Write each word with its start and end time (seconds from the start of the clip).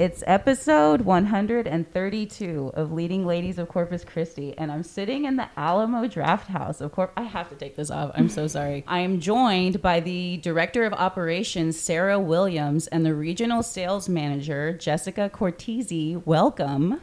It's 0.00 0.24
episode 0.26 1.02
132 1.02 2.70
of 2.72 2.90
Leading 2.90 3.26
Ladies 3.26 3.58
of 3.58 3.68
Corpus 3.68 4.02
Christi, 4.02 4.56
and 4.56 4.72
I'm 4.72 4.82
sitting 4.82 5.26
in 5.26 5.36
the 5.36 5.46
Alamo 5.58 6.08
Draft 6.08 6.48
House 6.48 6.80
of 6.80 6.90
Corp. 6.90 7.12
I 7.18 7.24
have 7.24 7.50
to 7.50 7.54
take 7.54 7.76
this 7.76 7.90
off. 7.90 8.12
I'm 8.14 8.30
so 8.30 8.46
sorry. 8.46 8.82
I 8.88 9.00
am 9.00 9.20
joined 9.20 9.82
by 9.82 10.00
the 10.00 10.38
Director 10.38 10.84
of 10.84 10.94
Operations, 10.94 11.78
Sarah 11.78 12.18
Williams, 12.18 12.86
and 12.86 13.04
the 13.04 13.14
Regional 13.14 13.62
Sales 13.62 14.08
Manager, 14.08 14.72
Jessica 14.72 15.28
Cortese. 15.28 16.16
Welcome. 16.16 17.02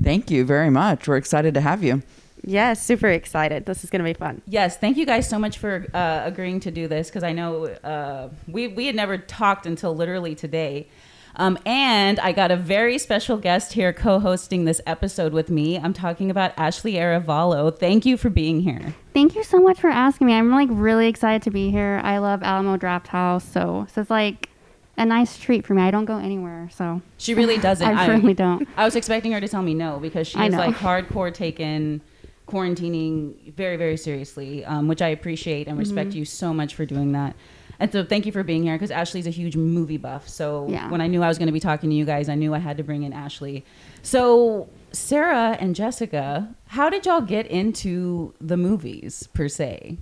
Thank 0.00 0.30
you 0.30 0.44
very 0.44 0.70
much. 0.70 1.08
We're 1.08 1.16
excited 1.16 1.54
to 1.54 1.60
have 1.60 1.82
you. 1.82 2.04
Yes, 2.44 2.80
super 2.80 3.08
excited. 3.08 3.66
This 3.66 3.82
is 3.82 3.90
going 3.90 3.98
to 3.98 4.08
be 4.08 4.14
fun. 4.14 4.42
Yes, 4.46 4.76
thank 4.76 4.96
you 4.96 5.06
guys 5.06 5.28
so 5.28 5.40
much 5.40 5.58
for 5.58 5.88
uh, 5.92 6.22
agreeing 6.24 6.60
to 6.60 6.70
do 6.70 6.86
this 6.86 7.08
because 7.08 7.24
I 7.24 7.32
know 7.32 7.64
uh, 7.64 8.28
we 8.46 8.68
we 8.68 8.86
had 8.86 8.94
never 8.94 9.18
talked 9.18 9.66
until 9.66 9.92
literally 9.96 10.36
today. 10.36 10.88
Um, 11.36 11.58
and 11.64 12.20
I 12.20 12.32
got 12.32 12.50
a 12.50 12.56
very 12.56 12.98
special 12.98 13.38
guest 13.38 13.72
here 13.72 13.92
co-hosting 13.92 14.64
this 14.66 14.80
episode 14.86 15.32
with 15.32 15.50
me. 15.50 15.78
I'm 15.78 15.92
talking 15.94 16.30
about 16.30 16.52
Ashley 16.58 16.94
Aravallo. 16.94 17.76
Thank 17.76 18.04
you 18.04 18.16
for 18.18 18.28
being 18.28 18.60
here. 18.60 18.94
Thank 19.14 19.34
you 19.34 19.42
so 19.42 19.58
much 19.58 19.80
for 19.80 19.88
asking 19.88 20.26
me. 20.26 20.34
I'm 20.34 20.50
like 20.50 20.68
really 20.70 21.08
excited 21.08 21.42
to 21.42 21.50
be 21.50 21.70
here. 21.70 22.00
I 22.04 22.18
love 22.18 22.42
Alamo 22.42 22.76
Draft 22.76 23.08
House, 23.08 23.44
so, 23.44 23.86
so 23.92 24.02
it's 24.02 24.10
like 24.10 24.50
a 24.98 25.06
nice 25.06 25.38
treat 25.38 25.64
for 25.66 25.72
me. 25.72 25.80
I 25.82 25.90
don't 25.90 26.04
go 26.04 26.18
anywhere, 26.18 26.68
so 26.70 27.00
She 27.16 27.32
really 27.32 27.56
doesn't. 27.56 27.86
I 27.96 28.08
really 28.08 28.34
don't. 28.34 28.68
I 28.76 28.84
was 28.84 28.94
expecting 28.94 29.32
her 29.32 29.40
to 29.40 29.48
tell 29.48 29.62
me 29.62 29.72
no 29.72 29.98
because 30.00 30.26
she 30.28 30.38
is 30.38 30.54
like 30.54 30.74
hardcore 30.76 31.32
taken 31.32 32.02
quarantining 32.46 33.54
very 33.54 33.76
very 33.76 33.96
seriously, 33.96 34.64
um, 34.66 34.88
which 34.88 35.00
I 35.00 35.08
appreciate 35.08 35.66
and 35.68 35.78
respect 35.78 36.10
Mm-hmm. 36.10 36.18
you 36.18 36.24
so 36.26 36.52
much 36.52 36.74
for 36.74 36.84
doing 36.84 37.12
that. 37.12 37.34
And 37.82 37.90
so 37.90 38.04
thank 38.04 38.26
you 38.26 38.30
for 38.32 38.44
being 38.44 38.62
here 38.62 38.74
because 38.76 38.92
Ashley's 38.92 39.26
a 39.26 39.30
huge 39.30 39.56
movie 39.56 39.96
buff. 39.96 40.28
So 40.28 40.68
Yeah. 40.70 40.88
when 40.88 41.00
I 41.00 41.08
knew 41.08 41.20
I 41.20 41.26
was 41.26 41.36
going 41.36 41.48
to 41.48 41.52
be 41.52 41.58
talking 41.58 41.90
to 41.90 41.96
you 41.96 42.04
guys, 42.04 42.28
I 42.28 42.36
knew 42.36 42.54
I 42.54 42.58
had 42.60 42.76
to 42.76 42.84
bring 42.84 43.02
in 43.02 43.12
Ashley. 43.12 43.64
So 44.02 44.68
Sarah 44.92 45.56
and 45.58 45.74
Jessica, 45.74 46.54
how 46.68 46.88
did 46.88 47.06
y'all 47.06 47.20
get 47.20 47.48
into 47.48 48.34
the 48.40 48.56
movies 48.56 49.26
per 49.34 49.48
se? 49.48 49.98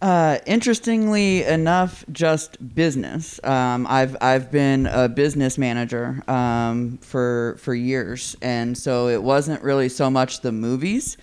Uh, 0.00 0.38
interestingly 0.46 1.42
enough, 1.44 2.04
just 2.10 2.74
business. 2.74 3.38
Um, 3.44 3.86
I've 3.88 4.16
I've 4.22 4.50
been 4.50 4.86
a 4.86 5.08
business 5.10 5.58
manager 5.58 6.22
um, 6.28 6.98
for 7.02 7.56
for 7.58 7.74
years, 7.74 8.36
and 8.42 8.76
so 8.76 9.08
it 9.08 9.22
wasn't 9.22 9.62
really 9.62 9.88
so 9.88 10.10
much 10.10 10.40
the 10.40 10.52
movies 10.52 11.16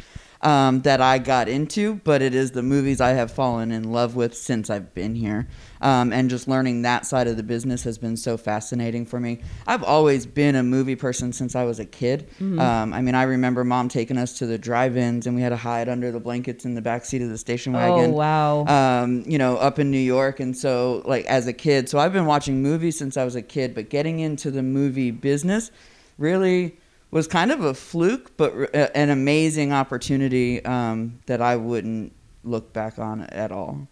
um, 0.44 0.82
that 0.82 1.02
I 1.02 1.18
got 1.20 1.48
into, 1.48 1.96
but 2.04 2.22
it 2.22 2.36
is 2.36 2.52
the 2.52 2.62
movies 2.62 3.00
I 3.00 3.12
have 3.12 3.32
fallen 3.32 3.72
in 3.72 3.92
love 3.92 4.16
with 4.16 4.36
since 4.36 4.70
I've 4.70 4.94
been 4.94 5.16
here. 5.16 5.48
Um, 5.82 6.14
and 6.14 6.30
just 6.30 6.48
learning 6.48 6.84
that 6.84 7.06
side 7.06 7.28
of 7.28 7.36
the 7.38 7.44
business 7.44 7.84
has 7.84 7.98
been 7.98 8.16
so 8.16 8.38
fascinating 8.38 9.06
for 9.06 9.20
me. 9.20 9.42
I've 9.68 9.84
always 9.84 10.26
been 10.26 10.56
a 10.56 10.64
movie 10.64 10.96
person 10.96 11.34
since 11.34 11.56
I 11.56 11.64
was 11.64 11.80
a 11.80 11.86
kid. 11.86 12.30
Um, 12.40 12.94
I 12.94 13.02
mean, 13.02 13.16
I 13.16 13.24
remember 13.24 13.64
mom 13.64 13.90
taking 13.90 14.18
us 14.18 14.38
to 14.40 14.46
the 14.46 14.58
drive-ins, 14.58 15.28
and 15.28 15.36
we 15.36 15.42
had 15.42 15.50
to 15.50 15.58
hide 15.58 15.90
under 15.90 16.12
the 16.12 16.20
blankets 16.20 16.66
in 16.66 16.76
the 16.76 16.82
back 16.82 17.06
seat 17.06 17.22
of 17.22 17.30
the 17.30 17.38
station 17.38 17.74
wagon 17.74 18.12
Oh 18.12 18.14
wow. 18.14 18.66
um, 18.66 19.24
you 19.26 19.38
know, 19.38 19.58
up 19.58 19.80
in 19.80 19.92
New 19.92 19.98
York. 19.98 20.40
And 20.40 20.56
so, 20.56 21.02
like, 21.06 21.26
as 21.26 21.48
a 21.48 21.54
kid, 21.54 21.90
so 21.90 22.00
I've 22.00 22.14
been 22.14 22.26
watching 22.26 22.62
movies 22.62 22.98
since 22.98 23.18
I 23.18 23.26
was 23.26 23.36
a 23.36 23.42
kid, 23.42 23.74
but 23.76 23.90
getting 23.90 24.20
into 24.20 24.52
the 24.52 24.64
movie 24.64 25.12
business 25.12 25.72
really 26.18 26.78
was 27.14 27.28
kind 27.28 27.52
of 27.52 27.62
a 27.64 27.74
fluke, 27.74 28.36
but 28.38 28.54
r- 28.54 28.70
a- 28.74 28.98
an 28.98 29.10
amazing 29.10 29.72
opportunity 29.72 30.64
um, 30.66 31.20
that 31.28 31.42
I 31.42 31.56
wouldn't 31.56 32.14
look 32.44 32.74
back 32.74 33.00
on 33.00 33.22
at 33.22 33.52
all. 33.52 33.88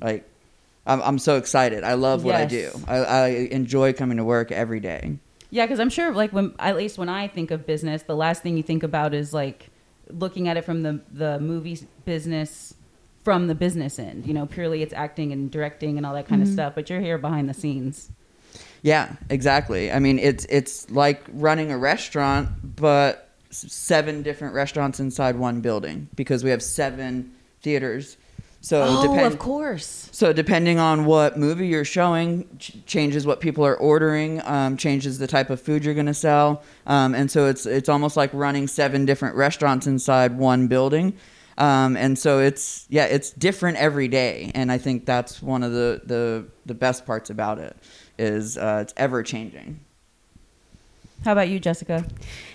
Like, 0.00 0.28
I'm, 0.86 1.00
I'm 1.02 1.18
so 1.18 1.36
excited. 1.36 1.84
I 1.84 1.94
love 1.94 2.24
what 2.24 2.34
I 2.34 2.44
do. 2.46 2.70
I, 2.88 2.96
I 2.98 3.26
enjoy 3.50 3.92
coming 3.92 4.16
to 4.16 4.24
work 4.24 4.50
every 4.50 4.80
day. 4.80 5.18
Yeah, 5.50 5.66
because 5.66 5.80
I'm 5.80 5.90
sure, 5.90 6.12
like 6.12 6.32
when 6.32 6.54
at 6.58 6.76
least 6.76 6.96
when 6.98 7.08
I 7.10 7.28
think 7.28 7.50
of 7.50 7.66
business, 7.66 8.02
the 8.04 8.16
last 8.16 8.42
thing 8.42 8.56
you 8.56 8.62
think 8.62 8.82
about 8.82 9.12
is 9.12 9.34
like 9.34 9.68
looking 10.08 10.48
at 10.48 10.56
it 10.56 10.64
from 10.64 10.82
the 10.82 11.00
the 11.12 11.38
movie 11.40 11.78
business 12.04 12.74
from 13.22 13.46
the 13.48 13.54
business 13.54 13.98
end. 13.98 14.26
You 14.26 14.32
know, 14.34 14.46
purely 14.46 14.82
it's 14.82 14.94
acting 14.94 15.30
and 15.30 15.50
directing 15.50 15.98
and 15.98 16.06
all 16.06 16.14
that 16.14 16.26
kind 16.26 16.42
of 16.42 16.48
stuff. 16.48 16.74
But 16.74 16.88
you're 16.88 17.00
here 17.00 17.18
behind 17.18 17.48
the 17.50 17.54
scenes. 17.54 18.10
Yeah, 18.82 19.14
exactly. 19.30 19.92
I 19.92 20.00
mean, 20.00 20.18
it's 20.18 20.44
it's 20.46 20.90
like 20.90 21.22
running 21.32 21.70
a 21.70 21.78
restaurant, 21.78 22.48
but 22.76 23.30
seven 23.50 24.22
different 24.22 24.54
restaurants 24.54 24.98
inside 24.98 25.36
one 25.36 25.60
building 25.60 26.08
because 26.16 26.42
we 26.42 26.50
have 26.50 26.62
seven 26.62 27.32
theaters. 27.62 28.16
So 28.60 28.84
oh, 28.84 29.02
depend- 29.02 29.32
of 29.32 29.38
course. 29.38 30.08
So 30.12 30.32
depending 30.32 30.78
on 30.78 31.04
what 31.04 31.36
movie 31.36 31.66
you're 31.66 31.84
showing, 31.84 32.48
ch- 32.58 32.76
changes 32.86 33.26
what 33.26 33.40
people 33.40 33.64
are 33.66 33.76
ordering, 33.76 34.40
um, 34.44 34.76
changes 34.76 35.18
the 35.18 35.26
type 35.26 35.50
of 35.50 35.60
food 35.60 35.84
you're 35.84 35.94
going 35.94 36.06
to 36.06 36.14
sell, 36.14 36.62
um, 36.86 37.14
and 37.14 37.30
so 37.30 37.46
it's 37.46 37.66
it's 37.66 37.88
almost 37.88 38.16
like 38.16 38.30
running 38.32 38.66
seven 38.66 39.04
different 39.04 39.36
restaurants 39.36 39.86
inside 39.86 40.36
one 40.36 40.66
building. 40.66 41.14
Um, 41.58 41.96
and 41.96 42.18
so 42.18 42.38
it's 42.38 42.86
yeah, 42.88 43.04
it's 43.04 43.30
different 43.30 43.78
every 43.78 44.08
day, 44.08 44.50
and 44.54 44.72
I 44.72 44.78
think 44.78 45.06
that's 45.06 45.42
one 45.42 45.62
of 45.62 45.72
the 45.72 46.00
the, 46.04 46.46
the 46.66 46.74
best 46.74 47.04
parts 47.04 47.30
about 47.30 47.58
it 47.58 47.76
is 48.22 48.56
uh, 48.56 48.78
it's 48.82 48.94
ever 48.96 49.22
changing. 49.22 49.80
How 51.24 51.32
about 51.32 51.48
you, 51.48 51.60
Jessica? 51.60 52.04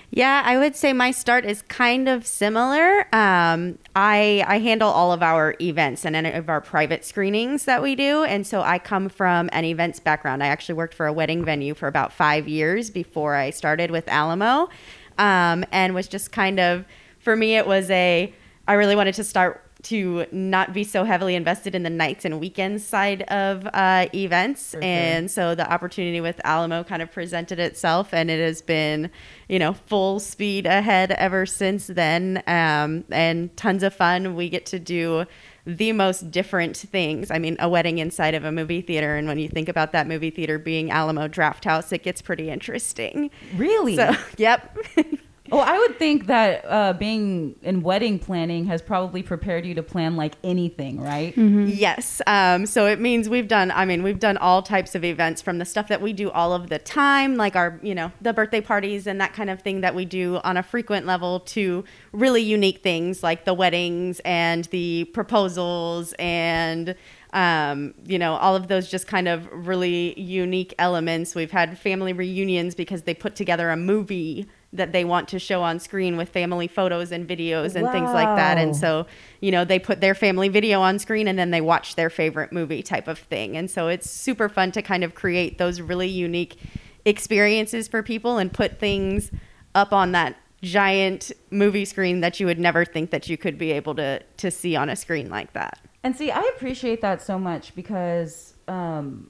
Yeah, 0.09 0.41
I 0.45 0.57
would 0.57 0.75
say 0.75 0.93
my 0.93 1.11
start 1.11 1.45
is 1.45 1.61
kind 1.63 2.07
of 2.07 2.25
similar. 2.25 3.01
Um, 3.13 3.77
I 3.95 4.43
I 4.47 4.59
handle 4.59 4.89
all 4.89 5.11
of 5.11 5.21
our 5.21 5.55
events 5.61 6.05
and 6.05 6.15
any 6.15 6.31
of 6.31 6.49
our 6.49 6.61
private 6.61 7.03
screenings 7.03 7.65
that 7.65 7.81
we 7.81 7.95
do, 7.95 8.23
and 8.23 8.47
so 8.47 8.61
I 8.61 8.79
come 8.79 9.09
from 9.09 9.49
an 9.51 9.65
events 9.65 9.99
background. 9.99 10.41
I 10.43 10.47
actually 10.47 10.75
worked 10.75 10.93
for 10.93 11.07
a 11.07 11.13
wedding 11.13 11.43
venue 11.43 11.73
for 11.73 11.87
about 11.87 12.13
five 12.13 12.47
years 12.47 12.89
before 12.89 13.35
I 13.35 13.49
started 13.49 13.91
with 13.91 14.07
Alamo, 14.07 14.69
um, 15.17 15.65
and 15.71 15.93
was 15.93 16.07
just 16.07 16.31
kind 16.31 16.59
of 16.59 16.85
for 17.19 17.35
me 17.35 17.57
it 17.57 17.67
was 17.67 17.89
a 17.89 18.33
I 18.67 18.73
really 18.73 18.95
wanted 18.95 19.15
to 19.15 19.23
start 19.23 19.66
to 19.83 20.25
not 20.31 20.73
be 20.73 20.83
so 20.83 21.03
heavily 21.03 21.35
invested 21.35 21.75
in 21.75 21.83
the 21.83 21.89
nights 21.89 22.25
and 22.25 22.39
weekends 22.39 22.85
side 22.85 23.21
of 23.23 23.67
uh, 23.73 24.07
events 24.13 24.75
and 24.81 25.29
so 25.29 25.55
the 25.55 25.71
opportunity 25.71 26.21
with 26.21 26.39
Alamo 26.43 26.83
kind 26.83 27.01
of 27.01 27.11
presented 27.11 27.59
itself, 27.59 28.13
and 28.13 28.29
it 28.31 28.39
has 28.39 28.61
been, 28.61 29.09
you 29.47 29.59
know, 29.59 29.73
full 29.73 30.19
speed 30.19 30.65
ahead 30.65 31.11
ever 31.11 31.45
since 31.45 31.87
then, 31.87 32.43
um, 32.47 33.03
and 33.11 33.55
tons 33.57 33.83
of 33.83 33.93
fun. 33.93 34.35
We 34.35 34.49
get 34.49 34.65
to 34.67 34.79
do 34.79 35.25
the 35.65 35.91
most 35.91 36.31
different 36.31 36.77
things. 36.77 37.29
I 37.29 37.39
mean, 37.39 37.57
a 37.59 37.67
wedding 37.67 37.97
inside 37.97 38.33
of 38.33 38.45
a 38.45 38.51
movie 38.51 38.81
theater, 38.81 39.15
and 39.15 39.27
when 39.27 39.37
you 39.37 39.49
think 39.49 39.69
about 39.69 39.91
that 39.91 40.07
movie 40.07 40.31
theater 40.31 40.57
being 40.57 40.91
Alamo 40.91 41.27
Draft 41.27 41.65
House, 41.65 41.91
it 41.91 42.03
gets 42.03 42.21
pretty 42.21 42.49
interesting. 42.49 43.29
Really? 43.55 43.95
So, 43.95 44.15
yep. 44.37 44.77
oh, 45.51 45.59
I 45.59 45.77
would 45.77 45.97
think 45.97 46.27
that 46.27 46.65
uh, 46.65 46.93
being 46.93 47.55
in 47.61 47.81
wedding 47.81 48.19
planning 48.19 48.65
has 48.65 48.81
probably 48.81 49.23
prepared 49.23 49.65
you 49.65 49.73
to 49.75 49.83
plan 49.83 50.15
like 50.15 50.35
anything, 50.43 50.99
right? 50.99 51.35
Yes. 51.67 52.21
Um, 52.27 52.65
so 52.65 52.85
it 52.85 52.99
means 52.99 53.29
we've 53.29 53.47
done, 53.47 53.71
I 53.71 53.85
mean, 53.85 54.03
we've 54.03 54.19
done 54.19 54.37
all 54.37 54.61
types 54.61 54.95
of 54.95 55.03
events 55.03 55.41
from 55.41 55.57
the 55.57 55.65
stuff 55.65 55.87
that 55.87 56.01
we 56.01 56.13
do 56.13 56.29
all 56.31 56.53
of 56.53 56.69
the 56.69 56.79
time, 56.79 57.35
like 57.35 57.55
our, 57.55 57.79
you 57.81 57.95
know, 57.95 58.11
the 58.21 58.33
birthday 58.33 58.61
parties 58.61 59.07
and 59.07 59.19
that 59.21 59.33
kind 59.33 59.49
of 59.49 59.61
thing 59.61 59.81
that 59.81 59.95
we 59.95 60.05
do 60.05 60.39
on 60.43 60.57
a 60.57 60.63
frequent 60.63 61.05
level 61.05 61.39
to 61.41 61.83
really 62.11 62.41
unique 62.41 62.81
things 62.83 63.23
like 63.23 63.45
the 63.45 63.53
weddings 63.53 64.19
and 64.25 64.65
the 64.65 65.05
proposals 65.13 66.13
and, 66.19 66.95
um, 67.33 67.93
you 68.05 68.17
know, 68.17 68.35
all 68.35 68.55
of 68.55 68.67
those 68.67 68.89
just 68.89 69.07
kind 69.07 69.27
of 69.27 69.47
really 69.51 70.19
unique 70.19 70.73
elements. 70.79 71.35
We've 71.35 71.51
had 71.51 71.77
family 71.77 72.13
reunions 72.13 72.75
because 72.75 73.03
they 73.03 73.13
put 73.13 73.35
together 73.35 73.69
a 73.69 73.77
movie 73.77 74.47
that 74.77 74.91
they 74.91 75.03
want 75.03 75.27
to 75.29 75.39
show 75.39 75.61
on 75.61 75.79
screen 75.79 76.17
with 76.17 76.29
family 76.29 76.67
photos 76.67 77.11
and 77.11 77.27
videos 77.27 77.75
and 77.75 77.89
things 77.91 78.11
like 78.11 78.35
that. 78.37 78.57
And 78.57 78.75
so, 78.75 79.05
you 79.41 79.51
know, 79.51 79.65
they 79.65 79.79
put 79.79 80.01
their 80.01 80.15
family 80.15 80.49
video 80.49 80.81
on 80.81 80.99
screen 80.99 81.27
and 81.27 81.37
then 81.37 81.51
they 81.51 81.61
watch 81.61 81.95
their 81.95 82.09
favorite 82.09 82.51
movie 82.51 82.81
type 82.81 83.07
of 83.07 83.19
thing. 83.19 83.57
And 83.57 83.69
so 83.69 83.87
it's 83.87 84.09
super 84.09 84.49
fun 84.49 84.71
to 84.71 84.81
kind 84.81 85.03
of 85.03 85.15
create 85.15 85.57
those 85.57 85.81
really 85.81 86.07
unique 86.07 86.57
experiences 87.05 87.87
for 87.87 88.01
people 88.01 88.37
and 88.37 88.51
put 88.51 88.79
things 88.79 89.31
up 89.75 89.93
on 89.93 90.11
that 90.13 90.37
giant 90.61 91.31
movie 91.51 91.85
screen 91.85 92.21
that 92.21 92.39
you 92.39 92.45
would 92.45 92.59
never 92.59 92.83
think 92.83 93.11
that 93.11 93.29
you 93.29 93.37
could 93.37 93.57
be 93.57 93.71
able 93.71 93.93
to 93.93 94.19
to 94.37 94.49
see 94.49 94.75
on 94.75 94.89
a 94.89 94.95
screen 94.95 95.29
like 95.29 95.53
that. 95.53 95.79
And 96.03 96.15
see, 96.15 96.31
I 96.31 96.41
appreciate 96.55 97.01
that 97.01 97.21
so 97.21 97.37
much 97.37 97.75
because 97.75 98.55
um, 98.67 99.29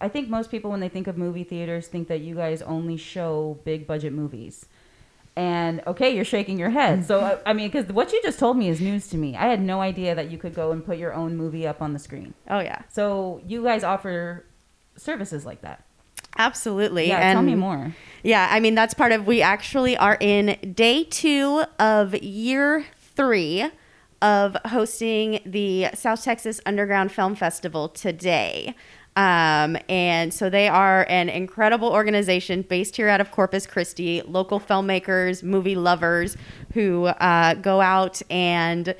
I 0.00 0.08
think 0.08 0.28
most 0.28 0.50
people, 0.50 0.70
when 0.70 0.80
they 0.80 0.88
think 0.88 1.06
of 1.06 1.16
movie 1.16 1.44
theaters, 1.44 1.88
think 1.88 2.08
that 2.08 2.20
you 2.20 2.34
guys 2.34 2.62
only 2.62 2.96
show 2.96 3.58
big 3.64 3.86
budget 3.86 4.12
movies. 4.12 4.66
And 5.36 5.82
okay, 5.86 6.14
you're 6.14 6.24
shaking 6.24 6.58
your 6.58 6.70
head. 6.70 7.04
So 7.06 7.20
mm-hmm. 7.20 7.42
I, 7.46 7.50
I 7.50 7.52
mean, 7.54 7.68
because 7.68 7.92
what 7.92 8.12
you 8.12 8.22
just 8.22 8.38
told 8.38 8.56
me 8.56 8.68
is 8.68 8.80
news 8.80 9.08
to 9.08 9.16
me. 9.16 9.36
I 9.36 9.46
had 9.46 9.60
no 9.60 9.80
idea 9.80 10.14
that 10.14 10.30
you 10.30 10.38
could 10.38 10.54
go 10.54 10.70
and 10.70 10.84
put 10.84 10.96
your 10.96 11.12
own 11.12 11.36
movie 11.36 11.66
up 11.66 11.82
on 11.82 11.92
the 11.92 11.98
screen. 11.98 12.34
Oh 12.48 12.60
yeah. 12.60 12.82
So 12.88 13.42
you 13.46 13.64
guys 13.64 13.82
offer 13.82 14.44
services 14.96 15.44
like 15.44 15.62
that. 15.62 15.84
Absolutely. 16.36 17.08
Yeah, 17.08 17.32
tell 17.32 17.42
me 17.42 17.54
more. 17.54 17.94
Yeah, 18.22 18.48
I 18.50 18.60
mean 18.60 18.74
that's 18.74 18.94
part 18.94 19.12
of 19.12 19.26
we 19.26 19.42
actually 19.42 19.96
are 19.96 20.16
in 20.20 20.74
day 20.74 21.04
2 21.04 21.64
of 21.78 22.14
year 22.22 22.86
3 23.16 23.70
of 24.22 24.56
hosting 24.66 25.40
the 25.44 25.88
South 25.94 26.24
Texas 26.24 26.60
Underground 26.64 27.12
Film 27.12 27.34
Festival 27.34 27.88
today. 27.88 28.74
Um, 29.16 29.76
and 29.88 30.34
so 30.34 30.50
they 30.50 30.66
are 30.68 31.06
an 31.08 31.28
incredible 31.28 31.88
organization 31.90 32.62
based 32.62 32.96
here 32.96 33.08
out 33.08 33.20
of 33.20 33.30
Corpus 33.30 33.66
Christi, 33.66 34.22
local 34.22 34.58
filmmakers, 34.58 35.42
movie 35.42 35.76
lovers 35.76 36.36
who 36.72 37.06
uh, 37.06 37.54
go 37.54 37.80
out 37.80 38.20
and 38.28 38.94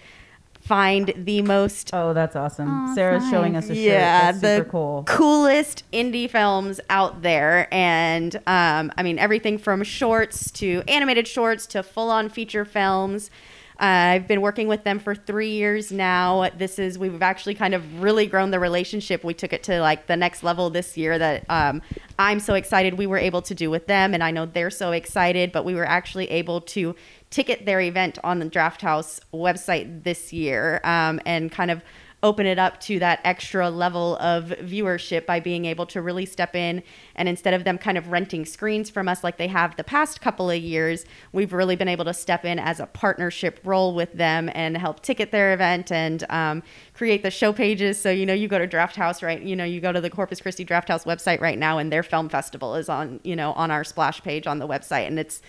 find 0.61 1.13
the 1.17 1.43
most 1.43 1.91
Oh, 1.93 2.15
that's 2.15 2.37
awesome. 2.37 2.69
Aw, 2.71 2.95
Sarah's 2.95 3.23
nice. 3.25 3.31
showing 3.33 3.57
us 3.57 3.65
a 3.65 3.75
shirt. 3.75 3.77
yeah, 3.77 4.33
That's 4.33 4.41
the 4.41 4.67
cool. 4.71 5.03
coolest 5.07 5.83
indie 5.93 6.31
films 6.31 6.81
out 6.89 7.21
there, 7.23 7.69
and 7.75 8.35
um, 8.47 8.91
I 8.97 9.03
mean 9.03 9.19
everything 9.19 9.59
from 9.59 9.83
shorts 9.83 10.51
to 10.53 10.83
animated 10.89 11.27
shorts 11.29 11.67
to 11.69 11.83
full-on 11.83 12.29
feature 12.31 12.65
films. 12.65 13.31
Uh, 13.81 14.15
I've 14.15 14.29
been 14.29 14.41
working 14.41 14.69
with 14.69 14.85
them 14.85 14.99
for 15.01 15.15
three 15.15 15.51
years 15.51 15.91
now. 15.91 16.49
This 16.57 16.79
is 16.79 16.99
we've 16.99 17.23
actually 17.23 17.55
kind 17.55 17.75
of 17.75 18.03
really 18.03 18.27
grown 18.27 18.51
the 18.51 18.61
relationship. 18.61 19.25
We 19.25 19.35
took 19.35 19.53
it 19.53 19.65
to 19.65 19.81
like 19.81 20.07
the 20.07 20.17
next 20.17 20.45
level 20.45 20.71
this 20.71 20.97
year 20.97 21.19
that 21.19 21.45
um, 21.49 21.83
I'm 22.19 22.39
so 22.39 22.55
excited 22.55 22.95
we 22.95 23.09
were 23.09 23.19
able 23.19 23.43
to 23.43 23.55
do 23.55 23.71
with 23.71 23.87
them, 23.87 24.15
and 24.15 24.23
I 24.23 24.31
know 24.31 24.47
they're 24.47 24.71
so 24.71 24.93
excited. 24.93 25.51
But 25.51 25.65
we 25.65 25.75
were 25.75 25.87
actually 25.87 26.31
able 26.31 26.61
to 26.61 26.95
ticket 27.31 27.67
their 27.67 27.81
event 27.81 28.19
on 28.23 28.39
the 28.39 28.45
Draft 28.45 28.81
House 28.81 29.21
website 29.33 30.05
this 30.05 30.33
year, 30.33 30.81
um, 30.85 31.21
and 31.27 31.51
kind 31.51 31.73
of 31.73 31.83
open 32.25 32.47
it 32.47 32.59
up 32.59 32.81
to 32.81 32.99
that 32.99 33.21
extra 33.23 33.71
level 33.71 34.17
of 34.17 34.47
viewership 34.47 35.27
by 35.27 35.39
being 35.39 35.67
able 35.67 35.85
to 35.85 36.01
really 36.01 36.25
step 36.25 36.57
in 36.57 36.83
and 37.15 37.29
instead 37.29 37.55
of 37.55 37.65
them 37.65 37.79
kind 37.79 37.99
of 37.99 38.09
renting 38.09 38.45
screens 38.47 38.89
from 38.89 39.09
us 39.09 39.23
like 39.23 39.37
they 39.37 39.47
have 39.47 39.77
the 39.77 39.85
past 39.85 40.21
couple 40.21 40.51
of 40.51 40.61
years 40.61 41.05
we've 41.33 41.53
really 41.53 41.77
been 41.77 41.87
able 41.87 42.05
to 42.05 42.15
step 42.15 42.45
in 42.45 42.59
as 42.59 42.81
a 42.81 42.87
partnership 42.87 43.61
role 43.63 43.95
with 43.95 44.13
them 44.15 44.51
and 44.55 44.77
help 44.79 45.03
ticket 45.03 45.31
their 45.31 45.53
event 45.53 45.93
and 45.93 46.25
um, 46.31 46.63
create 46.95 47.23
the 47.23 47.31
show 47.31 47.53
pages. 47.53 48.01
So 48.01 48.11
you 48.11 48.25
know 48.25 48.35
you 48.35 48.49
go 48.49 48.59
to 48.59 48.67
draft 48.67 48.97
house 48.97 49.23
right 49.23 49.41
you 49.41 49.55
know 49.55 49.65
you 49.65 49.81
go 49.81 49.93
to 49.93 50.01
the 50.01 50.11
corpus 50.11 50.41
christi 50.41 50.65
draft 50.65 50.89
house 50.89 51.05
website 51.05 51.41
right 51.41 51.59
now 51.59 51.79
and 51.79 51.93
their 51.93 52.03
film 52.03 52.29
festival 52.29 52.75
is 52.75 52.89
on 52.89 53.21
you 53.23 53.37
know 53.37 53.53
on 53.53 53.71
our 53.71 53.85
splash 53.85 54.23
page 54.23 54.47
on 54.47 54.59
the 54.59 54.67
website. 54.67 55.07
And 55.07 55.19
it's 55.19 55.43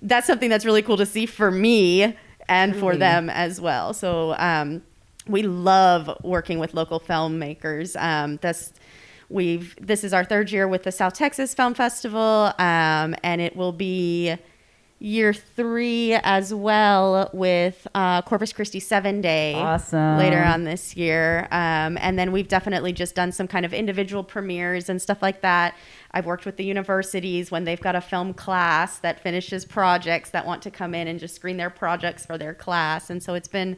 that's 0.00 0.26
something 0.26 0.48
that's 0.48 0.64
really 0.64 0.82
cool 0.82 0.96
to 0.96 1.06
see 1.06 1.26
for 1.26 1.50
me 1.50 2.16
and 2.48 2.74
for 2.74 2.92
Truly. 2.92 2.98
them 2.98 3.30
as 3.30 3.60
well. 3.60 3.94
So 3.94 4.34
um, 4.36 4.82
we 5.26 5.42
love 5.42 6.18
working 6.22 6.58
with 6.58 6.74
local 6.74 7.00
filmmakers. 7.00 8.00
Um, 8.00 8.38
this 8.38 8.72
we've 9.28 9.74
this 9.80 10.04
is 10.04 10.12
our 10.12 10.24
third 10.24 10.50
year 10.50 10.68
with 10.68 10.82
the 10.82 10.92
South 10.92 11.14
Texas 11.14 11.54
Film 11.54 11.74
Festival, 11.74 12.52
um, 12.58 13.14
and 13.22 13.40
it 13.40 13.56
will 13.56 13.72
be 13.72 14.36
year 15.02 15.32
three 15.32 16.14
as 16.22 16.54
well 16.54 17.28
with 17.32 17.88
uh, 17.92 18.22
Corpus 18.22 18.52
Christi 18.52 18.78
Seven 18.78 19.20
Day 19.20 19.54
Awesome. 19.54 20.16
later 20.16 20.40
on 20.40 20.62
this 20.62 20.96
year. 20.96 21.48
Um, 21.50 21.98
and 22.00 22.16
then 22.16 22.30
we've 22.30 22.46
definitely 22.46 22.92
just 22.92 23.16
done 23.16 23.32
some 23.32 23.48
kind 23.48 23.66
of 23.66 23.74
individual 23.74 24.22
premieres 24.22 24.88
and 24.88 25.02
stuff 25.02 25.20
like 25.20 25.40
that. 25.40 25.74
I've 26.12 26.24
worked 26.24 26.46
with 26.46 26.56
the 26.56 26.64
universities 26.64 27.50
when 27.50 27.64
they've 27.64 27.80
got 27.80 27.96
a 27.96 28.00
film 28.00 28.32
class 28.32 29.00
that 29.00 29.18
finishes 29.18 29.64
projects 29.64 30.30
that 30.30 30.46
want 30.46 30.62
to 30.62 30.70
come 30.70 30.94
in 30.94 31.08
and 31.08 31.18
just 31.18 31.34
screen 31.34 31.56
their 31.56 31.70
projects 31.70 32.24
for 32.24 32.38
their 32.38 32.54
class. 32.54 33.10
And 33.10 33.20
so 33.20 33.34
it's 33.34 33.48
been, 33.48 33.76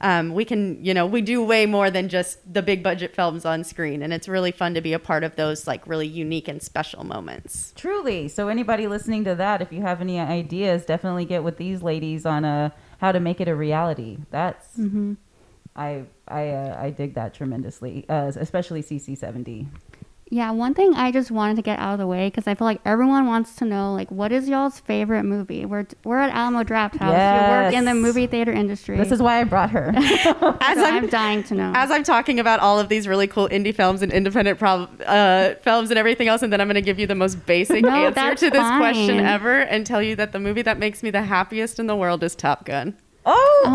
um, 0.00 0.34
we 0.34 0.44
can, 0.44 0.84
you 0.84 0.92
know, 0.92 1.06
we 1.06 1.22
do 1.22 1.42
way 1.42 1.66
more 1.66 1.90
than 1.90 2.08
just 2.08 2.52
the 2.52 2.62
big 2.62 2.82
budget 2.82 3.14
films 3.14 3.44
on 3.44 3.64
screen. 3.64 4.02
And 4.02 4.12
it's 4.12 4.28
really 4.28 4.52
fun 4.52 4.74
to 4.74 4.80
be 4.80 4.92
a 4.92 4.98
part 4.98 5.24
of 5.24 5.36
those 5.36 5.66
like 5.66 5.86
really 5.86 6.06
unique 6.06 6.48
and 6.48 6.62
special 6.62 7.04
moments. 7.04 7.72
Truly. 7.76 8.28
So 8.28 8.48
anybody 8.48 8.86
listening 8.86 9.24
to 9.24 9.34
that, 9.36 9.62
if 9.62 9.72
you 9.72 9.82
have 9.82 10.00
any 10.00 10.20
ideas, 10.20 10.84
definitely 10.84 11.24
get 11.24 11.42
with 11.42 11.56
these 11.56 11.82
ladies 11.82 12.26
on 12.26 12.44
a 12.44 12.72
how 12.98 13.12
to 13.12 13.20
make 13.20 13.40
it 13.40 13.48
a 13.48 13.54
reality. 13.54 14.18
That's 14.30 14.76
hmm 14.76 15.14
I 15.74 16.04
I 16.26 16.48
uh, 16.48 16.78
I 16.80 16.90
dig 16.90 17.14
that 17.14 17.34
tremendously, 17.34 18.06
uh, 18.08 18.32
especially 18.36 18.82
CC 18.82 19.16
seventy. 19.16 19.68
Yeah, 20.28 20.50
one 20.50 20.74
thing 20.74 20.92
I 20.94 21.12
just 21.12 21.30
wanted 21.30 21.54
to 21.54 21.62
get 21.62 21.78
out 21.78 21.92
of 21.92 21.98
the 22.00 22.06
way 22.08 22.26
because 22.26 22.48
I 22.48 22.56
feel 22.56 22.64
like 22.64 22.80
everyone 22.84 23.26
wants 23.26 23.54
to 23.56 23.64
know, 23.64 23.94
like, 23.94 24.10
what 24.10 24.32
is 24.32 24.48
y'all's 24.48 24.80
favorite 24.80 25.22
movie? 25.22 25.64
We're 25.64 25.86
we're 26.02 26.18
at 26.18 26.30
Alamo 26.34 26.64
Draft 26.64 26.96
House. 26.96 27.12
Yes. 27.12 27.42
You 27.48 27.64
work 27.64 27.74
in 27.74 27.84
the 27.84 27.94
movie 27.94 28.26
theater 28.26 28.50
industry. 28.50 28.96
This 28.96 29.12
is 29.12 29.22
why 29.22 29.38
I 29.40 29.44
brought 29.44 29.70
her. 29.70 29.92
As 29.96 30.02
so 30.02 30.84
I'm, 30.84 31.04
I'm 31.04 31.06
dying 31.08 31.44
to 31.44 31.54
know. 31.54 31.72
as 31.76 31.92
I'm 31.92 32.02
talking 32.02 32.40
about 32.40 32.58
all 32.58 32.80
of 32.80 32.88
these 32.88 33.06
really 33.06 33.28
cool 33.28 33.48
indie 33.50 33.72
films 33.72 34.02
and 34.02 34.10
independent 34.12 34.58
prob- 34.58 34.90
uh, 35.06 35.54
films 35.62 35.90
and 35.90 35.98
everything 35.98 36.26
else, 36.26 36.42
and 36.42 36.52
then 36.52 36.60
I'm 36.60 36.66
going 36.66 36.74
to 36.74 36.80
give 36.82 36.98
you 36.98 37.06
the 37.06 37.14
most 37.14 37.46
basic 37.46 37.82
No, 37.84 37.90
answer 37.90 38.34
to 38.34 38.50
this 38.50 38.66
question 38.78 39.20
ever 39.20 39.58
and 39.60 39.86
tell 39.86 40.02
you 40.02 40.16
that 40.16 40.32
the 40.32 40.40
movie 40.40 40.62
that 40.62 40.78
makes 40.80 41.04
me 41.04 41.10
the 41.12 41.22
happiest 41.22 41.78
in 41.78 41.86
the 41.86 41.94
world 41.94 42.24
is 42.24 42.34
Top 42.34 42.64
Gun. 42.64 42.96
oh, 43.24 43.62
Oh, 43.64 43.70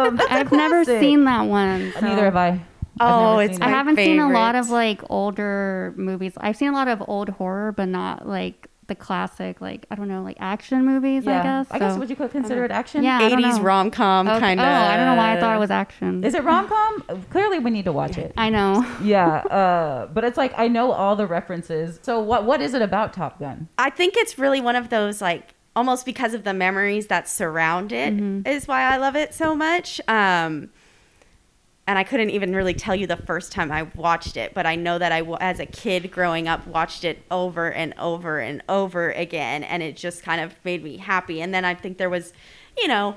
awesome! 0.00 0.16
That's 0.16 0.30
a 0.30 0.34
I've 0.34 0.52
never 0.52 0.84
seen 0.86 1.24
that 1.24 1.42
one. 1.42 1.92
so- 1.92 2.00
Neither 2.00 2.24
have 2.24 2.36
I. 2.36 2.64
I've 3.02 3.14
Oh, 3.14 3.30
never 3.30 3.42
it's 3.42 3.54
seen 3.54 3.62
I 3.62 3.66
my 3.66 3.72
it. 3.72 3.74
haven't 3.76 3.96
seen 3.96 4.18
a 4.20 4.30
lot 4.30 4.54
of 4.54 4.70
like 4.70 5.00
older 5.10 5.92
movies. 5.96 6.32
I've 6.38 6.56
seen 6.56 6.68
a 6.68 6.72
lot 6.72 6.88
of 6.88 7.02
old 7.08 7.28
horror, 7.30 7.72
but 7.72 7.86
not 7.88 8.26
like 8.28 8.68
the 8.88 8.94
classic, 8.96 9.60
like 9.60 9.86
I 9.90 9.94
don't 9.94 10.08
know, 10.08 10.22
like 10.22 10.36
action 10.40 10.84
movies. 10.84 11.26
I 11.26 11.42
guess. 11.42 11.66
I 11.70 11.78
guess 11.78 11.94
So- 11.94 12.00
would 12.00 12.10
you 12.10 12.16
could 12.16 12.30
consider 12.32 12.64
it 12.64 12.70
action? 12.70 13.04
Yeah. 13.04 13.20
80s 13.20 13.62
rom 13.62 13.90
com 13.90 14.28
Okay. 14.28 14.40
kind 14.40 14.60
of. 14.60 14.66
Oh, 14.66 14.70
I 14.70 14.96
don't 14.96 15.06
know 15.06 15.14
why 15.16 15.36
I 15.36 15.40
thought 15.40 15.56
it 15.56 15.60
was 15.60 15.70
action. 15.70 16.24
Is 16.24 16.34
it 16.34 16.42
rom 16.44 16.66
com? 16.68 17.02
Clearly, 17.30 17.58
we 17.58 17.70
need 17.70 17.84
to 17.86 17.92
watch 17.92 18.18
it. 18.18 18.32
I 18.36 18.50
know. 18.50 18.84
yeah, 19.02 19.36
uh, 19.36 20.06
but 20.06 20.24
it's 20.24 20.36
like 20.36 20.52
I 20.58 20.68
know 20.68 20.90
all 20.92 21.14
the 21.16 21.26
references. 21.26 22.00
So 22.02 22.20
what 22.20 22.44
what 22.44 22.60
is 22.60 22.74
it 22.74 22.82
about 22.82 23.12
Top 23.12 23.38
Gun? 23.38 23.68
I 23.78 23.88
think 23.90 24.14
it's 24.16 24.38
really 24.38 24.60
one 24.60 24.76
of 24.76 24.88
those 24.90 25.22
like 25.22 25.54
almost 25.74 26.04
because 26.04 26.34
of 26.34 26.44
the 26.44 26.52
memories 26.52 27.06
that 27.06 27.26
surround 27.28 27.92
it 27.92 28.12
is 28.12 28.64
Mhm. 28.64 28.68
why 28.68 28.82
I 28.82 28.96
love 28.98 29.16
it 29.16 29.32
so 29.32 29.54
much. 29.54 30.00
Um, 30.06 30.68
and 31.92 31.98
I 31.98 32.04
couldn't 32.04 32.30
even 32.30 32.56
really 32.56 32.72
tell 32.72 32.94
you 32.94 33.06
the 33.06 33.18
first 33.18 33.52
time 33.52 33.70
I 33.70 33.82
watched 33.82 34.38
it, 34.38 34.54
but 34.54 34.64
I 34.64 34.76
know 34.76 34.96
that 34.96 35.12
I, 35.12 35.20
as 35.42 35.60
a 35.60 35.66
kid 35.66 36.10
growing 36.10 36.48
up, 36.48 36.66
watched 36.66 37.04
it 37.04 37.22
over 37.30 37.70
and 37.70 37.92
over 37.98 38.40
and 38.40 38.62
over 38.66 39.10
again, 39.10 39.62
and 39.62 39.82
it 39.82 39.94
just 39.94 40.22
kind 40.22 40.40
of 40.40 40.54
made 40.64 40.82
me 40.82 40.96
happy. 40.96 41.42
And 41.42 41.52
then 41.52 41.66
I 41.66 41.74
think 41.74 41.98
there 41.98 42.08
was, 42.08 42.32
you 42.78 42.88
know, 42.88 43.16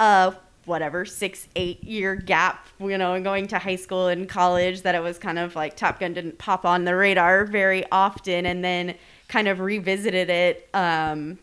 a 0.00 0.34
whatever 0.64 1.04
six 1.04 1.46
eight 1.56 1.84
year 1.84 2.16
gap 2.16 2.68
you 2.80 2.96
know 2.96 3.20
going 3.20 3.46
to 3.46 3.58
high 3.58 3.76
school 3.76 4.08
and 4.08 4.30
college 4.30 4.80
that 4.80 4.94
it 4.94 5.02
was 5.02 5.18
kind 5.18 5.38
of 5.38 5.54
like 5.54 5.76
top 5.76 6.00
gun 6.00 6.14
didn't 6.14 6.38
pop 6.38 6.64
on 6.64 6.86
the 6.86 6.96
radar 6.96 7.44
very 7.44 7.84
often 7.92 8.46
and 8.46 8.64
then 8.64 8.94
kind 9.28 9.46
of 9.46 9.60
revisited 9.60 10.30
it 10.30 10.70
um 10.72 11.38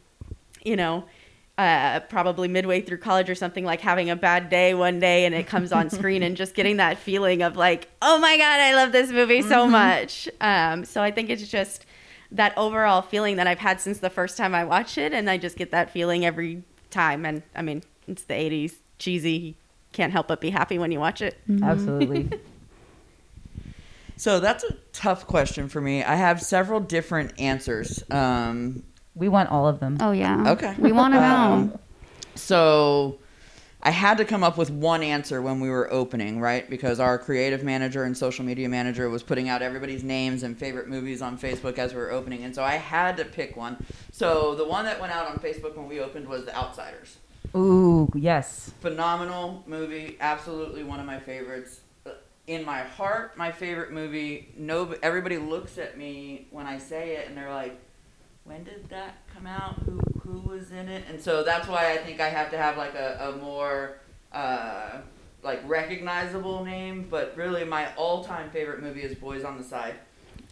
you 0.63 0.75
know 0.75 1.03
uh, 1.61 1.99
probably 2.01 2.47
midway 2.47 2.81
through 2.81 2.97
college 2.97 3.29
or 3.29 3.35
something 3.35 3.63
like 3.63 3.81
having 3.81 4.09
a 4.09 4.15
bad 4.15 4.49
day 4.49 4.73
one 4.73 4.99
day 4.99 5.25
and 5.25 5.35
it 5.35 5.45
comes 5.45 5.71
on 5.71 5.89
screen 5.97 6.23
and 6.23 6.35
just 6.35 6.55
getting 6.55 6.77
that 6.77 6.97
feeling 6.97 7.43
of 7.43 7.55
like 7.55 7.87
oh 8.01 8.17
my 8.17 8.35
god 8.35 8.59
i 8.59 8.73
love 8.73 8.91
this 8.91 9.11
movie 9.11 9.43
so 9.43 9.67
much 9.67 10.27
um, 10.41 10.83
so 10.83 11.03
i 11.03 11.11
think 11.11 11.29
it's 11.29 11.47
just 11.47 11.85
that 12.31 12.51
overall 12.57 13.03
feeling 13.03 13.35
that 13.35 13.45
i've 13.45 13.59
had 13.59 13.79
since 13.79 13.99
the 13.99 14.09
first 14.09 14.37
time 14.37 14.55
i 14.55 14.63
watched 14.63 14.97
it 14.97 15.13
and 15.13 15.29
i 15.29 15.37
just 15.37 15.55
get 15.55 15.69
that 15.69 15.91
feeling 15.91 16.25
every 16.25 16.63
time 16.89 17.25
and 17.25 17.43
i 17.55 17.61
mean 17.61 17.83
it's 18.07 18.23
the 18.23 18.33
80s 18.33 18.73
cheesy 18.97 19.31
you 19.31 19.53
can't 19.91 20.11
help 20.11 20.27
but 20.27 20.41
be 20.41 20.49
happy 20.49 20.79
when 20.79 20.91
you 20.91 20.99
watch 20.99 21.21
it 21.21 21.37
Absolutely. 21.61 22.29
So 24.17 24.39
that's 24.39 24.63
a 24.63 24.73
tough 24.93 25.25
question 25.25 25.67
for 25.67 25.81
me. 25.81 26.03
I 26.03 26.13
have 26.13 26.43
several 26.43 26.79
different 26.79 27.39
answers. 27.39 28.03
Um, 28.11 28.83
we 29.15 29.29
want 29.29 29.49
all 29.49 29.67
of 29.67 29.79
them. 29.79 29.97
Oh 29.99 30.11
yeah. 30.11 30.51
Okay. 30.51 30.75
We 30.77 30.91
want 30.91 31.13
to 31.13 31.19
know. 31.19 31.51
Um, 31.53 31.79
so 32.35 33.19
I 33.83 33.89
had 33.89 34.17
to 34.19 34.25
come 34.25 34.43
up 34.43 34.57
with 34.57 34.69
one 34.69 35.01
answer 35.01 35.41
when 35.41 35.59
we 35.59 35.69
were 35.69 35.91
opening, 35.91 36.39
right? 36.39 36.69
Because 36.69 36.99
our 36.99 37.17
creative 37.17 37.63
manager 37.63 38.03
and 38.03 38.15
social 38.15 38.45
media 38.45 38.69
manager 38.69 39.09
was 39.09 39.23
putting 39.23 39.49
out 39.49 39.61
everybody's 39.61 40.03
names 40.03 40.43
and 40.43 40.57
favorite 40.57 40.87
movies 40.87 41.21
on 41.21 41.37
Facebook 41.37 41.79
as 41.79 41.93
we 41.93 41.99
were 41.99 42.11
opening. 42.11 42.43
And 42.43 42.53
so 42.53 42.63
I 42.63 42.73
had 42.73 43.17
to 43.17 43.25
pick 43.25 43.57
one. 43.57 43.83
So 44.11 44.53
the 44.55 44.65
one 44.67 44.85
that 44.85 44.99
went 45.01 45.11
out 45.13 45.27
on 45.27 45.37
Facebook 45.37 45.75
when 45.75 45.87
we 45.87 45.99
opened 45.99 46.27
was 46.27 46.45
The 46.45 46.55
Outsiders. 46.55 47.17
Ooh, 47.55 48.09
yes. 48.15 48.71
Phenomenal 48.81 49.63
movie, 49.65 50.15
absolutely 50.21 50.83
one 50.83 50.99
of 50.99 51.05
my 51.05 51.19
favorites. 51.19 51.81
In 52.47 52.63
my 52.65 52.81
heart, 52.81 53.35
my 53.37 53.51
favorite 53.51 53.91
movie. 53.91 54.53
No, 54.57 54.95
everybody 55.01 55.37
looks 55.37 55.77
at 55.77 55.97
me 55.97 56.47
when 56.51 56.65
I 56.65 56.77
say 56.77 57.15
it, 57.15 57.27
and 57.27 57.37
they're 57.37 57.53
like, 57.53 57.79
"When 58.43 58.63
did 58.63 58.89
that 58.89 59.15
come 59.33 59.45
out? 59.47 59.75
Who 59.85 59.99
who 60.23 60.39
was 60.49 60.71
in 60.71 60.87
it?" 60.89 61.03
And 61.09 61.19
so 61.21 61.43
that's 61.43 61.67
why 61.67 61.91
I 61.93 61.97
think 61.97 62.19
I 62.19 62.29
have 62.29 62.49
to 62.51 62.57
have 62.57 62.77
like 62.77 62.93
a, 62.95 63.33
a 63.33 63.37
more 63.37 63.97
uh, 64.31 64.97
like 65.43 65.61
recognizable 65.67 66.63
name. 66.63 67.07
But 67.09 67.33
really, 67.35 67.63
my 67.65 67.93
all-time 67.95 68.49
favorite 68.51 68.81
movie 68.81 69.01
is 69.03 69.15
Boys 69.15 69.43
on 69.43 69.57
the 69.57 69.63
Side. 69.63 69.95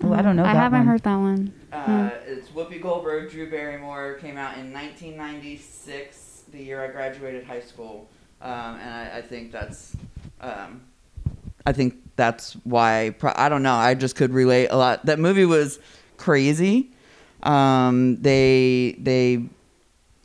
Ooh, 0.03 0.13
I 0.13 0.21
don't 0.21 0.35
know. 0.37 0.43
I 0.45 0.53
that 0.53 0.59
haven't 0.59 0.79
one. 0.79 0.87
heard 0.87 1.03
that 1.03 1.15
one. 1.17 1.53
Uh, 1.73 2.09
It's 2.25 2.47
Whoopi 2.49 2.81
Goldberg, 2.81 3.29
Drew 3.31 3.49
Barrymore. 3.49 4.13
Came 4.15 4.37
out 4.37 4.57
in 4.57 4.71
1996, 4.71 6.43
the 6.51 6.59
year 6.63 6.83
I 6.83 6.87
graduated 6.87 7.43
high 7.43 7.59
school, 7.61 8.07
um, 8.41 8.75
and 8.79 8.89
I, 8.89 9.17
I 9.17 9.21
think 9.21 9.51
that's, 9.51 9.95
um, 10.41 10.81
I 11.65 11.73
think 11.73 11.95
that's 12.15 12.53
why. 12.63 13.13
Pro- 13.19 13.33
I 13.35 13.49
don't 13.49 13.61
know. 13.63 13.73
I 13.75 13.93
just 13.93 14.15
could 14.15 14.31
relate 14.33 14.67
a 14.67 14.77
lot. 14.77 15.05
That 15.05 15.19
movie 15.19 15.45
was 15.45 15.79
crazy. 16.17 16.91
Um, 17.43 18.21
they 18.21 18.95
they 18.99 19.43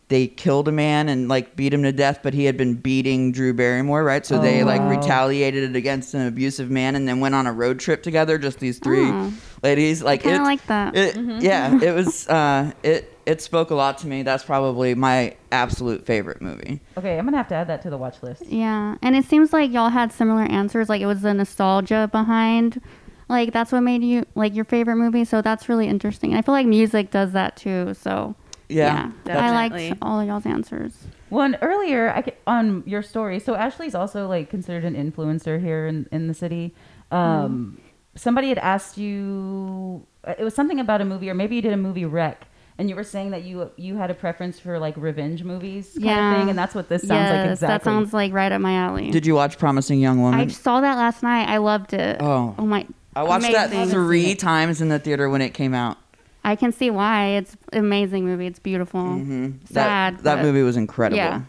they 0.08 0.26
killed 0.26 0.68
a 0.68 0.72
man 0.72 1.08
and 1.08 1.28
like 1.28 1.56
beat 1.56 1.72
him 1.72 1.82
to 1.82 1.90
death, 1.92 2.20
but 2.22 2.34
he 2.34 2.44
had 2.44 2.56
been 2.58 2.74
beating 2.74 3.32
Drew 3.32 3.54
Barrymore, 3.54 4.04
right? 4.04 4.24
So 4.24 4.38
they 4.38 4.62
Oh, 4.62 4.66
like 4.66 4.80
wow. 4.80 4.90
retaliated 4.90 5.74
against 5.74 6.12
an 6.14 6.26
abusive 6.26 6.70
man 6.70 6.94
and 6.94 7.08
then 7.08 7.20
went 7.20 7.34
on 7.34 7.46
a 7.46 7.52
road 7.52 7.78
trip 7.80 8.02
together. 8.02 8.36
Just 8.36 8.58
these 8.60 8.78
three 8.78 9.06
Oh. 9.06 9.32
ladies, 9.62 10.02
like 10.02 10.22
kinda 10.22 10.40
it- 10.40 10.42
like 10.44 10.66
that. 10.66 10.94
It, 10.96 11.14
Mm-hmm. 11.16 11.38
Yeah, 11.40 11.80
it 11.82 11.94
was. 11.94 12.28
Uh, 12.28 12.72
it 12.82 13.10
it 13.26 13.40
spoke 13.40 13.70
a 13.70 13.74
lot 13.74 13.96
to 13.98 14.06
me. 14.06 14.22
That's 14.22 14.44
probably 14.44 14.94
my 14.94 15.34
absolute 15.50 16.04
favorite 16.04 16.42
movie. 16.42 16.82
Okay, 16.98 17.16
I'm 17.18 17.24
gonna 17.24 17.38
have 17.38 17.48
to 17.48 17.54
add 17.54 17.68
that 17.68 17.80
to 17.82 17.90
the 17.90 17.96
watch 17.96 18.22
list. 18.22 18.44
Yeah, 18.46 18.96
and 19.00 19.16
it 19.16 19.24
seems 19.24 19.54
like 19.54 19.72
y'all 19.72 19.88
had 19.88 20.12
similar 20.12 20.42
answers. 20.42 20.90
Like 20.90 21.00
it 21.00 21.06
was 21.06 21.22
the 21.22 21.32
nostalgia 21.32 22.10
behind, 22.12 22.82
like 23.28 23.52
that's 23.52 23.72
what 23.72 23.80
made 23.80 24.02
you 24.02 24.24
like 24.34 24.54
your 24.54 24.64
favorite 24.64 24.96
movie. 24.96 25.24
So 25.24 25.42
that's 25.42 25.68
really 25.68 25.88
interesting. 25.88 26.34
I 26.34 26.42
feel 26.42 26.54
like 26.54 26.66
music 26.66 27.10
does 27.10 27.32
that 27.32 27.56
too. 27.56 27.94
So 27.94 28.34
Yeah, 28.68 29.10
that's- 29.24 29.42
I 29.42 29.50
liked 29.68 29.98
all 30.02 30.20
of 30.20 30.26
y'all's 30.26 30.46
answers. 30.46 31.06
Well, 31.30 31.42
and 31.44 31.58
earlier 31.62 32.12
I, 32.14 32.22
ca- 32.22 32.34
on 32.46 32.82
your 32.86 33.02
story, 33.02 33.40
so 33.40 33.54
Ashley's 33.54 33.94
also 33.94 34.28
like 34.28 34.50
considered 34.50 34.84
an 34.84 34.94
influencer 34.94 35.60
here 35.60 35.86
in, 35.86 36.06
in 36.12 36.28
the 36.28 36.34
city. 36.34 36.74
Um, 37.10 37.78
Somebody 38.16 38.48
had 38.48 38.58
asked 38.58 38.96
you, 38.96 40.06
uh, 40.22 40.34
it 40.38 40.44
was 40.44 40.54
something 40.54 40.78
about 40.78 41.00
a 41.00 41.04
movie, 41.04 41.28
or 41.28 41.34
maybe 41.34 41.56
you 41.56 41.62
did 41.62 41.72
a 41.72 41.76
movie 41.76 42.04
rec, 42.04 42.46
and 42.78 42.88
you 42.88 42.94
were 42.94 43.02
saying 43.02 43.32
that 43.32 43.42
you 43.42 43.68
you 43.76 43.96
had 43.96 44.08
a 44.08 44.14
preference 44.14 44.60
for 44.60 44.78
like 44.78 44.96
revenge 44.96 45.42
movies, 45.42 45.90
kind 45.94 46.04
Yeah. 46.04 46.32
of 46.32 46.38
thing, 46.38 46.48
and 46.50 46.56
that's 46.56 46.76
what 46.76 46.88
this 46.88 47.02
sounds 47.02 47.10
yes, 47.10 47.30
like 47.42 47.50
exactly. 47.50 47.66
that 47.74 47.82
sounds 47.84 48.12
like 48.12 48.32
right 48.32 48.52
up 48.52 48.60
my 48.60 48.74
alley. 48.74 49.10
Did 49.10 49.26
you 49.26 49.34
watch 49.34 49.58
Promising 49.58 49.98
Young 49.98 50.20
Woman? 50.20 50.38
I 50.38 50.46
saw 50.46 50.80
that 50.80 50.96
last 50.96 51.24
night. 51.24 51.48
I 51.48 51.56
loved 51.56 51.92
it. 51.92 52.18
Oh. 52.20 52.54
oh 52.56 52.66
my! 52.66 52.86
I 53.16 53.22
watched 53.22 53.50
that 53.52 53.88
three 53.90 54.34
times 54.34 54.80
in 54.80 54.88
the 54.88 54.98
theater 54.98 55.28
when 55.28 55.40
it 55.42 55.50
came 55.54 55.74
out. 55.74 55.98
I 56.44 56.56
can 56.56 56.72
see 56.72 56.90
why. 56.90 57.26
It's 57.28 57.56
an 57.72 57.78
amazing 57.78 58.24
movie. 58.26 58.46
It's 58.46 58.58
beautiful. 58.58 59.00
hmm 59.02 59.52
Sad. 59.70 60.16
That, 60.18 60.22
that 60.24 60.42
movie 60.42 60.62
was 60.62 60.76
incredible. 60.76 61.16
Yeah. 61.16 61.42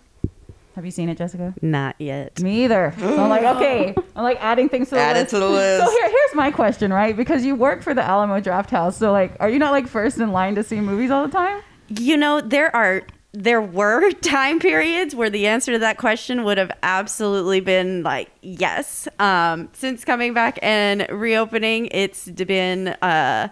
Have 0.76 0.84
you 0.84 0.92
seen 0.92 1.08
it, 1.08 1.18
Jessica? 1.18 1.54
Not 1.62 1.96
yet. 2.00 2.42
Me 2.42 2.66
either. 2.66 2.94
So 3.00 3.18
I'm 3.24 3.30
like, 3.30 3.44
okay, 3.56 3.96
I'm 4.16 4.24
like 4.24 4.38
adding 4.44 4.68
things 4.70 4.90
to 4.90 4.96
the 4.96 5.02
Add 5.02 5.16
it 5.18 5.30
to 5.30 5.40
the 5.40 5.50
list. 5.50 5.86
So 5.86 5.90
here, 5.92 6.10
here's 6.10 6.36
my 6.36 6.52
question, 6.52 6.92
right? 6.92 7.16
Because 7.16 7.46
you 7.46 7.56
work 7.56 7.82
for 7.82 7.94
the 7.94 8.04
Alamo 8.04 8.40
Draft 8.42 8.70
House, 8.72 8.98
so 8.98 9.12
like, 9.12 9.36
are 9.40 9.50
you 9.50 9.58
not 9.60 9.72
like 9.72 9.88
first 9.88 10.18
in 10.18 10.32
line 10.32 10.56
to 10.56 10.64
see 10.64 10.80
movies 10.82 11.12
all 11.12 11.26
the 11.26 11.32
time? 11.32 11.62
You 11.88 12.18
know, 12.18 12.42
there 12.42 12.76
are 12.76 13.04
there 13.36 13.62
were 13.62 14.12
time 14.22 14.60
periods 14.60 15.14
where 15.16 15.30
the 15.30 15.48
answer 15.48 15.74
to 15.74 15.80
that 15.80 15.98
question 15.98 16.44
would 16.44 16.58
have 16.58 16.72
absolutely 16.84 17.60
been 17.60 18.04
like 18.04 18.32
yes. 18.42 19.08
Um, 19.20 19.70
since 19.74 20.06
coming 20.06 20.34
back 20.34 20.58
and 20.62 21.06
reopening, 21.10 21.90
it's 21.92 22.30
been 22.30 22.90
uh, 22.90 23.50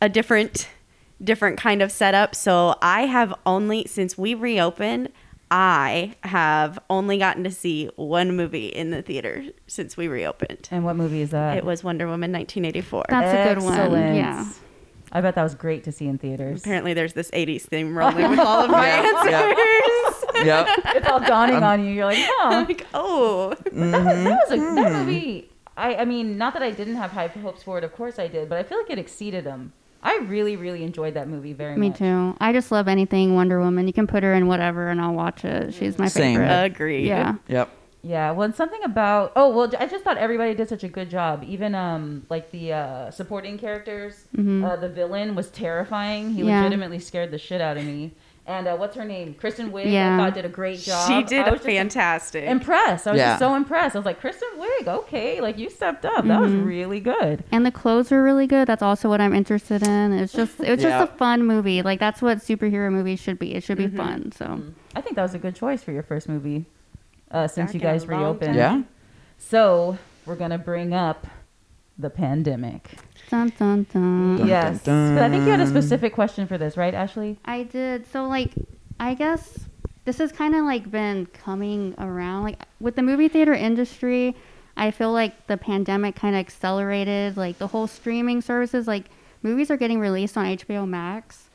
a 0.00 0.08
different 0.08 0.68
different 1.22 1.58
kind 1.58 1.82
of 1.82 1.90
setup. 1.92 2.34
So 2.34 2.76
I 2.80 3.02
have 3.02 3.34
only 3.44 3.86
since 3.86 4.16
we 4.16 4.34
reopened, 4.34 5.10
I 5.50 6.14
have 6.22 6.78
only 6.90 7.18
gotten 7.18 7.44
to 7.44 7.50
see 7.50 7.90
one 7.96 8.36
movie 8.36 8.66
in 8.66 8.90
the 8.90 9.02
theater 9.02 9.44
since 9.66 9.96
we 9.96 10.08
reopened. 10.08 10.68
And 10.70 10.84
what 10.84 10.96
movie 10.96 11.22
is 11.22 11.30
that? 11.30 11.56
It 11.56 11.64
was 11.64 11.82
Wonder 11.82 12.06
Woman 12.06 12.32
1984. 12.32 13.04
That's 13.08 13.34
a 13.34 13.54
good 13.54 13.64
one. 13.64 14.14
Yeah. 14.14 14.46
I 15.12 15.20
bet 15.20 15.34
that 15.36 15.42
was 15.42 15.54
great 15.54 15.84
to 15.84 15.92
see 15.92 16.06
in 16.06 16.18
theaters. 16.18 16.60
Apparently, 16.60 16.92
there's 16.94 17.14
this 17.14 17.30
80s 17.30 17.62
theme 17.62 17.96
rolling 17.96 18.28
with 18.30 18.38
all 18.38 18.64
of 18.64 18.70
my 18.70 18.86
Yeah, 19.28 19.52
answers. 19.54 20.24
Yep. 20.44 20.68
It's 20.96 21.08
all 21.08 21.18
dawning 21.20 21.56
Um, 21.56 21.64
on 21.64 21.84
you. 21.84 21.92
You're 21.92 22.04
like, 22.04 22.18
huh. 22.20 22.64
like, 22.68 22.86
oh. 22.94 23.54
That, 23.64 23.74
was- 23.74 23.90
that 23.92 24.38
was 24.48 24.50
a 24.52 24.56
that 24.74 24.92
movie. 25.06 25.50
I, 25.76 25.96
I 25.96 26.04
mean, 26.04 26.36
not 26.38 26.52
that 26.54 26.62
I 26.62 26.70
didn't 26.70 26.96
have 26.96 27.10
high 27.12 27.26
hopes 27.28 27.62
for 27.62 27.78
it. 27.78 27.84
Of 27.84 27.92
course 27.94 28.18
I 28.18 28.28
did, 28.28 28.48
but 28.48 28.58
I 28.58 28.62
feel 28.62 28.78
like 28.78 28.90
it 28.90 28.98
exceeded 28.98 29.44
them. 29.44 29.72
I 30.02 30.18
really, 30.18 30.54
really 30.56 30.84
enjoyed 30.84 31.14
that 31.14 31.28
movie 31.28 31.52
very 31.54 31.76
Me 31.76 31.88
much. 31.88 32.00
Me 32.00 32.06
too. 32.06 32.36
I 32.40 32.52
just 32.52 32.70
love 32.70 32.86
anything 32.86 33.34
Wonder 33.34 33.58
Woman. 33.60 33.86
You 33.88 33.92
can 33.92 34.06
put 34.06 34.22
her 34.22 34.32
in 34.34 34.46
whatever, 34.46 34.88
and 34.88 35.00
I'll 35.00 35.14
watch 35.14 35.44
it. 35.44 35.74
She's 35.74 35.98
my 35.98 36.06
Same. 36.06 36.36
favorite. 36.38 36.64
Agreed. 36.64 37.06
yeah. 37.06 37.34
Yep. 37.48 37.68
Yeah, 38.02 38.30
well, 38.30 38.44
and 38.44 38.54
something 38.54 38.82
about 38.84 39.32
oh 39.34 39.48
well, 39.54 39.70
I 39.78 39.86
just 39.86 40.04
thought 40.04 40.18
everybody 40.18 40.54
did 40.54 40.68
such 40.68 40.84
a 40.84 40.88
good 40.88 41.10
job. 41.10 41.44
Even 41.46 41.74
um 41.74 42.26
like 42.30 42.50
the 42.52 42.72
uh, 42.72 43.10
supporting 43.10 43.58
characters, 43.58 44.24
uh, 44.38 44.76
the 44.76 44.88
villain 44.88 45.34
was 45.34 45.48
terrifying. 45.50 46.32
He 46.32 46.40
Mm-hmm. 46.40 46.48
Yeah. 46.48 46.62
legitimately 46.62 47.00
scared 47.00 47.30
the 47.32 47.38
shit 47.38 47.60
out 47.60 47.76
of 47.76 47.84
me. 47.84 48.12
And 48.46 48.66
uh, 48.66 48.76
what's 48.76 48.96
her 48.96 49.04
name? 49.04 49.34
Kristen 49.34 49.72
Wiig. 49.72 49.92
Yeah. 49.92 50.14
I 50.14 50.16
thought 50.24 50.32
did 50.34 50.46
a 50.46 50.48
great 50.48 50.78
job. 50.78 51.06
She 51.06 51.22
did 51.24 51.40
I 51.46 51.50
was 51.50 51.58
just 51.58 51.64
fantastic. 51.66 52.44
Impressed. 52.44 53.06
I 53.06 53.10
was 53.10 53.18
Yeah. 53.18 53.26
just 53.32 53.40
so 53.40 53.54
impressed. 53.54 53.94
I 53.94 53.98
was 53.98 54.06
like, 54.06 54.20
Kristen 54.20 54.48
Wiig, 54.58 54.86
okay, 54.88 55.42
like 55.42 55.58
you 55.58 55.68
stepped 55.68 56.06
up. 56.06 56.24
That 56.24 56.40
was 56.40 56.52
Mm-hmm. 56.52 56.64
really 56.64 57.00
good. 57.00 57.44
And 57.52 57.66
the 57.66 57.70
clothes 57.70 58.10
were 58.10 58.22
really 58.22 58.46
good. 58.46 58.66
That's 58.68 58.82
also 58.82 59.10
what 59.10 59.20
I'm 59.20 59.34
interested 59.34 59.82
in. 59.82 60.12
It's 60.12 60.32
just 60.32 60.60
it's 60.60 60.82
Yeah. 60.82 61.00
just 61.00 61.12
a 61.12 61.16
fun 61.18 61.44
movie. 61.46 61.82
Like 61.82 62.00
that's 62.00 62.22
what 62.22 62.38
superhero 62.38 62.90
movies 62.90 63.20
should 63.20 63.38
be. 63.38 63.54
It 63.54 63.64
should 63.64 63.76
be 63.78 63.88
fun. 63.88 64.32
So 64.32 64.62
I 64.96 65.02
think 65.02 65.16
that 65.16 65.22
was 65.24 65.34
a 65.34 65.38
good 65.38 65.54
choice 65.56 65.82
for 65.82 65.92
your 65.92 66.02
first 66.04 66.26
movie, 66.26 66.64
uh, 67.30 67.46
since 67.48 67.68
Back 67.68 67.74
you 67.74 67.80
guys 67.80 68.06
long 68.06 68.20
reopened. 68.20 68.54
Yeah. 68.56 68.82
So 69.38 69.98
we're 70.26 70.36
gonna 70.36 70.58
bring 70.58 70.92
up 70.94 71.26
the 71.98 72.10
pandemic. 72.10 72.90
dun 73.30 73.52
dun 73.58 73.86
dun. 73.92 74.36
Dun, 74.38 74.46
yes, 74.46 74.82
dun, 74.82 75.14
'Cause 75.16 75.22
I 75.22 75.28
think 75.30 75.44
you 75.44 75.50
had 75.50 75.60
a 75.60 75.66
specific 75.66 76.12
question 76.14 76.46
for 76.46 76.56
this, 76.58 76.76
right, 76.76 76.94
Ashley? 76.94 77.38
I 77.44 77.64
did. 77.64 78.06
So 78.06 78.26
like 78.26 78.52
I 79.00 79.14
guess 79.14 79.66
this 80.04 80.18
has 80.18 80.32
kind 80.32 80.54
of 80.54 80.64
like 80.64 80.90
been 80.90 81.26
coming 81.26 81.94
around 81.98 82.44
like 82.44 82.58
with 82.80 82.96
the 82.96 83.02
movie 83.02 83.28
theater 83.28 83.52
industry. 83.54 84.34
I 84.76 84.90
feel 84.92 85.12
like 85.12 85.48
the 85.48 85.56
pandemic 85.56 86.14
kind 86.14 86.34
of 86.36 86.40
accelerated 86.40 87.36
like 87.36 87.58
the 87.58 87.66
whole 87.66 87.86
streaming 87.88 88.40
services 88.40 88.86
like 88.86 89.06
movies 89.42 89.70
are 89.70 89.76
getting 89.76 89.98
released 90.00 90.36
on 90.36 90.46
HBO 90.46 90.86
Max 90.86 91.48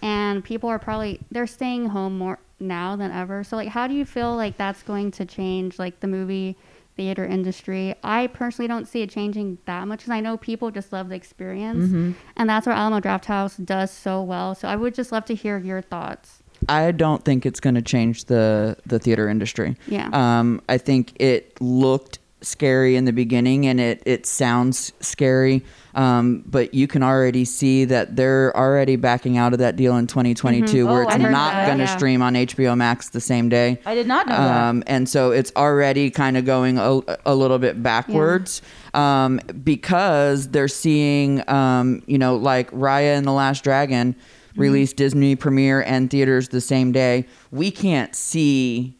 and 0.00 0.44
people 0.44 0.68
are 0.70 0.78
probably 0.78 1.18
they're 1.30 1.46
staying 1.46 1.86
home 1.88 2.16
more 2.18 2.38
now 2.60 2.96
than 2.96 3.10
ever. 3.10 3.44
So 3.44 3.56
like 3.56 3.68
how 3.68 3.86
do 3.86 3.94
you 3.94 4.04
feel 4.04 4.34
like 4.36 4.56
that's 4.56 4.82
going 4.82 5.10
to 5.12 5.24
change 5.24 5.78
like 5.78 6.00
the 6.00 6.08
movie 6.08 6.56
theater 6.96 7.24
industry? 7.24 7.94
I 8.02 8.26
personally 8.28 8.68
don't 8.68 8.86
see 8.86 9.02
it 9.02 9.10
changing 9.10 9.58
that 9.66 9.86
much 9.86 10.04
cuz 10.04 10.10
I 10.10 10.20
know 10.20 10.36
people 10.36 10.70
just 10.70 10.92
love 10.92 11.08
the 11.08 11.14
experience 11.14 12.14
and 12.36 12.50
that's 12.50 12.66
what 12.66 12.76
Alamo 12.76 13.00
Draft 13.00 13.26
House 13.26 13.56
does 13.56 13.90
so 13.90 14.22
well. 14.22 14.54
So 14.54 14.68
I 14.68 14.76
would 14.76 14.94
just 14.94 15.12
love 15.12 15.24
to 15.26 15.34
hear 15.34 15.58
your 15.58 15.80
thoughts. 15.82 16.42
I 16.68 16.90
don't 16.90 17.24
think 17.24 17.46
it's 17.46 17.60
going 17.60 17.76
to 17.76 17.82
change 17.82 18.24
the 18.24 18.76
the 18.84 18.98
theater 18.98 19.28
industry. 19.28 19.76
Yeah. 19.86 20.08
Um, 20.12 20.60
I 20.68 20.78
think 20.78 21.12
it 21.20 21.60
looked 21.60 22.18
scary 22.40 22.96
in 22.96 23.04
the 23.04 23.12
beginning, 23.12 23.66
and 23.66 23.80
it 23.80 24.02
it 24.06 24.26
sounds 24.26 24.92
scary. 25.00 25.64
Um, 25.94 26.44
but 26.46 26.74
you 26.74 26.86
can 26.86 27.02
already 27.02 27.44
see 27.44 27.84
that 27.86 28.14
they're 28.14 28.56
already 28.56 28.94
backing 28.94 29.36
out 29.36 29.52
of 29.52 29.58
that 29.58 29.74
deal 29.74 29.96
in 29.96 30.06
2022, 30.06 30.86
where 30.86 31.02
Oh, 31.04 31.08
it's 31.08 31.18
not 31.18 31.66
going 31.66 31.78
to 31.78 31.84
yeah. 31.84 31.96
stream 31.96 32.22
on 32.22 32.34
HBO 32.34 32.76
Max 32.76 33.08
the 33.08 33.20
same 33.20 33.48
day. 33.48 33.80
I 33.84 33.96
did 33.96 34.06
not 34.06 34.28
know 34.28 34.36
that. 34.36 34.62
Um, 34.68 34.84
and 34.86 35.08
so 35.08 35.32
it's 35.32 35.50
already 35.56 36.10
kind 36.10 36.36
of 36.36 36.44
going 36.44 36.78
a, 36.78 37.00
a 37.26 37.34
little 37.34 37.58
bit 37.58 37.82
backwards 37.82 38.62
um, 38.94 39.40
because 39.64 40.48
they're 40.48 40.68
seeing, 40.68 41.48
um, 41.50 42.02
you 42.06 42.18
know, 42.18 42.36
like 42.36 42.70
Raya 42.70 43.16
and 43.16 43.26
the 43.26 43.32
Last 43.32 43.64
Dragon 43.64 44.14
released 44.56 44.96
Disney 44.96 45.34
premiere 45.36 45.82
and 45.82 46.10
theaters 46.10 46.48
the 46.50 46.60
same 46.60 46.92
day. 46.92 47.26
We 47.50 47.70
can't 47.72 48.14
see 48.14 48.94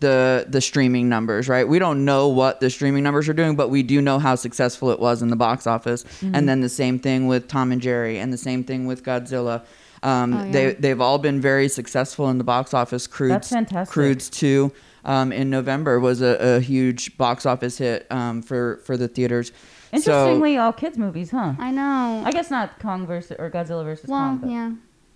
the 0.00 0.46
the 0.48 0.60
streaming 0.60 1.08
numbers, 1.08 1.48
right? 1.48 1.66
We 1.68 1.78
don't 1.78 2.04
know 2.04 2.28
what 2.28 2.60
the 2.60 2.70
streaming 2.70 3.02
numbers 3.02 3.28
are 3.28 3.34
doing, 3.34 3.56
but 3.56 3.68
we 3.68 3.82
do 3.82 4.00
know 4.00 4.18
how 4.18 4.34
successful 4.34 4.90
it 4.90 4.98
was 4.98 5.22
in 5.22 5.28
the 5.28 5.36
box 5.36 5.66
office. 5.66 6.04
And 6.22 6.48
then 6.48 6.60
the 6.60 6.68
same 6.68 6.98
thing 6.98 7.26
with 7.26 7.48
Tom 7.48 7.72
and 7.72 7.80
Jerry, 7.80 8.18
and 8.18 8.32
the 8.32 8.38
same 8.38 8.64
thing 8.64 8.86
with 8.86 9.04
Godzilla. 9.04 9.62
Um, 10.02 10.32
Oh, 10.32 10.44
yeah. 10.44 10.52
They 10.52 10.72
they've 10.74 11.00
all 11.00 11.18
been 11.18 11.40
very 11.40 11.68
successful 11.68 12.30
in 12.30 12.38
the 12.38 12.44
box 12.44 12.72
office. 12.72 13.06
Croods, 13.06 13.32
That's 13.32 13.50
fantastic. 13.50 13.92
Croods 13.92 14.30
two 14.30 14.72
um, 15.04 15.32
in 15.32 15.50
November 15.50 16.00
was 16.00 16.22
a, 16.22 16.56
a 16.56 16.60
huge 16.60 17.16
box 17.18 17.44
office 17.46 17.78
hit 17.78 18.06
um, 18.10 18.42
for 18.42 18.80
for 18.84 18.96
the 18.96 19.08
theaters. 19.08 19.52
Interestingly, 19.92 20.56
all 20.56 20.72
kids 20.72 20.96
movies, 20.96 21.30
huh? 21.32 21.54
I 21.58 21.70
know. 21.70 22.22
I 22.24 22.30
guess 22.32 22.50
not 22.50 22.78
Kong 22.78 23.06
versus 23.06 23.36
or 23.38 23.50
Godzilla 23.50 23.84
versus 23.84 24.08
well, 24.08 24.20
Kong, 24.20 24.38
but, 24.38 24.50
yeah. 24.50 24.72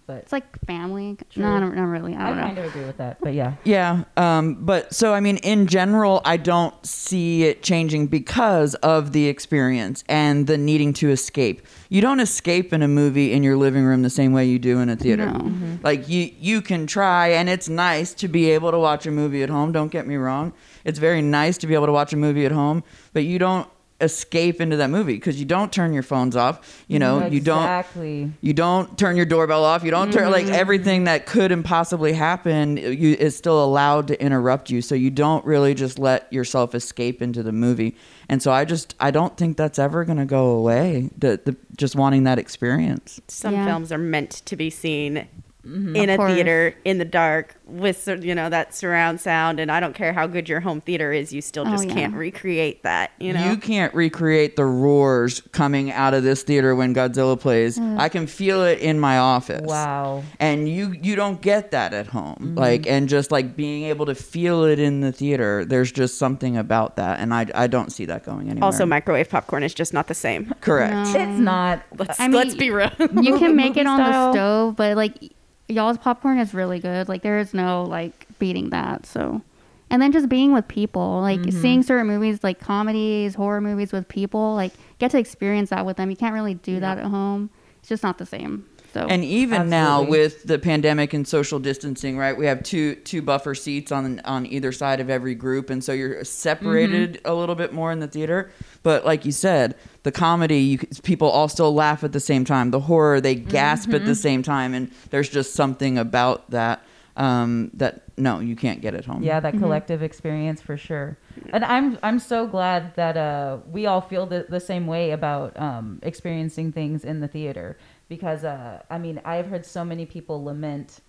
But 0.06 0.18
It's 0.18 0.32
like 0.32 0.58
family. 0.66 1.16
True. 1.30 1.42
No, 1.42 1.58
not, 1.58 1.74
not 1.74 1.84
really. 1.84 2.14
I 2.14 2.26
I 2.26 2.28
don't 2.28 2.36
know. 2.38 2.42
kind 2.44 2.58
of 2.58 2.64
agree 2.66 2.84
with 2.84 2.96
that. 2.98 3.20
But 3.20 3.34
yeah, 3.34 3.54
Yeah, 3.64 4.04
um, 4.16 4.54
but 4.64 4.94
so 4.94 5.14
I 5.14 5.20
mean, 5.20 5.38
in 5.38 5.66
general, 5.66 6.20
I 6.24 6.36
don't 6.36 6.74
see 6.86 7.44
it 7.44 7.62
changing 7.62 8.08
because 8.08 8.74
of 8.76 9.12
the 9.12 9.28
experience 9.28 10.04
and 10.08 10.46
the 10.46 10.58
needing 10.58 10.92
to 10.94 11.10
escape. 11.10 11.62
You 11.88 12.00
don't 12.00 12.20
escape 12.20 12.72
in 12.72 12.82
a 12.82 12.88
movie 12.88 13.32
in 13.32 13.42
your 13.42 13.56
living 13.56 13.84
room 13.84 14.02
the 14.02 14.10
same 14.10 14.32
way 14.32 14.44
you 14.46 14.58
do 14.58 14.80
in 14.80 14.88
a 14.88 14.96
theater. 14.96 15.26
No. 15.26 15.78
Like 15.82 16.08
you, 16.08 16.30
you 16.38 16.60
can 16.60 16.86
try, 16.86 17.28
and 17.28 17.48
it's 17.48 17.68
nice 17.68 18.14
to 18.14 18.28
be 18.28 18.50
able 18.50 18.70
to 18.70 18.78
watch 18.78 19.06
a 19.06 19.10
movie 19.10 19.42
at 19.42 19.48
home. 19.50 19.72
Don't 19.72 19.90
get 19.92 20.06
me 20.06 20.16
wrong; 20.16 20.52
it's 20.84 20.98
very 20.98 21.22
nice 21.22 21.56
to 21.58 21.66
be 21.66 21.74
able 21.74 21.86
to 21.86 21.92
watch 21.92 22.12
a 22.12 22.16
movie 22.16 22.44
at 22.44 22.52
home, 22.52 22.82
but 23.12 23.24
you 23.24 23.38
don't 23.38 23.68
escape 24.00 24.60
into 24.60 24.76
that 24.76 24.90
movie 24.90 25.14
because 25.14 25.38
you 25.38 25.46
don't 25.46 25.72
turn 25.72 25.92
your 25.92 26.02
phones 26.02 26.34
off. 26.36 26.84
You 26.88 26.98
know, 26.98 27.26
you 27.26 27.40
don't 27.40 27.62
exactly. 27.62 28.32
you 28.40 28.52
don't 28.52 28.98
turn 28.98 29.16
your 29.16 29.26
doorbell 29.26 29.64
off 29.64 29.84
you 29.84 29.90
don't 29.90 30.12
turn 30.12 30.30
like 30.30 30.46
mm-hmm. 30.46 30.54
everything 30.54 31.04
that 31.04 31.26
could 31.26 31.52
impossibly 31.52 32.12
happen 32.12 32.76
you, 32.76 33.14
is 33.14 33.36
still 33.36 33.62
allowed 33.62 34.08
to 34.08 34.20
interrupt 34.20 34.70
you 34.70 34.82
so 34.82 34.94
you 34.94 35.10
don't 35.10 35.44
really 35.44 35.74
just 35.74 35.98
let 35.98 36.32
yourself 36.32 36.74
escape 36.74 37.22
into 37.22 37.42
the 37.42 37.52
movie 37.52 37.96
and 38.28 38.42
so 38.42 38.52
i 38.52 38.64
just 38.64 38.94
i 39.00 39.10
don't 39.10 39.36
think 39.36 39.56
that's 39.56 39.78
ever 39.78 40.04
going 40.04 40.18
to 40.18 40.24
go 40.24 40.50
away 40.50 41.10
the, 41.16 41.40
the 41.44 41.56
just 41.76 41.96
wanting 41.96 42.24
that 42.24 42.38
experience 42.38 43.20
Some 43.28 43.54
Yeah. 43.54 43.66
films 43.66 43.92
are 43.92 43.98
meant 43.98 44.30
to 44.30 44.56
be 44.56 44.70
seen 44.70 45.26
Mm-hmm. 45.66 45.96
in 45.96 46.10
a 46.10 46.16
course. 46.16 46.34
theater 46.34 46.74
in 46.84 46.98
the 46.98 47.04
dark 47.06 47.56
with 47.66 48.06
you 48.22 48.34
know 48.34 48.50
that 48.50 48.74
surround 48.74 49.18
sound 49.20 49.58
and 49.58 49.72
I 49.72 49.80
don't 49.80 49.94
care 49.94 50.12
how 50.12 50.26
good 50.26 50.46
your 50.48 50.60
home 50.60 50.82
theater 50.82 51.10
is 51.12 51.32
you 51.32 51.40
still 51.40 51.66
Oh, 51.66 51.70
just 51.70 51.88
yeah. 51.88 51.94
can't 51.94 52.14
recreate 52.14 52.82
that 52.82 53.12
you 53.18 53.32
know 53.32 53.50
you 53.50 53.56
can't 53.56 53.94
recreate 53.94 54.56
the 54.56 54.66
roars 54.66 55.40
coming 55.52 55.90
out 55.90 56.12
of 56.12 56.22
this 56.22 56.42
theater 56.42 56.74
when 56.74 56.94
Godzilla 56.94 57.40
plays. 57.40 57.78
Mm. 57.78 57.98
I 57.98 58.10
can 58.10 58.26
feel 58.26 58.62
it 58.62 58.80
in 58.80 59.00
my 59.00 59.16
office. 59.16 59.62
Wow. 59.64 60.22
And 60.38 60.68
you 60.68 60.94
you 61.02 61.16
don't 61.16 61.40
get 61.40 61.70
that 61.70 61.94
at 61.94 62.08
home. 62.08 62.36
Mm-hmm. 62.40 62.58
Like 62.58 62.86
and 62.86 63.08
just 63.08 63.32
like 63.32 63.56
being 63.56 63.84
able 63.84 64.04
to 64.06 64.14
feel 64.14 64.64
it 64.64 64.78
in 64.78 65.00
the 65.00 65.12
theater, 65.12 65.64
there's 65.64 65.90
just 65.90 66.18
something 66.18 66.58
about 66.58 66.96
that 66.96 67.20
and 67.20 67.32
I 67.32 67.46
I 67.54 67.66
don't 67.68 67.90
see 67.90 68.04
that 68.04 68.24
going 68.24 68.50
anywhere. 68.50 68.64
also 68.66 68.84
microwave 68.84 69.30
popcorn 69.30 69.62
is 69.62 69.72
just 69.72 69.94
not 69.94 70.08
the 70.08 70.14
same 70.14 70.52
correct. 70.60 70.92
No. 70.92 71.00
It's 71.22 71.38
not. 71.40 71.82
let's, 71.96 72.20
I 72.20 72.28
mean, 72.28 72.36
let's 72.36 72.54
be 72.54 72.70
real 72.70 72.90
you 73.22 73.38
can 73.38 73.56
make 73.64 73.78
it 73.78 73.86
on 73.86 73.98
style. 73.98 74.26
the 74.26 74.32
stove, 74.34 74.76
but 74.76 74.96
like 74.98 75.32
y'all's 75.68 75.98
popcorn 75.98 76.38
is 76.38 76.54
really 76.54 76.78
good. 76.80 77.08
Like 77.08 77.22
there 77.22 77.38
is 77.38 77.54
no 77.54 77.84
like 77.84 78.26
beating 78.38 78.70
that. 78.70 79.06
So, 79.06 79.42
and 79.90 80.00
then 80.02 80.12
just 80.12 80.28
being 80.28 80.52
with 80.52 80.66
people, 80.68 81.20
like 81.20 81.40
Mm-hmm. 81.40 81.60
seeing 81.60 81.82
certain 81.82 82.06
movies, 82.06 82.42
like 82.42 82.60
comedies, 82.60 83.34
horror 83.34 83.60
movies 83.60 83.92
with 83.92 84.08
people, 84.08 84.54
like 84.54 84.72
get 84.98 85.10
to 85.12 85.18
experience 85.18 85.70
that 85.70 85.86
with 85.86 85.96
them. 85.96 86.10
You 86.10 86.16
can't 86.16 86.34
really 86.34 86.54
do 86.54 86.80
that 86.80 86.98
at 86.98 87.04
home. 87.06 87.50
It's 87.80 87.88
just 87.88 88.02
not 88.02 88.18
the 88.18 88.26
same. 88.26 88.66
So 88.92 89.08
And 89.08 89.24
even 89.24 89.68
now 89.68 90.02
with 90.02 90.44
the 90.44 90.56
pandemic 90.58 91.12
and 91.14 91.26
social 91.26 91.58
distancing, 91.58 92.16
right? 92.16 92.36
We 92.36 92.46
have 92.46 92.62
two 92.62 92.94
two 92.94 93.22
buffer 93.22 93.54
seats 93.56 93.90
on 93.90 94.20
on 94.20 94.46
either 94.46 94.70
side 94.70 95.00
of 95.00 95.10
every 95.10 95.34
group, 95.34 95.68
and 95.68 95.82
so 95.82 95.92
you're 95.92 96.22
separated 96.24 97.14
Mm-hmm. 97.14 97.28
a 97.28 97.34
little 97.34 97.56
bit 97.56 97.72
more 97.72 97.90
in 97.90 97.98
the 97.98 98.06
theater. 98.06 98.52
But 98.84 99.04
like 99.04 99.24
you 99.24 99.32
said, 99.32 99.74
the 100.04 100.12
comedy, 100.12 100.60
you, 100.60 100.78
people 101.02 101.28
all 101.28 101.48
still 101.48 101.74
laugh 101.74 102.04
at 102.04 102.12
the 102.12 102.20
same 102.20 102.44
time. 102.44 102.70
The 102.70 102.80
horror, 102.80 103.20
they 103.20 103.34
gasp 103.34 103.88
at 103.88 103.96
Mm-hmm. 103.96 104.06
the 104.06 104.14
same 104.14 104.42
time, 104.42 104.74
and 104.74 104.90
there's 105.10 105.28
just 105.28 105.54
something 105.54 105.98
about 105.98 106.50
that 106.50 106.84
um, 107.16 107.70
that 107.74 108.02
no, 108.16 108.40
you 108.40 108.56
can't 108.56 108.80
get 108.80 108.94
at 108.94 109.04
home. 109.04 109.22
Yeah, 109.22 109.40
that 109.40 109.54
collective 109.58 110.02
experience 110.02 110.60
for 110.60 110.76
sure. 110.76 111.16
And 111.52 111.64
I'm 111.64 111.98
I'm 112.02 112.18
so 112.18 112.46
glad 112.46 112.94
that 112.96 113.16
uh, 113.16 113.58
we 113.70 113.86
all 113.86 114.00
feel 114.00 114.26
the, 114.26 114.46
the 114.48 114.60
same 114.60 114.86
way 114.86 115.12
about 115.12 115.58
um, 115.58 116.00
experiencing 116.02 116.72
things 116.72 117.04
in 117.04 117.20
the 117.20 117.28
theater 117.28 117.76
because 118.08 118.44
uh, 118.44 118.82
I 118.90 118.98
mean 118.98 119.20
I've 119.24 119.46
heard 119.46 119.64
so 119.64 119.84
many 119.84 120.06
people 120.06 120.42
lament, 120.44 121.00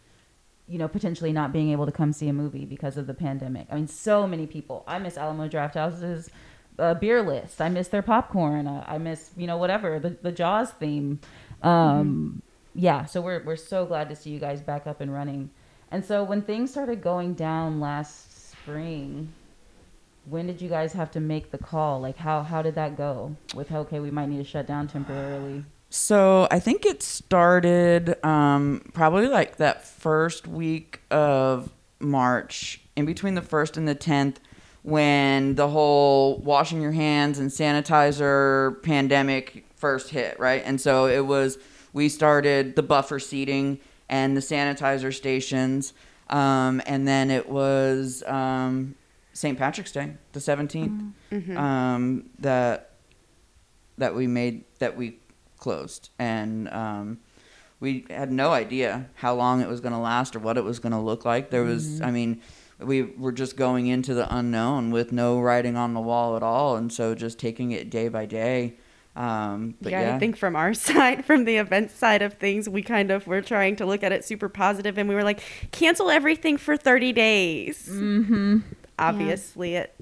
you 0.67 0.77
know, 0.77 0.87
potentially 0.87 1.33
not 1.33 1.51
being 1.51 1.71
able 1.71 1.85
to 1.85 1.91
come 1.91 2.13
see 2.13 2.29
a 2.29 2.33
movie 2.33 2.65
because 2.65 2.97
of 2.97 3.07
the 3.07 3.13
pandemic. 3.13 3.67
I 3.71 3.75
mean, 3.75 3.87
so 3.87 4.25
many 4.27 4.47
people. 4.47 4.83
I 4.87 4.99
miss 4.99 5.17
Alamo 5.17 5.47
Draft 5.47 5.73
House's 5.75 6.29
uh, 6.79 6.93
beer 6.95 7.21
list. 7.21 7.61
I 7.61 7.69
miss 7.69 7.87
their 7.87 8.01
popcorn. 8.01 8.67
Uh, 8.67 8.83
I 8.87 8.97
miss 8.97 9.31
you 9.37 9.47
know 9.47 9.57
whatever 9.57 9.99
the 9.99 10.11
the 10.21 10.31
Jaws 10.31 10.71
theme. 10.71 11.19
Um, 11.61 12.41
Yeah, 12.73 13.05
so 13.05 13.21
we're 13.21 13.43
we're 13.43 13.55
so 13.55 13.85
glad 13.85 14.09
to 14.09 14.15
see 14.15 14.29
you 14.31 14.39
guys 14.39 14.61
back 14.61 14.85
up 14.85 15.01
and 15.01 15.13
running. 15.13 15.49
And 15.91 16.03
so 16.03 16.23
when 16.23 16.41
things 16.41 16.71
started 16.71 17.01
going 17.01 17.33
down 17.35 17.79
last 17.79 18.51
spring, 18.51 19.31
when 20.25 20.47
did 20.47 20.61
you 20.61 20.67
guys 20.67 20.93
have 20.93 21.11
to 21.11 21.19
make 21.19 21.51
the 21.51 21.57
call? 21.57 22.01
Like 22.01 22.17
how 22.17 22.41
how 22.43 22.61
did 22.61 22.75
that 22.75 22.97
go? 22.97 23.35
With 23.55 23.71
okay, 23.71 23.99
we 23.99 24.11
might 24.11 24.27
need 24.27 24.37
to 24.39 24.43
shut 24.43 24.67
down 24.67 24.87
temporarily. 24.87 25.63
So 25.89 26.47
I 26.51 26.59
think 26.59 26.85
it 26.85 27.01
started 27.01 28.23
um, 28.25 28.81
probably 28.93 29.27
like 29.27 29.57
that 29.57 29.87
first 29.87 30.47
week 30.47 30.99
of 31.09 31.71
March, 31.99 32.81
in 32.97 33.05
between 33.05 33.35
the 33.35 33.41
first 33.41 33.77
and 33.77 33.87
the 33.87 33.95
tenth, 33.95 34.41
when 34.85 35.55
the 35.55 35.67
whole 35.67 36.37
washing 36.37 36.79
your 36.79 36.91
hands 36.91 37.39
and 37.39 37.49
sanitizer 37.49 38.81
pandemic 38.83 39.65
first 39.75 40.11
hit, 40.11 40.39
right? 40.39 40.61
And 40.63 40.79
so 40.79 41.07
it 41.07 41.25
was 41.25 41.57
we 41.91 42.07
started 42.07 42.75
the 42.75 42.83
buffer 42.83 43.17
seating 43.17 43.79
and 44.09 44.37
the 44.37 44.41
sanitizer 44.41 45.11
stations, 45.11 45.93
um, 46.29 46.83
and 46.85 47.07
then 47.07 47.31
it 47.31 47.49
was 47.49 48.21
um, 48.27 48.93
St. 49.33 49.57
Patrick's 49.57 49.91
Day, 49.91 50.13
the 50.33 50.39
17th 50.39 51.13
um, 51.57 52.29
that 52.39 52.91
that 53.97 54.13
we 54.13 54.27
made 54.27 54.65
that 54.77 54.95
we 54.95 55.17
closed, 55.57 56.09
and 56.19 56.69
um, 56.69 57.17
we 57.79 58.05
had 58.09 58.31
no 58.31 58.51
idea 58.51 59.09
how 59.15 59.33
long 59.33 59.61
it 59.61 59.67
was 59.67 59.79
going 59.81 59.93
to 59.93 59.99
last 59.99 60.35
or 60.35 60.39
what 60.39 60.57
it 60.57 60.63
was 60.63 60.77
going 60.77 60.91
to 60.91 60.99
look 60.99 61.25
like. 61.25 61.49
There 61.49 61.63
was, 61.63 62.01
I 62.01 62.11
mean, 62.11 62.41
we 62.79 63.03
were 63.03 63.31
just 63.31 63.55
going 63.55 63.87
into 63.87 64.13
the 64.13 64.33
unknown 64.35 64.91
with 64.91 65.11
no 65.11 65.39
writing 65.39 65.77
on 65.77 65.93
the 65.93 66.01
wall 66.01 66.35
at 66.35 66.43
all, 66.43 66.75
and 66.75 66.91
so 66.91 67.15
just 67.15 67.39
taking 67.39 67.71
it 67.71 67.89
day 67.89 68.09
by 68.09 68.25
day. 68.25 68.75
Um, 69.15 69.75
but 69.81 69.93
yeah, 69.93 70.09
yeah, 70.09 70.15
I 70.15 70.19
think 70.19 70.35
from 70.35 70.55
our 70.55 70.73
side, 70.73 71.25
from 71.25 71.45
the 71.45 71.57
event 71.57 71.91
side 71.91 72.21
of 72.21 72.33
things, 72.33 72.67
we 72.67 72.81
kind 72.81 73.11
of 73.11 73.27
were 73.27 73.41
trying 73.41 73.75
to 73.77 73.85
look 73.85 74.03
at 74.03 74.11
it 74.11 74.25
super 74.25 74.49
positive, 74.49 74.97
and 74.97 75.07
we 75.07 75.15
were 75.15 75.23
like, 75.23 75.41
cancel 75.71 76.09
everything 76.09 76.57
for 76.57 76.75
30 76.75 77.13
days. 77.13 77.87
Mm-hmm. 77.89 78.59
Obviously, 78.99 79.75
it 79.75 79.95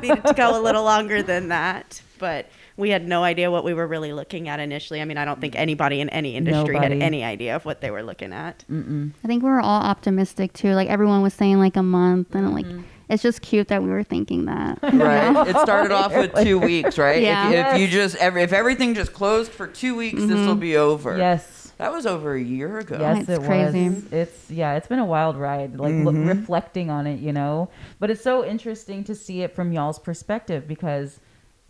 needed 0.00 0.24
to 0.26 0.34
go 0.34 0.58
a 0.58 0.60
little 0.60 0.84
longer 0.84 1.22
than 1.22 1.48
that, 1.48 2.02
but 2.18 2.48
we 2.76 2.90
had 2.90 3.06
no 3.06 3.22
idea 3.24 3.50
what 3.50 3.64
we 3.64 3.74
were 3.74 3.86
really 3.86 4.12
looking 4.12 4.48
at 4.48 4.60
initially. 4.60 5.00
I 5.00 5.04
mean, 5.04 5.18
I 5.18 5.24
don't 5.24 5.40
think 5.40 5.54
anybody 5.56 6.00
in 6.00 6.08
any 6.10 6.36
industry 6.36 6.74
Nobody. 6.74 6.94
had 6.98 7.02
any 7.02 7.22
idea 7.24 7.54
of 7.56 7.64
what 7.64 7.80
they 7.80 7.90
were 7.90 8.02
looking 8.02 8.32
at. 8.32 8.64
Mm-mm. 8.70 9.12
I 9.24 9.26
think 9.28 9.42
we 9.42 9.50
were 9.50 9.60
all 9.60 9.82
optimistic 9.82 10.52
too. 10.52 10.72
Like 10.74 10.88
everyone 10.88 11.22
was 11.22 11.34
saying 11.34 11.58
like 11.58 11.76
a 11.76 11.82
month, 11.82 12.34
and 12.34 12.54
like 12.54 12.66
it's 13.08 13.22
just 13.22 13.42
cute 13.42 13.68
that 13.68 13.82
we 13.82 13.90
were 13.90 14.02
thinking 14.04 14.46
that. 14.46 14.78
right. 14.82 15.48
It 15.48 15.56
started 15.58 15.92
off 15.92 16.14
with 16.14 16.34
two 16.42 16.58
weeks, 16.70 16.96
right? 16.98 17.22
Yeah. 17.22 17.50
If, 17.50 17.74
if 17.74 17.80
you 17.82 17.88
just 17.88 18.16
every, 18.16 18.42
if 18.42 18.52
everything 18.52 18.94
just 18.94 19.12
closed 19.12 19.52
for 19.52 19.66
two 19.66 19.94
weeks, 19.94 20.20
this 20.24 20.46
will 20.46 20.54
be 20.54 20.76
over. 20.76 21.18
Yes. 21.18 21.72
that 21.78 21.92
was 21.92 22.06
over 22.06 22.34
a 22.34 22.40
year 22.40 22.78
ago. 22.78 22.96
Yes, 22.98 23.22
It's 23.28 23.28
it 23.30 23.42
crazy. 23.44 23.88
was. 23.90 24.12
It's 24.12 24.50
yeah, 24.50 24.76
it's 24.76 24.86
been 24.86 24.98
a 24.98 25.04
wild 25.04 25.36
ride. 25.36 25.76
Like 25.76 25.92
look, 25.94 26.14
Mhm. 26.14 26.28
reflecting 26.28 26.88
on 26.90 27.06
it, 27.06 27.20
you 27.20 27.32
know. 27.34 27.68
But 27.98 28.10
it's 28.10 28.22
so 28.22 28.44
interesting 28.46 29.04
to 29.04 29.14
see 29.14 29.42
it 29.42 29.54
from 29.54 29.72
y'all's 29.72 29.98
perspective 29.98 30.66
because, 30.66 31.20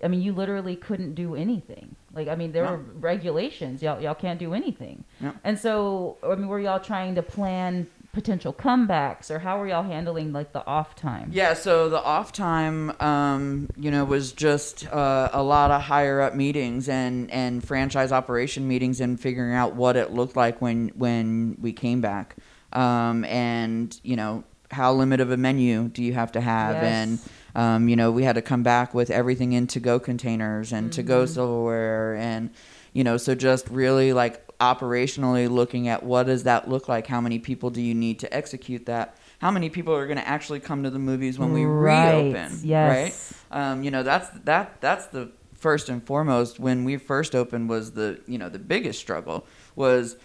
I 0.03 0.09
mean, 0.09 0.21
you 0.23 0.33
literally 0.33 0.77
couldn't 0.77 1.15
do 1.15 1.35
anything. 1.35 1.95
Like 2.15 2.29
I 2.29 2.35
mean, 2.35 2.53
there 2.53 2.65
No. 2.65 2.73
were 2.73 2.77
regulations. 3.01 3.83
Y'all 3.83 4.01
y'all 4.01 4.15
can't 4.15 4.38
do 4.41 4.53
anything. 4.55 5.05
No. 5.21 5.33
And 5.45 5.59
so, 5.59 6.17
I 6.23 6.35
mean, 6.35 6.49
were 6.49 6.61
y'all 6.61 6.81
trying 6.81 7.15
to 7.15 7.23
plan 7.23 7.87
potential 8.12 8.53
comebacks, 8.53 9.31
or 9.31 9.38
how 9.38 9.59
were 9.59 9.67
y'all 9.67 9.83
handling 9.85 10.35
like 10.35 10.53
the 10.53 10.67
off 10.67 10.95
time? 10.95 11.31
Yeah, 11.33 11.55
so 11.55 11.88
the 11.88 12.03
off 12.03 12.31
time, 12.31 12.93
um, 13.01 13.71
you 13.79 13.91
know, 13.91 14.05
was 14.05 14.33
just 14.33 14.87
uh, 14.93 15.31
a 15.33 15.43
lot 15.43 15.71
of 15.71 15.81
higher 15.81 16.21
up 16.21 16.35
meetings 16.35 16.91
and, 16.91 17.31
and 17.31 17.67
franchise 17.67 18.12
operation 18.12 18.69
meetings 18.69 19.01
and 19.01 19.19
figuring 19.19 19.55
out 19.55 19.75
what 19.77 19.97
it 19.97 20.12
looked 20.12 20.37
like 20.37 20.61
when 20.61 20.88
when 20.88 21.57
we 21.61 21.73
came 21.73 22.03
back, 22.03 22.37
um, 22.75 23.25
and 23.25 23.99
you 24.03 24.17
know 24.17 24.45
how 24.71 24.93
limit 24.93 25.21
of 25.21 25.31
a 25.31 25.37
menu 25.37 25.88
do 25.88 26.03
you 26.03 26.12
have 26.15 26.33
to 26.33 26.41
have, 26.41 26.75
Yes. 26.77 26.85
and 26.85 27.19
um, 27.55 27.88
you 27.88 27.97
know 27.97 28.11
we 28.11 28.23
had 28.25 28.35
to 28.37 28.43
come 28.43 28.62
back 28.62 28.95
with 28.95 29.11
everything 29.11 29.53
in 29.53 29.67
to 29.69 29.81
go 29.81 29.99
containers 30.01 30.73
and 30.73 30.93
to 30.93 31.03
go 31.03 31.27
silverware, 31.27 32.15
and 32.17 32.51
you 32.93 33.05
know 33.05 33.17
so 33.17 33.35
just 33.35 33.69
really 33.69 34.12
like 34.12 34.47
operationally 34.59 35.51
looking 35.51 35.88
at 35.88 36.03
what 36.03 36.25
does 36.27 36.45
that 36.45 36.69
look 36.69 36.88
like? 36.88 37.07
How 37.07 37.21
many 37.21 37.38
people 37.38 37.71
do 37.71 37.83
you 37.83 37.95
need 37.95 38.21
to 38.21 38.33
execute 38.35 38.87
that? 38.87 39.17
How 39.41 39.51
many 39.51 39.71
people 39.71 39.93
are 39.95 40.07
going 40.07 40.19
to 40.19 40.29
actually 40.29 40.61
come 40.61 40.85
to 40.85 40.91
the 40.91 41.01
movies 41.01 41.38
when 41.38 41.53
we 41.53 41.65
Right, 41.65 42.12
reopen 42.12 42.61
yes. 42.62 43.45
right? 43.51 43.61
Um, 43.71 43.83
you 43.83 43.91
know 43.91 44.03
that's 44.03 44.29
that 44.45 44.81
that's 44.81 45.07
the 45.07 45.31
first 45.55 45.88
and 45.88 46.03
foremost 46.05 46.59
when 46.59 46.85
we 46.85 46.97
first 46.97 47.35
opened 47.35 47.69
was 47.69 47.93
the 47.93 48.21
you 48.27 48.38
know 48.38 48.49
the 48.49 48.59
biggest 48.59 48.99
struggle 48.99 49.47
was 49.77 50.17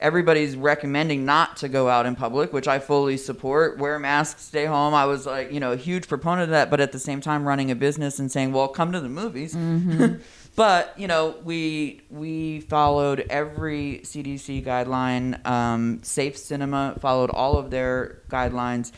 everybody's 0.00 0.56
recommending 0.56 1.24
not 1.24 1.56
to 1.58 1.68
go 1.68 1.88
out 1.88 2.06
in 2.06 2.16
public 2.16 2.52
which 2.52 2.68
i 2.68 2.78
fully 2.78 3.16
support. 3.16 3.78
Wear 3.78 3.98
masks 3.98 4.42
stay 4.42 4.66
home. 4.66 4.94
I 4.94 5.04
was 5.04 5.26
like 5.26 5.52
you 5.52 5.60
know 5.60 5.72
a 5.72 5.76
huge 5.76 6.08
proponent 6.08 6.44
of 6.44 6.50
that 6.50 6.70
but 6.70 6.80
at 6.80 6.92
the 6.92 6.98
same 6.98 7.20
time 7.20 7.46
running 7.46 7.70
a 7.70 7.74
business 7.74 8.18
and 8.18 8.30
saying 8.30 8.52
well 8.52 8.68
come 8.68 8.92
to 8.92 9.00
the 9.00 9.08
movies. 9.08 9.56
But 10.56 10.98
you 10.98 11.06
know 11.06 11.36
we 11.44 12.02
we 12.10 12.60
followed 12.60 13.24
every 13.30 14.00
cdc 14.02 14.64
guideline 14.64 15.46
um, 15.46 16.02
safe 16.02 16.36
cinema 16.36 16.96
followed 17.00 17.30
all 17.30 17.56
of 17.56 17.70
their 17.70 18.20
guidelines 18.28 18.90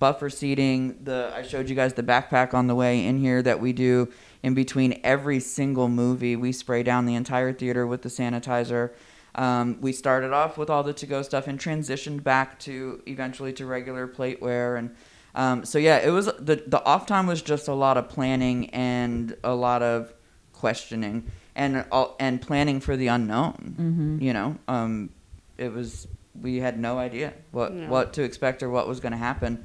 buffer 0.00 0.28
seating 0.28 0.98
the 1.04 1.32
i 1.34 1.42
showed 1.42 1.70
you 1.70 1.76
guys 1.76 1.94
the 1.94 2.02
backpack 2.02 2.52
on 2.54 2.66
the 2.66 2.74
way 2.74 3.06
in 3.06 3.18
here 3.18 3.40
that 3.40 3.60
we 3.60 3.72
do 3.72 4.12
in 4.46 4.54
between 4.54 5.00
every 5.02 5.40
single 5.40 5.88
movie. 5.88 6.36
We 6.36 6.52
spray 6.52 6.84
down 6.84 7.04
the 7.04 7.16
entire 7.16 7.52
theater 7.52 7.84
with 7.84 8.02
the 8.02 8.08
sanitizer 8.08 8.92
um, 9.36 9.78
we 9.80 9.92
started 9.92 10.32
off 10.32 10.56
with 10.58 10.68
all 10.70 10.82
the 10.82 10.92
to-go 10.94 11.22
stuff 11.22 11.46
and 11.46 11.58
transitioned 11.60 12.22
back 12.22 12.58
to 12.60 13.02
eventually 13.06 13.52
to 13.52 13.66
regular 13.66 14.08
plateware 14.08 14.78
and 14.78 14.94
um, 15.34 15.64
so 15.64 15.78
yeah 15.78 15.98
it 15.98 16.10
was 16.10 16.26
the 16.38 16.62
the 16.66 16.82
off 16.84 17.06
time 17.06 17.26
was 17.26 17.42
just 17.42 17.68
a 17.68 17.74
lot 17.74 17.96
of 17.96 18.08
planning 18.08 18.70
and 18.70 19.36
a 19.44 19.54
lot 19.54 19.82
of 19.82 20.12
questioning 20.52 21.30
and 21.54 21.84
all, 21.92 22.16
and 22.18 22.40
planning 22.40 22.80
for 22.80 22.96
the 22.96 23.08
unknown 23.08 23.74
Mm-hmm. 23.78 24.22
you 24.22 24.32
know 24.32 24.56
um, 24.68 25.10
it 25.58 25.72
was 25.72 26.08
we 26.40 26.56
had 26.58 26.78
no 26.78 26.98
idea 26.98 27.32
what 27.50 27.72
No. 27.72 27.88
what 27.88 28.12
to 28.14 28.22
expect 28.22 28.62
or 28.62 28.70
what 28.70 28.88
was 28.88 29.00
going 29.00 29.12
to 29.12 29.18
happen 29.18 29.64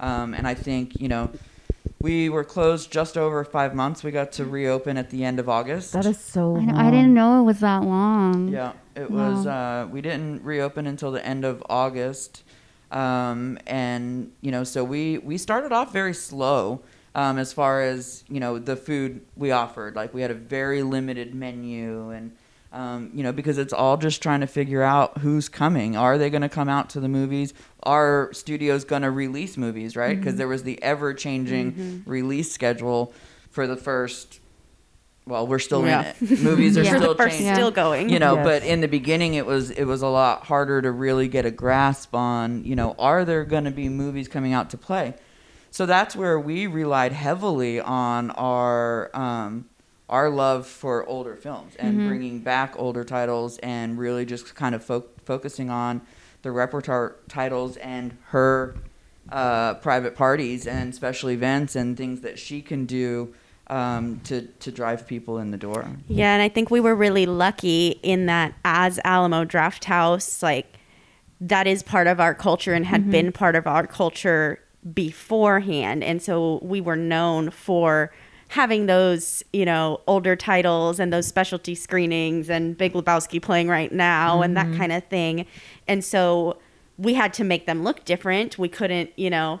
um, 0.00 0.32
and 0.34 0.46
I 0.46 0.54
think 0.54 1.00
you 1.00 1.08
know 1.08 1.30
we 2.00 2.28
were 2.28 2.44
closed 2.44 2.90
just 2.90 3.16
over 3.18 3.44
five 3.44 3.74
months. 3.74 4.02
We 4.02 4.10
got 4.10 4.32
to 4.32 4.44
reopen 4.44 4.96
at 4.96 5.10
the 5.10 5.24
end 5.24 5.38
of 5.38 5.48
August. 5.48 5.92
That 5.92 6.06
is 6.06 6.18
so. 6.18 6.56
I, 6.56 6.60
know- 6.60 6.72
long. 6.74 6.86
I 6.86 6.90
didn't 6.90 7.14
know 7.14 7.40
it 7.40 7.44
was 7.44 7.60
that 7.60 7.82
long. 7.82 8.48
Yeah, 8.48 8.72
it 8.94 9.10
was. 9.10 9.46
Uh, 9.46 9.86
we 9.90 10.00
didn't 10.00 10.42
reopen 10.42 10.86
until 10.86 11.10
the 11.12 11.24
end 11.24 11.44
of 11.44 11.62
August, 11.68 12.42
um, 12.90 13.58
and 13.66 14.32
you 14.40 14.50
know, 14.50 14.64
so 14.64 14.82
we 14.84 15.18
we 15.18 15.36
started 15.38 15.72
off 15.72 15.92
very 15.92 16.14
slow 16.14 16.80
um, 17.14 17.38
as 17.38 17.52
far 17.52 17.82
as 17.82 18.24
you 18.28 18.40
know 18.40 18.58
the 18.58 18.76
food 18.76 19.20
we 19.36 19.50
offered. 19.50 19.94
Like 19.96 20.14
we 20.14 20.22
had 20.22 20.30
a 20.30 20.34
very 20.34 20.82
limited 20.82 21.34
menu, 21.34 22.10
and 22.10 22.32
um, 22.72 23.10
you 23.14 23.22
know, 23.22 23.32
because 23.32 23.58
it's 23.58 23.72
all 23.72 23.96
just 23.96 24.22
trying 24.22 24.40
to 24.40 24.46
figure 24.46 24.82
out 24.82 25.18
who's 25.18 25.48
coming. 25.48 25.96
Are 25.96 26.18
they 26.18 26.30
going 26.30 26.42
to 26.42 26.48
come 26.48 26.68
out 26.68 26.90
to 26.90 27.00
the 27.00 27.08
movies? 27.08 27.52
Are 27.82 28.30
studios 28.32 28.84
going 28.84 29.02
to 29.02 29.10
release 29.10 29.56
movies? 29.56 29.96
Right? 29.96 30.16
Because 30.18 30.36
there 30.36 30.48
was 30.48 30.62
the 30.62 30.80
ever 30.82 31.12
changing 31.14 32.04
release 32.06 32.52
schedule 32.52 33.12
for 33.50 33.66
the 33.66 33.76
first. 33.76 34.38
Well, 35.26 35.46
we're 35.46 35.58
still 35.58 35.84
Yeah. 35.86 36.12
in 36.20 36.32
it. 36.32 36.40
Movies 36.40 36.76
are 36.78 36.82
Yeah. 36.84 36.96
Still 36.98 37.14
changing 37.14 37.54
still 37.54 37.70
going. 37.70 38.08
you 38.08 38.18
know 38.18 38.34
Yes. 38.36 38.44
but 38.44 38.62
in 38.64 38.80
the 38.80 38.88
beginning 38.88 39.34
it 39.34 39.46
was 39.46 39.70
it 39.70 39.84
was 39.84 40.02
a 40.02 40.08
lot 40.08 40.44
harder 40.46 40.80
to 40.82 40.90
really 40.90 41.28
get 41.28 41.44
a 41.46 41.50
grasp 41.52 42.14
on 42.14 42.64
you 42.64 42.74
know 42.74 42.96
are 42.98 43.24
there 43.24 43.44
going 43.44 43.64
to 43.64 43.70
be 43.70 43.88
movies 43.88 44.26
coming 44.28 44.52
out 44.54 44.70
to 44.70 44.78
play 44.78 45.14
so 45.70 45.86
that's 45.86 46.16
where 46.16 46.40
we 46.40 46.66
relied 46.66 47.12
heavily 47.12 47.78
on 47.80 48.30
our 48.32 49.14
um, 49.14 49.66
our 50.10 50.28
love 50.28 50.66
for 50.66 51.06
older 51.06 51.36
films 51.36 51.76
and 51.76 52.06
bringing 52.06 52.40
back 52.40 52.74
older 52.76 53.04
titles 53.04 53.58
and 53.58 53.96
really 53.96 54.26
just 54.26 54.54
kind 54.56 54.74
of 54.74 54.84
fo- 54.84 55.06
focusing 55.24 55.70
on 55.70 56.02
the 56.42 56.50
repertoire 56.50 57.16
titles 57.28 57.76
and 57.76 58.16
her 58.26 58.74
uh, 59.30 59.74
private 59.74 60.16
parties 60.16 60.66
and 60.66 60.94
special 60.94 61.30
events 61.30 61.76
and 61.76 61.96
things 61.96 62.22
that 62.22 62.38
she 62.38 62.60
can 62.60 62.86
do 62.86 63.32
um, 63.68 64.20
to 64.24 64.48
to 64.58 64.72
drive 64.72 65.06
people 65.06 65.38
in 65.38 65.52
the 65.52 65.56
door. 65.56 65.88
Yeah, 66.08 66.32
and 66.34 66.42
I 66.42 66.48
think 66.48 66.72
we 66.72 66.80
were 66.80 66.96
really 66.96 67.24
lucky 67.24 68.00
in 68.02 68.26
that 68.26 68.54
as 68.64 68.98
Alamo 69.04 69.44
Draft 69.44 69.84
House, 69.84 70.42
like 70.42 70.76
that 71.40 71.68
is 71.68 71.84
part 71.84 72.08
of 72.08 72.18
our 72.18 72.34
culture 72.34 72.74
and 72.74 72.84
had 72.84 73.10
been 73.10 73.30
part 73.30 73.54
of 73.54 73.68
our 73.68 73.86
culture 73.86 74.58
beforehand. 74.92 76.02
And 76.02 76.20
so 76.20 76.58
we 76.62 76.80
were 76.80 76.96
known 76.96 77.50
for 77.50 78.12
having 78.50 78.86
those, 78.86 79.44
you 79.52 79.64
know, 79.64 80.00
older 80.08 80.34
titles 80.34 80.98
and 80.98 81.12
those 81.12 81.24
specialty 81.24 81.72
screenings 81.76 82.50
and 82.50 82.76
Big 82.76 82.94
Lebowski 82.94 83.40
playing 83.40 83.68
right 83.68 83.92
now 83.92 84.42
and 84.42 84.56
that 84.56 84.66
mm-hmm. 84.66 84.76
kind 84.76 84.92
of 84.92 85.04
thing. 85.04 85.46
And 85.86 86.04
so 86.04 86.58
we 86.98 87.14
had 87.14 87.32
to 87.34 87.44
make 87.44 87.66
them 87.66 87.84
look 87.84 88.04
different. 88.04 88.58
We 88.58 88.68
couldn't, 88.68 89.16
you 89.16 89.30
know, 89.30 89.60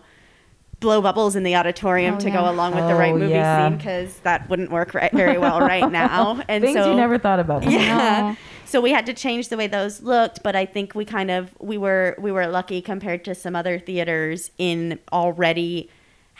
blow 0.80 1.00
bubbles 1.00 1.36
in 1.36 1.44
the 1.44 1.54
auditorium 1.54 2.16
Oh, 2.16 2.18
to 2.18 2.28
yeah. 2.30 2.34
go 2.34 2.50
along 2.50 2.74
with 2.74 2.88
the 2.88 2.96
right 2.96 3.12
Oh, 3.12 3.18
movie 3.18 3.32
yeah. 3.32 3.68
scene 3.68 3.76
because 3.76 4.18
that 4.20 4.50
wouldn't 4.50 4.72
work 4.72 4.92
right, 4.92 5.12
very 5.12 5.38
well 5.38 5.60
right 5.60 5.88
now. 5.92 6.42
And 6.48 6.64
Things 6.64 6.76
so 6.76 6.90
you 6.90 6.96
never 6.96 7.16
thought 7.16 7.38
about. 7.38 7.62
yeah. 7.70 8.34
So 8.64 8.80
we 8.80 8.90
had 8.90 9.06
to 9.06 9.14
change 9.14 9.50
the 9.50 9.56
way 9.56 9.68
those 9.68 10.02
looked, 10.02 10.42
but 10.42 10.56
I 10.56 10.66
think 10.66 10.96
we 10.96 11.04
kind 11.04 11.30
of 11.30 11.54
we 11.60 11.78
were 11.78 12.16
we 12.18 12.32
were 12.32 12.48
lucky 12.48 12.82
compared 12.82 13.24
to 13.26 13.36
some 13.36 13.54
other 13.54 13.78
theaters 13.78 14.50
in 14.58 14.98
already 15.12 15.90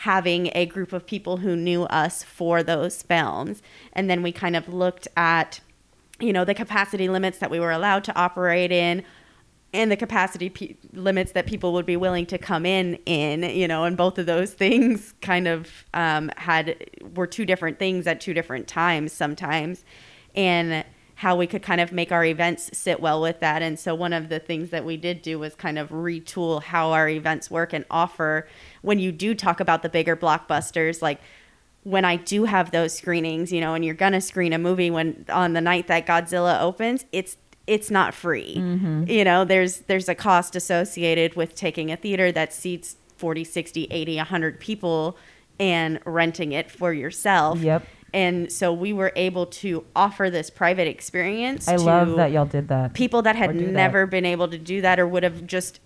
having 0.01 0.51
a 0.55 0.65
group 0.65 0.95
of 0.95 1.07
people 1.07 1.39
who 1.39 1.55
knew 1.55 1.83
us 1.85 2.23
for 2.23 2.63
those 2.63 3.03
films. 3.03 3.61
And 3.93 4.09
then 4.09 4.23
we 4.23 4.33
kind 4.33 4.57
of 4.57 4.67
looked 4.67 5.07
at 5.15 5.61
you 6.19 6.33
know 6.33 6.45
the 6.45 6.55
capacity 6.55 7.09
limits 7.09 7.39
that 7.39 7.51
we 7.51 7.61
were 7.61 7.71
allowed 7.71 8.05
to 8.05 8.15
operate 8.15 8.73
in 8.73 9.03
and 9.73 9.91
the 9.91 9.97
capacity 9.97 10.51
pe- 10.51 10.75
limits 10.93 11.33
that 11.33 11.47
people 11.47 11.73
would 11.73 11.87
be 11.87 11.97
willing 11.97 12.27
to 12.27 12.39
come 12.39 12.67
in 12.67 12.95
in 13.07 13.43
you 13.43 13.67
know 13.69 13.85
and 13.85 13.97
both 13.97 14.19
of 14.19 14.27
those 14.27 14.53
things 14.65 15.15
kind 15.21 15.47
of 15.47 15.69
um, 15.95 16.31
had 16.37 16.77
were 17.15 17.27
two 17.27 17.45
different 17.45 17.79
things 17.79 18.07
at 18.07 18.21
two 18.21 18.35
different 18.35 18.69
times 18.69 19.13
sometimes 19.13 19.85
and 20.35 20.85
how 21.15 21.37
we 21.37 21.47
could 21.47 21.63
kind 21.63 21.83
of 21.83 21.93
make 21.93 22.11
our 22.11 22.25
events 22.25 22.71
sit 22.73 23.01
well 23.01 23.21
with 23.21 23.41
that 23.41 23.63
and 23.63 23.79
so 23.79 23.95
one 23.95 24.13
of 24.13 24.29
the 24.31 24.39
things 24.39 24.71
that 24.71 24.85
we 24.85 24.97
did 24.97 25.21
do 25.23 25.39
was 25.39 25.55
kind 25.55 25.79
of 25.79 25.91
retool 25.91 26.63
how 26.63 26.91
our 26.91 27.09
events 27.09 27.51
work 27.51 27.73
and 27.73 27.85
offer 27.91 28.47
when 28.83 28.99
you 28.99 29.12
do 29.12 29.35
talk 29.35 29.61
about 29.61 29.83
the 29.83 29.88
bigger 29.88 30.16
blockbusters 30.16 31.03
like 31.03 31.21
when 31.83 32.05
I 32.05 32.16
do 32.16 32.45
have 32.45 32.73
those 32.73 32.93
screenings, 32.95 33.53
you 33.53 33.61
know, 33.61 33.75
and 33.75 33.85
you're 33.85 33.95
gonna 33.95 34.21
screen 34.21 34.53
a 34.53 34.59
movie 34.59 34.90
when 34.90 35.25
on 35.31 35.55
the 35.55 35.61
night 35.61 35.87
that 35.87 36.07
Godzilla 36.07 36.61
opens, 36.61 37.05
it's 37.12 37.37
it's 37.66 37.90
not 37.90 38.14
free. 38.14 38.57
Mm-hmm. 38.57 39.05
You 39.09 39.25
know, 39.25 39.45
there's 39.45 39.79
there's 39.81 40.09
a 40.09 40.14
cost 40.14 40.57
associated 40.57 41.37
with 41.37 41.55
taking 41.55 41.90
a 41.90 41.97
theater 41.97 42.33
that 42.33 42.53
seats 42.53 42.97
40, 43.16 43.45
60, 43.45 43.85
80, 43.90 44.16
100 44.16 44.61
people 44.61 45.16
and 45.59 46.01
renting 46.05 46.53
it 46.53 46.71
for 46.71 46.93
yourself. 46.93 47.61
Yep. 47.61 47.87
And 48.12 48.51
so 48.51 48.73
we 48.73 48.93
were 48.93 49.12
able 49.14 49.47
to 49.47 49.85
offer 49.95 50.31
this 50.31 50.51
private 50.51 50.88
experience. 50.88 51.69
I 51.69 51.77
love 51.77 52.16
that 52.16 52.33
y'all 52.33 52.47
did 52.47 52.69
that. 52.69 52.93
people 52.95 53.23
that 53.23 53.37
had 53.37 53.53
do 53.53 53.66
that. 53.66 53.73
never 53.73 54.07
been 54.07 54.27
able 54.27 54.49
to 54.49 54.59
do 54.59 54.81
that 54.81 54.99
or 54.99 55.07
would 55.07 55.23
have 55.23 55.47
just 55.47 55.81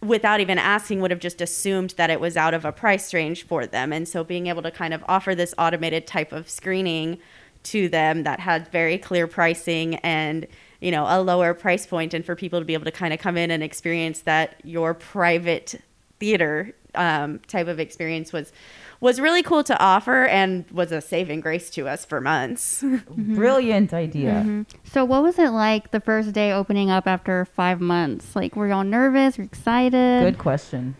without 0.00 0.40
even 0.40 0.58
asking 0.58 1.00
would 1.00 1.10
have 1.10 1.20
just 1.20 1.40
assumed 1.40 1.94
that 1.96 2.10
it 2.10 2.20
was 2.20 2.36
out 2.36 2.54
of 2.54 2.64
a 2.64 2.72
price 2.72 3.12
range 3.12 3.46
for 3.46 3.66
them. 3.66 3.92
And 3.92 4.06
so 4.06 4.22
being 4.22 4.46
able 4.46 4.62
to 4.62 4.70
kind 4.70 4.94
of 4.94 5.04
offer 5.08 5.34
this 5.34 5.54
automated 5.58 6.06
type 6.06 6.32
of 6.32 6.48
screening 6.48 7.18
to 7.64 7.88
them 7.88 8.22
that 8.22 8.40
had 8.40 8.68
very 8.68 8.98
clear 8.98 9.26
pricing 9.26 9.96
and 9.96 10.46
you 10.80 10.92
know 10.92 11.04
a 11.08 11.20
lower 11.20 11.54
price 11.54 11.86
point 11.86 12.14
and 12.14 12.24
for 12.24 12.36
people 12.36 12.60
to 12.60 12.64
be 12.64 12.74
able 12.74 12.84
to 12.84 12.92
kind 12.92 13.12
of 13.12 13.18
come 13.18 13.36
in 13.36 13.50
and 13.50 13.62
experience 13.62 14.20
that 14.20 14.54
your 14.64 14.94
private 14.94 15.80
theater 16.20 16.72
um, 16.94 17.40
type 17.46 17.68
of 17.68 17.78
experience 17.78 18.32
was 18.32 18.52
was 19.00 19.20
really 19.20 19.44
cool 19.44 19.62
to 19.62 19.78
offer 19.78 20.26
and 20.26 20.68
was 20.72 20.90
a 20.90 21.00
saving 21.00 21.40
grace 21.40 21.70
to 21.70 21.86
us 21.86 22.04
for 22.04 22.20
months 22.20 22.82
Brilliant 23.16 23.92
idea. 23.92 24.32
Mm-hmm. 24.32 24.62
So, 24.84 25.04
what 25.04 25.22
was 25.22 25.38
it 25.38 25.50
like 25.50 25.90
the 25.90 26.00
first 26.00 26.32
day 26.32 26.52
opening 26.52 26.90
up 26.90 27.06
after 27.06 27.44
five 27.44 27.80
months? 27.80 28.34
Like, 28.34 28.56
were 28.56 28.68
y'all 28.68 28.84
nervous? 28.84 29.36
Were 29.36 29.42
you 29.42 29.46
excited? 29.46 30.22
Good 30.22 30.38
question. 30.38 30.96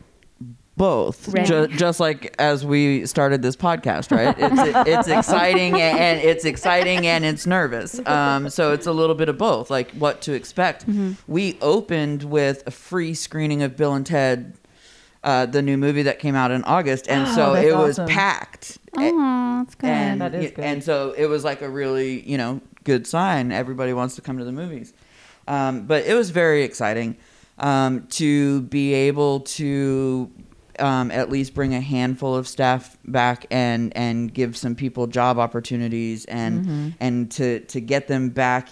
both 0.77 1.29
Right. 1.29 1.45
Ju- 1.47 1.67
just 1.69 1.99
like 1.99 2.35
as 2.39 2.65
we 2.65 3.05
started 3.05 3.43
this 3.43 3.57
podcast 3.57 4.15
right 4.17 4.37
it's, 4.39 4.89
it's 4.89 5.09
exciting 5.09 5.81
and 5.81 6.21
it's 6.21 6.45
exciting 6.45 7.05
and 7.05 7.25
it's 7.25 7.49
nervous 7.49 7.99
um, 8.07 8.49
so 8.49 8.73
it's 8.73 8.87
a 8.87 8.93
little 8.93 9.17
bit 9.17 9.29
of 9.29 9.37
both 9.37 9.71
like 9.71 9.91
what 9.93 10.21
to 10.23 10.35
expect 10.35 10.87
we 11.27 11.59
opened 11.61 12.23
with 12.23 12.63
a 12.67 12.71
free 12.71 13.13
screening 13.13 13.61
of 13.63 13.77
bill 13.77 13.93
and 13.95 14.07
ted 14.07 14.57
uh, 15.29 15.47
the 15.57 15.63
new 15.63 15.77
movie 15.77 16.03
that 16.09 16.19
came 16.25 16.35
out 16.43 16.51
in 16.57 16.61
august 16.65 17.05
and 17.09 17.23
Oh, 17.29 17.35
so 17.39 17.45
it 17.55 17.75
was 17.77 17.99
awesome. 17.99 18.09
packed 18.09 18.79
Oh, 18.97 19.59
that's 19.63 19.75
good. 19.75 19.91
and 19.91 20.21
That 20.23 20.35
is 20.35 20.51
good. 20.53 20.65
and 20.65 20.79
so 20.89 21.13
it 21.23 21.27
was 21.35 21.43
like 21.51 21.61
a 21.63 21.69
really 21.81 22.11
you 22.33 22.39
know 22.43 22.61
good 22.85 23.07
sign 23.07 23.53
everybody 23.53 23.93
wants 23.93 24.15
to 24.17 24.23
come 24.27 24.37
to 24.39 24.45
the 24.45 24.53
movies 24.63 24.93
um, 25.47 25.73
but 25.87 26.01
it 26.07 26.15
was 26.15 26.29
very 26.31 26.63
exciting 26.63 27.17
um, 27.59 28.07
to 28.21 28.63
be 28.63 28.95
able 28.95 29.41
to 29.41 30.31
um, 30.79 31.11
at 31.11 31.29
least 31.29 31.55
bring 31.55 31.75
a 31.75 31.81
handful 31.81 32.37
of 32.37 32.47
staff 32.47 32.97
back 33.05 33.47
and 33.51 33.83
and 33.97 34.33
give 34.33 34.57
some 34.57 34.75
people 34.77 35.07
job 35.09 35.39
opportunities 35.39 36.25
and 36.27 36.65
Mm-hmm. 36.65 36.89
and 37.01 37.31
to 37.33 37.61
to 37.75 37.81
get 37.81 38.07
them 38.09 38.29
back 38.31 38.69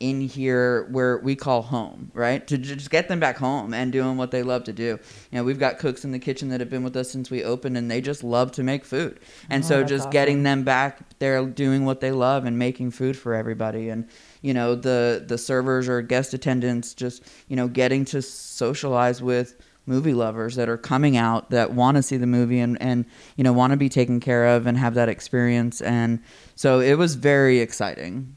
in 0.00 0.20
here 0.20 0.86
where 0.90 1.18
we 1.18 1.34
call 1.34 1.62
home, 1.62 2.10
right? 2.14 2.46
To 2.46 2.58
just 2.58 2.90
get 2.90 3.08
them 3.08 3.18
back 3.18 3.36
home 3.36 3.74
and 3.74 3.92
doing 3.92 4.16
what 4.16 4.30
they 4.30 4.42
love 4.42 4.64
to 4.64 4.72
do. 4.72 4.98
You 5.30 5.38
know, 5.38 5.44
we've 5.44 5.58
got 5.58 5.78
cooks 5.78 6.04
in 6.04 6.12
the 6.12 6.18
kitchen 6.18 6.48
that 6.50 6.60
have 6.60 6.70
been 6.70 6.84
with 6.84 6.96
us 6.96 7.10
since 7.10 7.30
we 7.30 7.42
opened 7.42 7.76
and 7.76 7.90
they 7.90 8.00
just 8.00 8.22
love 8.22 8.52
to 8.52 8.62
make 8.62 8.84
food. 8.84 9.20
And 9.50 9.64
Oh, 9.64 9.66
so 9.66 9.84
just 9.84 10.10
getting 10.10 10.42
them 10.44 10.62
back 10.62 11.18
there 11.18 11.44
doing 11.46 11.84
what 11.84 12.00
they 12.00 12.12
love 12.12 12.44
and 12.44 12.58
making 12.58 12.92
food 12.92 13.16
for 13.16 13.34
everybody 13.34 13.88
and 13.88 14.08
you 14.40 14.54
know, 14.54 14.74
the 14.76 15.24
the 15.26 15.36
servers 15.36 15.88
or 15.88 16.00
guest 16.00 16.32
attendants 16.32 16.94
just, 16.94 17.24
you 17.48 17.56
know, 17.56 17.66
getting 17.66 18.04
to 18.06 18.22
socialize 18.22 19.20
with 19.20 19.56
movie 19.84 20.14
lovers 20.14 20.54
that 20.56 20.68
are 20.68 20.76
coming 20.76 21.16
out 21.16 21.50
that 21.50 21.72
want 21.72 21.96
to 21.96 22.02
see 22.02 22.18
the 22.18 22.26
movie 22.26 22.60
and, 22.60 22.80
and 22.80 23.06
you 23.36 23.42
know 23.42 23.54
want 23.54 23.70
to 23.70 23.76
be 23.76 23.88
taken 23.88 24.20
care 24.20 24.46
of 24.46 24.66
and 24.66 24.76
have 24.76 24.92
that 24.92 25.08
experience 25.08 25.80
and 25.80 26.22
so 26.54 26.78
it 26.78 26.94
was 26.94 27.14
very 27.14 27.60
exciting 27.60 28.36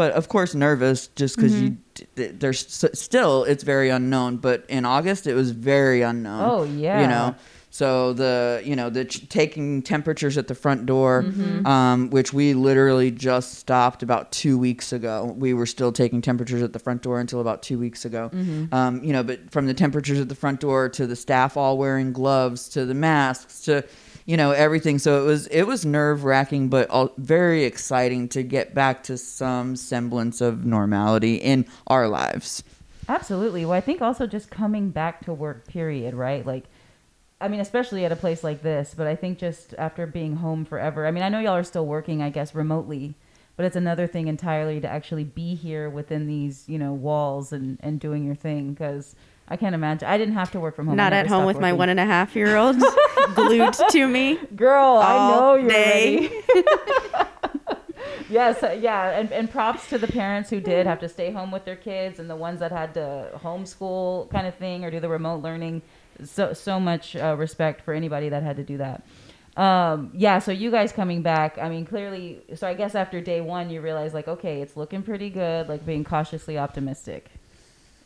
but 0.00 0.12
of 0.12 0.28
course 0.34 0.54
nervous 0.54 1.08
just 1.20 1.36
because 1.36 1.54
you 1.62 1.68
d- 1.94 2.06
d- 2.18 2.26
there's 2.42 2.60
still 3.06 3.44
it's 3.44 3.64
very 3.74 3.90
unknown 3.98 4.36
but 4.38 4.58
in 4.68 4.84
august 4.96 5.26
it 5.26 5.34
was 5.34 5.50
very 5.50 6.00
unknown 6.02 6.40
Oh, 6.50 6.62
yeah. 6.64 7.00
you 7.02 7.06
know 7.14 7.34
so 7.72 8.12
the 8.14 8.62
you 8.64 8.74
know 8.74 8.88
the 8.90 9.04
ch- 9.04 9.28
taking 9.28 9.82
temperatures 9.82 10.36
at 10.38 10.46
the 10.48 10.54
front 10.64 10.86
door 10.86 11.22
Mm-hmm. 11.22 11.66
um, 11.66 11.98
which 12.16 12.32
we 12.32 12.46
literally 12.54 13.10
just 13.12 13.48
stopped 13.64 14.02
about 14.02 14.32
two 14.32 14.56
weeks 14.66 14.92
ago 14.98 15.14
we 15.44 15.52
were 15.58 15.66
still 15.66 15.92
taking 15.92 16.20
temperatures 16.22 16.62
at 16.62 16.72
the 16.72 16.78
front 16.86 17.02
door 17.02 17.20
until 17.20 17.40
about 17.40 17.62
two 17.62 17.78
weeks 17.78 18.04
ago 18.06 18.30
Mm-hmm. 18.32 18.74
um, 18.74 19.04
you 19.04 19.12
know 19.12 19.22
but 19.22 19.38
from 19.54 19.66
the 19.66 19.74
temperatures 19.84 20.18
at 20.18 20.28
the 20.30 20.34
front 20.44 20.58
door 20.60 20.88
to 20.88 21.06
the 21.06 21.16
staff 21.26 21.56
all 21.58 21.76
wearing 21.76 22.12
gloves 22.20 22.68
to 22.70 22.86
the 22.86 22.94
masks 22.94 23.60
to 23.68 23.84
you 24.30 24.36
know 24.36 24.52
everything 24.52 24.98
so 24.98 25.22
it 25.22 25.26
was 25.26 25.46
it 25.48 25.64
was 25.64 25.84
nerve 25.84 26.24
wracking 26.24 26.68
but 26.68 26.88
all, 26.90 27.12
very 27.16 27.64
exciting 27.64 28.28
to 28.28 28.42
get 28.42 28.74
back 28.74 29.02
to 29.02 29.18
some 29.18 29.74
semblance 29.74 30.40
of 30.40 30.64
normality 30.64 31.34
in 31.36 31.66
our 31.88 32.06
lives 32.06 32.62
Absolutely. 33.10 33.64
Well, 33.64 33.74
I 33.76 33.80
think 33.80 34.00
also 34.02 34.28
just 34.28 34.52
coming 34.52 34.90
back 34.90 35.24
to 35.24 35.34
work, 35.34 35.66
period, 35.66 36.14
right? 36.14 36.46
Like, 36.46 36.66
I 37.40 37.48
mean, 37.48 37.58
especially 37.58 38.04
at 38.04 38.12
a 38.12 38.16
place 38.16 38.44
like 38.44 38.62
this, 38.62 38.94
but 38.96 39.08
I 39.08 39.16
think 39.16 39.38
just 39.38 39.74
after 39.78 40.06
being 40.06 40.36
home 40.36 40.64
forever. 40.64 41.04
I 41.04 41.10
mean, 41.10 41.24
I 41.24 41.28
know 41.28 41.40
y'all 41.40 41.56
are 41.56 41.64
still 41.64 41.86
working, 41.86 42.22
I 42.22 42.30
guess, 42.30 42.54
remotely, 42.54 43.16
but 43.56 43.66
it's 43.66 43.74
another 43.74 44.06
thing 44.06 44.28
entirely 44.28 44.80
to 44.80 44.88
actually 44.88 45.24
be 45.24 45.56
here 45.56 45.90
within 45.90 46.28
these, 46.28 46.68
you 46.68 46.78
know, 46.78 46.92
walls 46.92 47.52
and 47.52 47.78
and 47.80 47.98
doing 47.98 48.24
your 48.24 48.36
thing 48.36 48.72
because. 48.74 49.16
I 49.50 49.56
can't 49.56 49.74
imagine. 49.74 50.08
I 50.08 50.16
didn't 50.16 50.34
have 50.34 50.52
to 50.52 50.60
work 50.60 50.76
from 50.76 50.86
home. 50.86 50.96
Not 50.96 51.12
at 51.12 51.26
home 51.26 51.44
with 51.44 51.58
my 51.58 51.72
one 51.72 51.88
and 51.88 51.98
a 51.98 52.06
half 52.06 52.36
year 52.36 52.56
old 52.56 52.76
glued 53.34 53.74
to 53.90 54.06
me. 54.06 54.38
Girl, 54.54 54.98
I 54.98 55.30
know 55.30 55.54
you're 55.56 55.68
day. 55.68 56.30
ready. 56.48 56.66
yes, 58.30 58.62
uh, 58.62 58.78
yeah, 58.80 59.18
and, 59.18 59.32
and 59.32 59.50
props 59.50 59.88
to 59.88 59.98
the 59.98 60.06
parents 60.06 60.50
who 60.50 60.60
did 60.60 60.86
have 60.86 61.00
to 61.00 61.08
stay 61.08 61.32
home 61.32 61.50
with 61.50 61.64
their 61.64 61.76
kids 61.76 62.20
and 62.20 62.30
the 62.30 62.36
ones 62.36 62.60
that 62.60 62.70
had 62.70 62.94
to 62.94 63.30
homeschool 63.42 64.30
kind 64.30 64.46
of 64.46 64.54
thing 64.54 64.84
or 64.84 64.90
do 64.90 65.00
the 65.00 65.08
remote 65.08 65.42
learning. 65.42 65.82
So 66.24 66.52
so 66.52 66.78
much 66.78 67.16
uh, 67.16 67.34
respect 67.36 67.82
for 67.82 67.92
anybody 67.92 68.28
that 68.28 68.44
had 68.44 68.56
to 68.56 68.64
do 68.64 68.78
that. 68.78 69.02
Um, 69.56 70.12
yeah, 70.14 70.38
so 70.38 70.52
you 70.52 70.70
guys 70.70 70.92
coming 70.92 71.22
back, 71.22 71.58
I 71.58 71.68
mean, 71.68 71.84
clearly, 71.84 72.40
so 72.54 72.68
I 72.68 72.74
guess 72.74 72.94
after 72.94 73.20
day 73.20 73.40
one, 73.40 73.68
you 73.68 73.80
realize 73.80 74.14
like, 74.14 74.28
okay, 74.28 74.62
it's 74.62 74.76
looking 74.76 75.02
pretty 75.02 75.28
good, 75.28 75.68
like 75.68 75.84
being 75.84 76.04
cautiously 76.04 76.56
optimistic. 76.56 77.30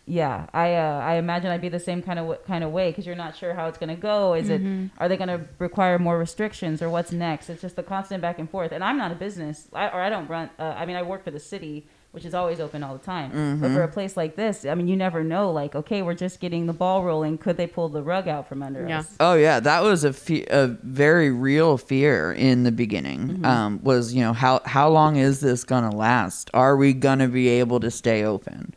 Yeah, 0.07 0.47
I 0.53 0.75
uh, 0.75 1.01
I 1.01 1.15
imagine 1.15 1.51
I'd 1.51 1.63
be 1.63 1.71
the 1.71 1.81
same 1.81 2.03
kind 2.03 2.19
of 2.19 2.25
w- 2.27 2.41
kind 2.47 2.63
of 2.63 2.71
way 2.73 2.91
because 2.91 3.07
you're 3.07 3.17
not 3.17 3.35
sure 3.37 3.55
how 3.55 3.69
it's 3.69 3.79
gonna 3.79 3.97
go. 3.97 4.35
Is 4.35 4.51
it 4.51 4.61
are 4.99 5.09
they 5.09 5.17
gonna 5.17 5.47
require 5.59 5.99
more 5.99 6.19
restrictions 6.19 6.83
or 6.83 6.91
what's 6.91 7.11
next? 7.11 7.49
It's 7.49 7.63
just 7.63 7.77
the 7.77 7.83
constant 7.83 8.21
back 8.21 8.39
and 8.39 8.49
forth. 8.51 8.73
And 8.73 8.85
I'm 8.85 8.99
not 8.99 9.13
a 9.13 9.15
business, 9.15 9.67
I, 9.73 9.89
or 9.89 10.03
I 10.03 10.11
don't 10.11 10.29
run. 10.29 10.51
Uh, 10.59 10.75
I 10.77 10.85
mean, 10.85 10.97
I 10.97 11.03
work 11.03 11.25
for 11.25 11.31
the 11.31 11.41
city, 11.41 11.87
which 12.13 12.27
is 12.27 12.35
always 12.35 12.61
open 12.61 12.83
all 12.83 12.93
the 12.93 13.03
time. 13.05 13.59
But 13.63 13.73
for 13.73 13.83
a 13.83 13.89
place 13.89 14.15
like 14.15 14.37
this, 14.37 14.67
I 14.67 14.75
mean, 14.75 14.89
you 14.89 14.97
never 14.97 15.25
know. 15.25 15.51
Like, 15.51 15.75
okay, 15.75 16.03
we're 16.03 16.13
just 16.15 16.39
getting 16.39 16.67
the 16.67 16.75
ball 16.75 17.03
rolling. 17.03 17.39
Could 17.39 17.57
they 17.57 17.67
pull 17.67 17.89
the 17.89 18.03
rug 18.03 18.29
out 18.29 18.47
from 18.47 18.63
under 18.63 18.87
Yeah. 18.87 18.99
us? 19.01 19.17
Oh 19.21 19.33
yeah, 19.35 19.59
that 19.61 19.83
was 19.83 20.05
a 20.05 20.13
fe- 20.13 20.45
a 20.51 20.67
very 20.83 21.31
real 21.31 21.79
fear 21.79 22.31
in 22.31 22.65
the 22.65 22.73
beginning. 22.73 23.43
Um, 23.47 23.81
was 23.83 24.13
you 24.13 24.21
know 24.21 24.35
how 24.35 24.61
how 24.67 24.91
long 24.91 25.17
is 25.17 25.41
this 25.41 25.65
gonna 25.65 25.97
last? 25.97 26.51
Are 26.53 26.77
we 26.77 26.93
gonna 26.93 27.29
be 27.29 27.49
able 27.49 27.81
to 27.81 27.91
stay 27.91 28.23
open? 28.23 28.75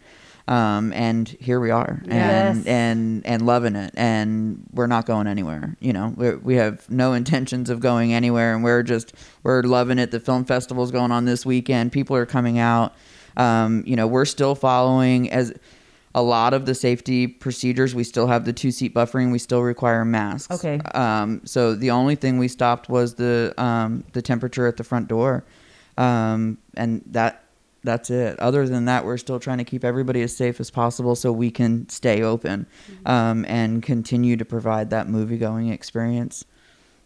Um, 0.47 0.93
and 0.93 1.27
here 1.27 1.59
we 1.59 1.71
are, 1.71 2.01
Yes. 2.05 2.55
and 2.55 2.67
and 2.67 3.25
and 3.25 3.45
loving 3.45 3.75
it, 3.75 3.93
and 3.97 4.63
we're 4.71 4.87
not 4.87 5.05
going 5.05 5.27
anywhere. 5.27 5.75
You 5.81 5.91
know, 5.91 6.13
we 6.15 6.35
we 6.35 6.55
have 6.55 6.89
no 6.89 7.11
intentions 7.13 7.69
of 7.69 7.81
going 7.81 8.13
anywhere, 8.13 8.55
and 8.55 8.63
we're 8.63 8.83
just 8.83 9.13
we're 9.43 9.61
loving 9.63 9.99
it. 9.99 10.11
The 10.11 10.21
film 10.21 10.45
festival's 10.45 10.89
going 10.91 11.11
on 11.11 11.25
this 11.25 11.45
weekend. 11.45 11.91
People 11.91 12.15
are 12.15 12.25
coming 12.25 12.59
out. 12.59 12.93
Um, 13.35 13.83
you 13.85 13.95
know, 13.97 14.07
we're 14.07 14.25
still 14.25 14.55
following 14.55 15.29
as 15.31 15.53
a 16.15 16.21
lot 16.23 16.53
of 16.53 16.65
the 16.65 16.73
safety 16.73 17.27
procedures. 17.27 17.93
We 17.93 18.05
still 18.05 18.27
have 18.27 18.45
the 18.45 18.53
two 18.53 18.71
seat 18.71 18.95
buffering. 18.95 19.31
We 19.33 19.39
still 19.39 19.61
require 19.61 20.05
masks. 20.05 20.49
Okay. 20.63 20.79
Um, 20.95 21.41
so 21.43 21.75
the 21.75 21.91
only 21.91 22.15
thing 22.15 22.39
we 22.39 22.47
stopped 22.47 22.87
was 22.89 23.15
the 23.15 23.53
um, 23.57 24.05
the 24.13 24.21
temperature 24.21 24.65
at 24.65 24.77
the 24.77 24.85
front 24.85 25.09
door, 25.09 25.43
um, 25.97 26.57
and 26.75 27.03
that 27.07 27.43
that's 27.87 28.09
it. 28.11 28.39
Other 28.39 28.67
than 28.67 28.85
that, 28.85 29.03
we're 29.05 29.17
still 29.17 29.39
trying 29.39 29.57
to 29.57 29.63
keep 29.63 29.83
everybody 29.83 30.21
as 30.21 30.35
safe 30.35 30.59
as 30.59 30.69
possible 30.69 31.15
so 31.15 31.31
we 31.31 31.49
can 31.49 31.89
stay 31.89 32.21
open 32.21 32.67
um, 33.05 33.45
and 33.47 33.81
continue 33.81 34.37
to 34.37 34.45
provide 34.45 34.91
that 34.91 35.07
movie 35.09 35.37
going 35.37 35.69
experience. 35.69 36.45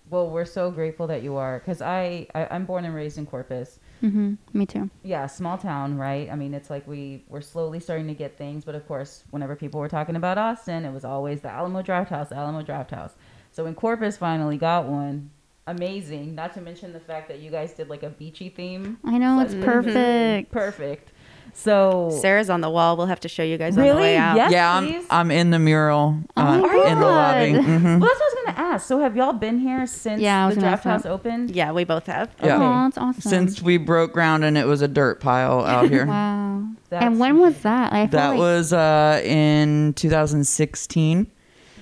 Well, 0.09 0.29
we're 0.29 0.43
so 0.43 0.71
grateful 0.71 1.07
that 1.07 1.23
you 1.23 1.37
are, 1.37 1.59
because 1.59 1.81
I, 1.81 2.27
I 2.35 2.45
I'm 2.51 2.65
born 2.65 2.83
and 2.83 2.93
raised 2.93 3.17
in 3.17 3.25
Corpus. 3.25 3.79
hmm 4.01 4.33
Me 4.51 4.65
too. 4.65 4.89
yeah, 5.03 5.25
small 5.27 5.57
town, 5.57 5.97
right? 5.97 6.29
I 6.29 6.35
mean, 6.35 6.53
it's 6.53 6.69
like 6.69 6.85
we 6.85 7.23
we're 7.29 7.39
slowly 7.41 7.79
starting 7.79 8.07
to 8.07 8.13
get 8.13 8.37
things, 8.37 8.65
but 8.65 8.75
of 8.75 8.85
course, 8.89 9.23
whenever 9.29 9.55
people 9.55 9.79
were 9.79 9.87
talking 9.87 10.17
about 10.17 10.37
Austin, 10.37 10.83
it 10.83 10.91
was 10.91 11.05
always 11.05 11.39
the 11.39 11.49
Alamo 11.49 11.81
Draft 11.81 12.09
House, 12.09 12.31
Alamo 12.33 12.61
Draft 12.61 12.91
House. 12.91 13.13
So 13.53 13.63
when 13.63 13.73
Corpus 13.75 14.17
finally 14.17 14.57
got 14.57 14.85
one, 14.85 15.29
amazing. 15.67 16.35
Not 16.35 16.53
to 16.55 16.61
mention 16.61 16.93
the 16.93 16.99
fact 16.99 17.27
that 17.29 17.39
you 17.39 17.51
guys 17.51 17.73
did 17.73 17.89
like 17.89 18.03
a 18.03 18.09
beachy 18.09 18.49
theme. 18.49 18.97
I 19.03 19.17
know 19.17 19.37
So 19.39 19.43
it's 19.45 19.53
that's 19.53 19.65
perfect. 19.65 20.51
Perfect. 20.51 21.11
So 21.53 22.17
Sarah's 22.21 22.49
on 22.49 22.61
the 22.61 22.69
wall. 22.69 22.95
We'll 22.95 23.07
have 23.07 23.19
to 23.21 23.27
show 23.27 23.43
you 23.43 23.57
guys 23.57 23.75
on 23.77 23.83
the 23.83 23.89
Really? 23.89 24.01
way 24.03 24.17
out. 24.17 24.37
Yes. 24.37 24.51
yeah, 24.53 24.73
I'm. 24.73 25.05
I'm 25.09 25.31
in 25.31 25.49
the 25.51 25.59
mural 25.59 26.17
Oh 26.37 26.41
uh, 26.41 26.57
my 26.59 26.85
in 26.87 26.99
the 26.99 27.05
lobby. 27.05 27.51
God. 27.51 27.63
Mhm. 27.65 27.99
well, 27.99 28.09
that's 28.09 28.19
what 28.19 28.21
I 28.21 28.33
was 28.33 28.33
gonna 28.55 28.57
ask. 28.73 28.87
So 28.87 28.99
have 28.99 29.17
y'all 29.17 29.33
been 29.33 29.59
here 29.59 29.85
since 29.85 30.21
Yeah, 30.21 30.49
the 30.49 30.61
Draft 30.61 30.85
House 30.85 31.03
that. 31.03 31.11
opened? 31.11 31.51
Yeah, 31.51 31.73
we 31.73 31.83
both 31.83 32.05
have. 32.05 32.29
Yeah. 32.39 32.55
Okay. 32.55 32.63
Oh, 32.63 32.83
that's 32.85 32.97
awesome. 32.97 33.21
Since 33.21 33.61
we 33.61 33.75
broke 33.77 34.13
ground 34.13 34.45
and 34.45 34.57
it 34.57 34.65
was 34.65 34.81
a 34.81 34.87
dirt 34.87 35.19
pile 35.19 35.59
out 35.65 35.89
here. 35.89 36.05
wow. 36.05 36.63
That's- 36.89 37.05
and 37.05 37.19
when 37.19 37.37
was 37.39 37.57
that? 37.63 37.91
I 37.91 38.05
That 38.05 38.29
like, 38.29 38.39
was 38.39 38.71
uh, 38.71 39.21
in 39.25 39.93
2016, 39.95 41.27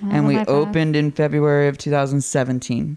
wow, 0.02 0.08
and 0.10 0.26
we 0.26 0.34
my 0.34 0.40
bad. 0.44 0.48
opened 0.52 0.96
in 0.96 1.12
February 1.12 1.68
of 1.68 1.78
2017. 1.78 2.96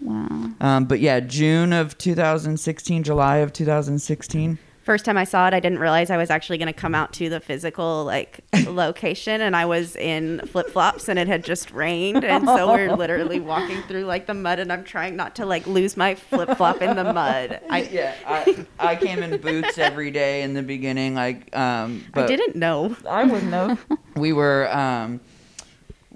Wow. 0.00 0.50
Um, 0.60 0.84
but 0.84 1.00
yeah, 1.00 1.20
June 1.20 1.72
of 1.72 1.98
2016, 1.98 3.02
July 3.02 3.38
of 3.38 3.52
2016. 3.52 4.58
First 4.88 5.04
time 5.04 5.18
I 5.18 5.24
saw 5.24 5.46
it, 5.46 5.52
I 5.52 5.60
didn't 5.60 5.80
realize 5.80 6.08
I 6.10 6.16
was 6.16 6.30
actually 6.30 6.56
going 6.56 6.72
to 6.72 6.72
come 6.72 6.94
out 6.94 7.12
to 7.14 7.28
the 7.28 7.40
physical 7.40 8.06
like 8.06 8.40
location, 8.66 9.42
and 9.42 9.54
I 9.54 9.66
was 9.66 9.96
in 9.96 10.40
flip 10.46 10.70
flops, 10.70 11.10
and 11.10 11.18
it 11.18 11.26
had 11.26 11.44
just 11.44 11.72
rained, 11.72 12.24
and 12.24 12.46
so 12.46 12.72
we're 12.72 12.90
literally 12.96 13.38
walking 13.38 13.82
through 13.82 14.04
like 14.04 14.26
the 14.26 14.32
mud, 14.32 14.58
and 14.60 14.72
I'm 14.72 14.84
trying 14.84 15.14
not 15.14 15.36
to 15.36 15.44
like 15.44 15.66
lose 15.66 15.94
my 15.98 16.14
flip 16.14 16.56
flop 16.56 16.80
in 16.80 16.96
the 16.96 17.12
mud. 17.12 17.60
I 17.68 17.82
yeah, 17.92 18.14
I, 18.26 18.66
I 18.78 18.96
came 18.96 19.22
in 19.22 19.38
boots 19.42 19.76
every 19.76 20.10
day 20.10 20.40
in 20.40 20.54
the 20.54 20.62
beginning, 20.62 21.14
like, 21.14 21.54
um, 21.54 22.06
I 22.14 22.24
didn't 22.24 22.56
know. 22.56 22.96
I 23.06 23.24
wouldn't 23.24 23.50
know. 23.50 23.76
we 24.16 24.32
were, 24.32 24.74
um, 24.74 25.20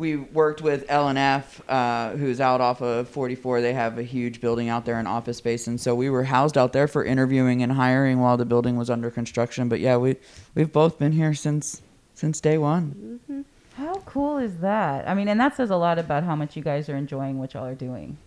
we 0.03 0.17
worked 0.17 0.61
with 0.61 0.85
L&F, 0.89 1.63
uh, 1.71 2.11
who's 2.11 2.41
out 2.41 2.61
off 2.61 2.83
of 2.83 3.09
44. 3.09 3.61
They 3.61 3.73
have 3.73 3.99
a 3.99 4.03
huge 4.03 4.41
building 4.41 4.69
out 4.69 4.85
there 4.85 4.99
in 4.99 5.07
office 5.07 5.37
space, 5.37 5.69
and 5.69 5.81
so 5.81 5.95
we 5.95 6.11
were 6.11 6.25
housed 6.25 6.59
out 6.59 6.73
there 6.73 6.89
for 6.89 7.05
interviewing 7.05 7.63
and 7.63 7.71
hiring 7.71 8.19
while 8.19 8.37
the 8.37 8.45
building 8.45 8.77
was 8.77 8.91
under 8.91 9.13
construction. 9.13 9.69
But 9.69 9.79
yeah, 9.79 9.97
we 9.97 10.17
we've 10.57 10.73
both 10.73 10.99
been 10.99 11.13
here 11.13 11.35
since 11.35 11.83
since 12.15 12.41
day 12.41 12.59
one. 12.59 13.47
How 13.77 13.95
cool 14.05 14.39
is 14.39 14.59
that? 14.59 15.09
I 15.09 15.15
mean, 15.15 15.29
and 15.29 15.39
that 15.39 15.57
says 15.57 15.71
a 15.71 15.77
lot 15.77 16.01
about 16.01 16.25
how 16.25 16.35
much 16.35 16.57
you 16.57 16.63
guys 16.65 16.89
are 16.89 16.97
enjoying 16.97 17.39
what 17.39 17.55
y'all 17.55 17.65
are 17.65 17.77
doing. 17.77 18.19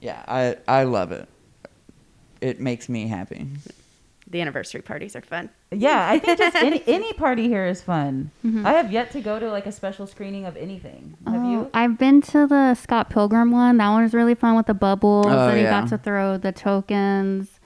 Yeah, 0.00 0.22
I 0.28 0.56
I 0.68 0.84
love 0.84 1.10
it. 1.10 1.28
It 2.40 2.60
makes 2.60 2.88
me 2.88 3.08
happy. 3.08 3.48
The 4.28 4.40
anniversary 4.40 4.82
parties 4.82 5.14
are 5.14 5.20
fun. 5.20 5.50
Yeah, 5.70 6.08
I 6.10 6.18
think 6.18 6.38
just 6.38 6.56
any 6.56 6.82
any 6.88 7.12
party 7.12 7.46
here 7.48 7.66
is 7.66 7.80
fun. 7.80 8.32
I 8.64 8.72
have 8.72 8.90
yet 8.90 9.12
to 9.12 9.20
go 9.20 9.38
to 9.38 9.48
like 9.50 9.66
a 9.66 9.72
special 9.72 10.06
screening 10.06 10.46
of 10.46 10.56
anything. 10.56 11.16
Have 11.26 11.42
Oh, 11.44 11.50
you? 11.50 11.70
I've 11.72 11.96
been 11.96 12.20
to 12.22 12.46
the 12.46 12.74
Scott 12.74 13.08
Pilgrim 13.08 13.52
one. 13.52 13.76
That 13.76 13.88
one 13.90 14.02
was 14.02 14.14
really 14.14 14.34
fun 14.34 14.56
with 14.56 14.66
the 14.66 14.74
bubbles, 14.74 15.26
Oh, 15.28 15.48
and 15.48 15.60
you 15.60 15.66
got 15.66 15.86
to 15.88 15.98
throw 15.98 16.38
the 16.38 16.50
tokens. 16.52 17.60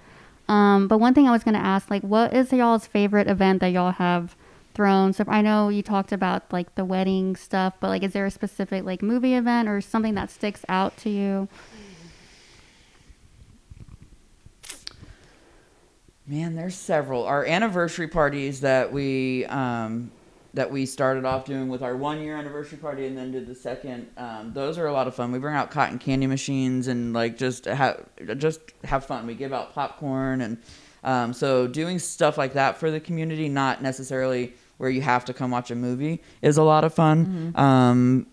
Um, 0.48 0.86
but 0.88 0.98
one 0.98 1.14
thing 1.14 1.28
I 1.28 1.30
was 1.30 1.44
gonna 1.44 1.58
ask, 1.58 1.90
like, 1.90 2.02
what 2.02 2.34
is 2.34 2.52
y'all's 2.52 2.86
favorite 2.86 3.28
event 3.28 3.60
that 3.60 3.68
y'all 3.68 3.92
have 3.92 4.36
thrown? 4.74 5.12
So 5.14 5.24
I 5.28 5.40
know 5.42 5.68
you 5.70 5.82
talked 5.82 6.12
about 6.12 6.52
like 6.52 6.74
the 6.74 6.84
wedding 6.84 7.36
stuff, 7.36 7.74
but 7.80 7.88
like, 7.88 8.02
is 8.02 8.12
there 8.12 8.26
a 8.26 8.30
specific 8.30 8.84
like 8.84 9.00
movie 9.00 9.34
event 9.34 9.68
or 9.68 9.80
something 9.80 10.14
that 10.16 10.30
sticks 10.30 10.64
out 10.68 10.96
to 10.98 11.08
you? 11.10 11.48
Man, 16.30 16.54
there's 16.54 16.76
several. 16.76 17.24
Our 17.24 17.44
anniversary 17.44 18.06
parties 18.06 18.60
that 18.60 18.92
we 18.92 19.46
um, 19.46 20.12
that 20.54 20.70
we 20.70 20.86
started 20.86 21.24
off 21.24 21.44
doing 21.44 21.68
with 21.68 21.82
our 21.82 21.96
one 21.96 22.22
year 22.22 22.36
anniversary 22.36 22.78
party 22.78 23.04
and 23.06 23.18
then 23.18 23.32
did 23.32 23.48
the 23.48 23.54
second. 23.56 24.06
Um, 24.16 24.52
those 24.52 24.78
are 24.78 24.86
a 24.86 24.92
lot 24.92 25.08
of 25.08 25.14
fun. 25.16 25.32
We 25.32 25.40
bring 25.40 25.56
out 25.56 25.72
cotton 25.72 25.98
candy 25.98 26.28
machines 26.28 26.86
and 26.86 27.12
like 27.12 27.36
just 27.36 27.64
have 27.64 28.06
just 28.36 28.60
have 28.84 29.04
fun. 29.04 29.26
We 29.26 29.34
give 29.34 29.52
out 29.52 29.74
popcorn 29.74 30.40
and 30.40 30.58
um, 31.02 31.32
so 31.32 31.66
doing 31.66 31.98
stuff 31.98 32.38
like 32.38 32.52
that 32.52 32.76
for 32.76 32.92
the 32.92 33.00
community, 33.00 33.48
not 33.48 33.82
necessarily 33.82 34.52
where 34.76 34.88
you 34.88 35.02
have 35.02 35.24
to 35.24 35.34
come 35.34 35.50
watch 35.50 35.72
a 35.72 35.74
movie, 35.74 36.22
is 36.42 36.58
a 36.58 36.62
lot 36.62 36.84
of 36.84 36.94
fun. 36.94 37.52
Um, 37.56 38.26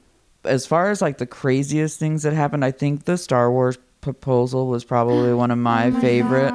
as 0.44 0.68
far 0.68 0.92
as 0.92 1.02
like 1.02 1.18
the 1.18 1.26
craziest 1.26 1.98
things 1.98 2.22
that 2.22 2.34
happened, 2.34 2.64
I 2.64 2.70
think 2.70 3.06
the 3.06 3.18
Star 3.18 3.52
Wars 3.52 3.80
proposal 4.14 4.68
was 4.68 4.84
probably 4.86 5.34
one 5.34 5.52
of 5.52 5.58
my, 5.58 5.88
Oh 5.88 5.92
my 5.92 6.00
favorite 6.02 6.54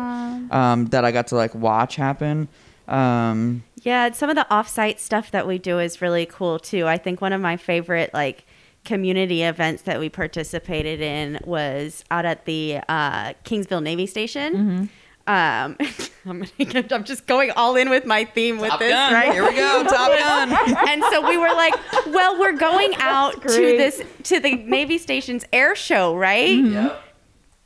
um, 0.50 0.86
that 0.86 1.04
I 1.04 1.12
got 1.12 1.26
to 1.28 1.36
like 1.36 1.54
watch 1.54 1.96
happen. 1.96 2.48
Um, 2.88 3.62
Yeah, 3.82 4.10
some 4.12 4.30
of 4.30 4.36
the 4.36 4.46
offsite 4.50 4.98
stuff 4.98 5.30
that 5.32 5.46
we 5.46 5.58
do 5.58 5.78
is 5.78 6.00
really 6.02 6.26
cool 6.26 6.58
too. 6.58 6.86
I 6.86 6.96
think 6.98 7.20
one 7.20 7.32
of 7.32 7.40
my 7.40 7.56
favorite 7.56 8.12
like 8.14 8.44
community 8.84 9.42
events 9.44 9.82
that 9.82 10.00
we 10.00 10.08
participated 10.08 11.00
in 11.00 11.38
was 11.44 12.04
out 12.10 12.24
at 12.24 12.44
the 12.46 12.78
uh, 12.88 13.34
Kingsville 13.44 13.82
Navy 13.82 14.06
Station. 14.06 14.88
Um, 15.24 15.76
I'm, 16.26 16.44
gonna, 16.58 16.84
I'm 16.90 17.04
just 17.04 17.26
going 17.26 17.52
all 17.52 17.76
in 17.76 17.88
with 17.90 18.04
my 18.04 18.24
theme 18.24 18.58
with 18.58 18.70
Top 18.70 18.80
this, 18.80 18.90
Gun. 18.90 19.12
right? 19.14 19.32
Here 19.32 19.44
we 19.44 19.54
go, 19.54 19.84
Top 19.88 20.10
Gun. 20.10 20.76
and 20.88 21.02
so 21.12 21.28
we 21.28 21.36
were 21.38 21.54
like, 21.54 21.74
well, 22.06 22.40
we're 22.40 22.56
going 22.58 22.92
out 22.98 23.40
to 23.42 23.48
this 23.48 24.02
to 24.24 24.40
the 24.40 24.56
Navy 24.56 24.98
Station's 24.98 25.44
air 25.52 25.76
show, 25.76 26.16
right? 26.16 26.58
Yep. 26.58 27.02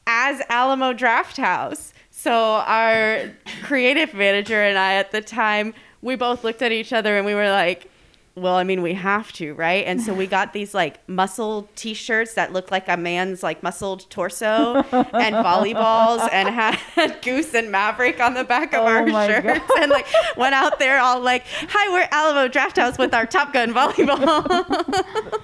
As 0.07 0.41
Alamo 0.49 0.93
Draft 0.93 1.37
House. 1.37 1.93
So 2.11 2.33
our 2.33 3.31
creative 3.63 4.15
manager 4.15 4.63
and 4.63 4.79
I 4.79 4.95
at 4.95 5.13
the 5.13 5.21
time, 5.21 5.75
we 6.03 6.17
both 6.17 6.45
looked 6.45 6.63
at 6.63 6.73
each 6.73 6.93
other 6.93 7.17
and 7.17 7.27
we 7.27 7.35
were 7.35 7.51
like, 7.51 7.91
well, 8.35 8.57
I 8.57 8.65
mean, 8.65 8.83
we 8.83 8.93
have 8.93 9.33
to, 9.35 9.55
right? 9.55 9.87
And 9.87 9.99
so 10.01 10.13
we 10.13 10.27
got 10.39 10.53
these 10.53 10.75
like 10.75 11.07
muscle 11.09 11.69
T-shirts 11.75 12.35
that 12.35 12.53
look 12.53 12.71
like 12.71 12.87
a 12.87 12.97
man's 12.97 13.43
like 13.43 13.63
muscled 13.63 14.09
torso, 14.11 14.75
and 14.93 15.35
volleyballs, 15.35 16.29
and 16.31 16.49
had 16.51 16.79
Goose 17.23 17.55
and 17.55 17.71
Maverick 17.73 18.21
on 18.21 18.35
the 18.35 18.45
back 18.45 18.75
of 18.75 18.81
Oh 18.83 18.87
our 18.87 19.09
shirts, 19.09 19.47
God. 19.67 19.79
and 19.81 19.91
like 19.91 20.07
went 20.37 20.55
out 20.55 20.79
there 20.79 20.99
all 21.01 21.19
like, 21.21 21.45
"Hi, 21.47 21.91
we're 21.93 22.09
Alamo 22.11 22.47
Draft 22.49 22.77
House 22.77 22.99
with 22.99 23.15
our 23.15 23.25
Top 23.25 23.55
Gun 23.55 23.73
volleyball," 23.73 24.45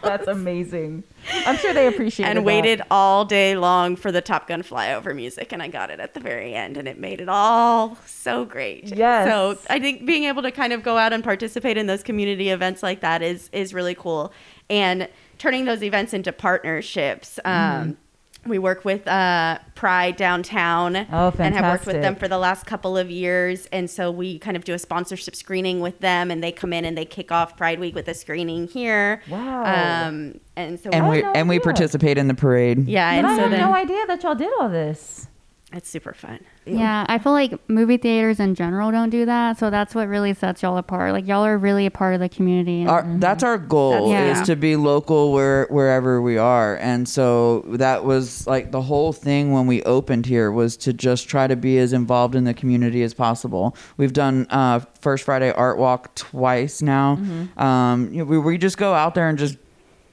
That's 0.02 0.26
amazing. 0.28 1.04
I'm 1.46 1.56
sure 1.56 1.72
they 1.72 1.86
appreciate 1.86 2.26
it. 2.26 2.36
and 2.36 2.44
waited 2.44 2.82
all 2.90 3.24
day 3.24 3.56
long 3.56 3.96
for 3.96 4.10
the 4.12 4.20
Top 4.20 4.48
Gun 4.48 4.62
flyover 4.62 5.14
music, 5.14 5.52
and 5.52 5.62
I 5.62 5.68
got 5.68 5.90
it 5.90 6.00
at 6.00 6.14
the 6.14 6.20
very 6.20 6.54
end, 6.54 6.76
and 6.76 6.86
it 6.88 6.98
made 6.98 7.20
it 7.20 7.28
all 7.28 7.96
so 8.06 8.44
great. 8.44 8.94
Yes. 8.94 9.28
So 9.28 9.58
I 9.70 9.78
think 9.78 10.06
being 10.06 10.24
able 10.24 10.42
to 10.42 10.50
kind 10.50 10.72
of 10.72 10.82
go 10.82 10.98
out 10.98 11.12
and 11.12 11.22
participate 11.22 11.76
in 11.76 11.86
those 11.86 12.02
community 12.02 12.50
events 12.50 12.82
like 12.82 13.00
that 13.00 13.22
is 13.22 13.48
is 13.52 13.72
really 13.74 13.94
cool, 13.94 14.32
and 14.68 15.08
turning 15.38 15.64
those 15.64 15.82
events 15.82 16.12
into 16.14 16.32
partnerships. 16.32 17.38
Um, 17.44 17.96
we 18.44 18.58
work 18.58 18.84
with 18.84 19.06
uh, 19.06 19.58
Pride 19.74 20.16
downtown, 20.16 20.96
Oh, 21.12 21.32
and 21.38 21.54
have 21.54 21.72
worked 21.72 21.86
with 21.86 22.02
them 22.02 22.16
for 22.16 22.26
the 22.28 22.38
last 22.38 22.66
couple 22.66 22.96
of 22.96 23.10
years. 23.10 23.66
And 23.66 23.88
so 23.90 24.10
we 24.10 24.38
kind 24.38 24.56
of 24.56 24.64
do 24.64 24.74
a 24.74 24.78
sponsorship 24.78 25.36
screening 25.36 25.80
with 25.80 26.00
them, 26.00 26.30
and 26.30 26.42
they 26.42 26.52
come 26.52 26.72
in 26.72 26.84
and 26.84 26.96
they 26.98 27.04
kick 27.04 27.30
off 27.30 27.56
Pride 27.56 27.78
Week 27.78 27.94
with 27.94 28.08
a 28.08 28.14
screening 28.14 28.68
here. 28.68 29.22
Wow. 29.28 30.06
Um, 30.08 30.40
and 30.56 30.78
so 30.80 30.90
and 30.90 31.08
we 31.08 31.22
no 31.22 31.32
and 31.32 31.48
we 31.48 31.58
participate 31.60 32.18
in 32.18 32.28
the 32.28 32.34
parade. 32.34 32.86
yeah, 32.88 33.12
But 33.12 33.18
and 33.18 33.26
I 33.26 33.36
so 33.36 33.42
had 33.44 33.52
then 33.52 33.60
no 33.60 33.74
idea 33.74 34.06
that 34.06 34.22
y'all 34.22 34.34
did 34.34 34.52
all 34.60 34.68
this. 34.68 35.28
It's 35.72 35.88
super 35.88 36.12
fun. 36.12 36.38
Yeah, 36.66 37.04
I 37.08 37.18
feel 37.18 37.32
like 37.32 37.58
movie 37.68 37.96
theaters 37.96 38.38
in 38.38 38.54
general 38.54 38.90
don't 38.92 39.10
do 39.10 39.24
that, 39.26 39.58
so 39.58 39.70
that's 39.70 39.94
what 39.94 40.06
really 40.08 40.32
sets 40.34 40.62
y'all 40.62 40.76
apart. 40.76 41.12
Like 41.12 41.26
y'all 41.26 41.44
are 41.44 41.58
really 41.58 41.86
a 41.86 41.90
part 41.90 42.14
of 42.14 42.20
the 42.20 42.28
community. 42.28 42.86
Our, 42.86 43.04
That's 43.18 43.42
our 43.42 43.58
goal 43.58 44.08
That's- 44.10 44.10
Yeah. 44.36 44.40
is 44.42 44.46
to 44.48 44.56
be 44.56 44.76
local 44.76 45.32
where 45.32 45.66
wherever 45.70 46.20
we 46.22 46.38
are, 46.38 46.76
and 46.76 47.08
so 47.08 47.60
that 47.68 48.04
was 48.04 48.46
like 48.46 48.70
the 48.70 48.82
whole 48.82 49.12
thing 49.12 49.52
when 49.52 49.66
we 49.66 49.82
opened 49.84 50.26
here 50.26 50.52
was 50.52 50.76
to 50.78 50.92
just 50.92 51.28
try 51.28 51.46
to 51.46 51.56
be 51.56 51.78
as 51.78 51.92
involved 51.92 52.34
in 52.34 52.44
the 52.44 52.54
community 52.54 53.02
as 53.02 53.14
possible. 53.14 53.76
We've 53.96 54.12
done 54.12 54.46
uh, 54.50 54.80
First 55.00 55.24
Friday 55.24 55.52
Art 55.52 55.78
Walk 55.78 56.14
twice 56.14 56.80
now. 56.82 57.18
Um, 57.56 58.08
you 58.12 58.18
know, 58.18 58.24
we 58.24 58.38
we 58.38 58.58
just 58.58 58.78
go 58.78 58.94
out 58.94 59.14
there 59.14 59.28
and 59.28 59.38
just 59.38 59.56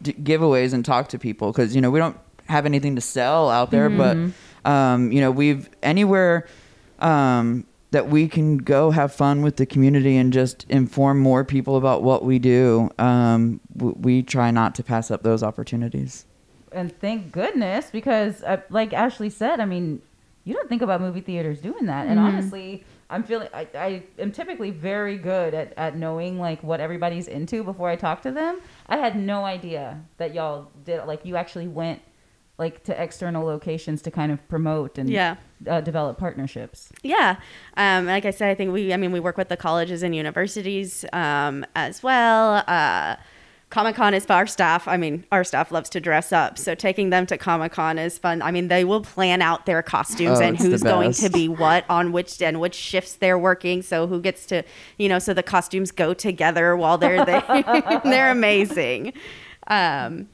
d- 0.02 0.14
giveaways 0.14 0.74
and 0.74 0.84
talk 0.84 1.10
to 1.10 1.20
people 1.20 1.52
because 1.52 1.76
you 1.76 1.82
know 1.82 1.92
we 1.92 2.00
don't 2.00 2.18
have 2.48 2.66
anything 2.66 2.96
to 2.96 3.02
sell 3.02 3.50
out 3.52 3.70
there, 3.70 3.90
but 3.92 4.18
um, 4.70 5.12
you 5.12 5.20
know 5.20 5.32
we've 5.32 5.70
anywhere 5.82 6.48
um, 7.00 7.66
that 7.92 8.08
we 8.08 8.28
can 8.28 8.58
go 8.58 8.92
have 8.92 9.14
fun 9.14 9.42
with 9.42 9.58
the 9.58 9.66
community 9.66 10.16
and 10.16 10.32
just 10.32 10.66
inform 10.70 11.20
more 11.20 11.44
people 11.44 11.76
about 11.76 12.04
what 12.04 12.24
we 12.24 12.38
do. 12.38 12.90
Um, 13.00 13.60
w- 13.76 13.96
we 14.00 14.22
try 14.22 14.52
not 14.52 14.76
to 14.76 14.84
pass 14.84 15.10
up 15.10 15.24
those 15.24 15.42
opportunities. 15.42 16.26
And 16.72 16.96
thank 17.00 17.32
goodness, 17.32 17.90
because 17.92 18.44
uh, 18.44 18.62
like 18.70 18.94
Ashley 18.94 19.32
said, 19.32 19.60
I 19.60 19.66
mean, 19.66 20.04
you 20.44 20.54
don't 20.54 20.70
think 20.70 20.84
about 20.84 21.02
movie 21.02 21.22
theaters 21.22 21.60
doing 21.60 21.88
that. 21.88 22.08
And 22.08 22.20
honestly, 22.20 22.84
I'm 23.10 23.24
feeling 23.24 23.50
I, 23.54 23.68
I 23.74 24.04
am 24.20 24.32
typically 24.32 24.70
very 24.70 25.18
good 25.18 25.56
at, 25.56 25.74
at 25.78 25.98
knowing 25.98 26.40
like 26.40 26.62
what 26.62 26.80
everybody's 26.80 27.28
into 27.28 27.64
before 27.64 27.90
I 27.90 27.96
talk 27.96 28.22
to 28.22 28.32
them. 28.32 28.60
I 28.88 28.98
had 28.98 29.16
no 29.16 29.46
idea 29.46 30.00
that 30.18 30.36
y'all 30.36 30.70
did 30.86 31.06
like 31.06 31.26
you 31.26 31.36
actually 31.36 31.68
went 31.68 32.02
like 32.60 32.84
to 32.84 33.02
external 33.02 33.46
locations 33.46 34.02
to 34.04 34.12
kind 34.12 34.32
of 34.32 34.48
promote 34.50 34.98
and 34.98 35.10
Yeah. 35.10 35.38
uh, 35.68 35.82
develop 35.82 36.18
partnerships. 36.18 36.92
Yeah. 37.02 37.38
Um, 37.78 38.06
like 38.06 38.26
I 38.26 38.32
said, 38.32 38.50
I 38.50 38.56
think 38.56 38.72
we, 38.74 38.94
I 38.94 38.98
mean, 38.98 39.12
we 39.12 39.20
work 39.20 39.38
with 39.38 39.50
the 39.50 39.58
colleges 39.58 40.04
and 40.04 40.14
universities 40.16 41.06
um, 41.14 41.66
as 41.76 42.04
well. 42.04 42.64
Uh, 42.68 43.16
Comic 43.70 43.96
Con 43.96 44.16
is 44.16 44.26
for 44.26 44.34
our 44.34 44.48
staff. 44.48 44.88
I 44.88 44.98
mean, 44.98 45.26
our 45.32 45.44
staff 45.44 45.72
loves 45.72 45.90
to 45.92 46.00
dress 46.00 46.32
up. 46.32 46.58
So 46.58 46.74
taking 46.74 47.12
them 47.12 47.28
to 47.28 47.38
Comic 47.38 47.72
Con 47.74 48.00
is 48.00 48.18
fun. 48.18 48.42
I 48.42 48.50
mean, 48.50 48.68
they 48.68 48.84
will 48.84 49.02
plan 49.02 49.44
out 49.44 49.68
their 49.68 49.84
costumes 49.84 50.40
Oh, 50.40 50.44
and 50.44 50.58
who's 50.58 50.82
going 50.82 51.14
to 51.14 51.30
be 51.30 51.48
what 51.48 51.86
on 51.88 52.12
which 52.12 52.42
and 52.42 52.60
which 52.60 52.74
shifts 52.74 53.14
they're 53.14 53.38
working. 53.38 53.84
So 53.84 54.08
who 54.08 54.22
gets 54.22 54.48
to, 54.48 54.64
you 54.98 55.08
know, 55.08 55.20
so 55.20 55.36
the 55.36 55.44
costumes 55.44 55.92
go 55.92 56.16
together 56.16 56.76
while 56.76 56.98
they're 56.98 57.24
there. 57.24 58.02
they're 58.04 58.32
amazing. 58.32 59.14
Um, 59.68 60.28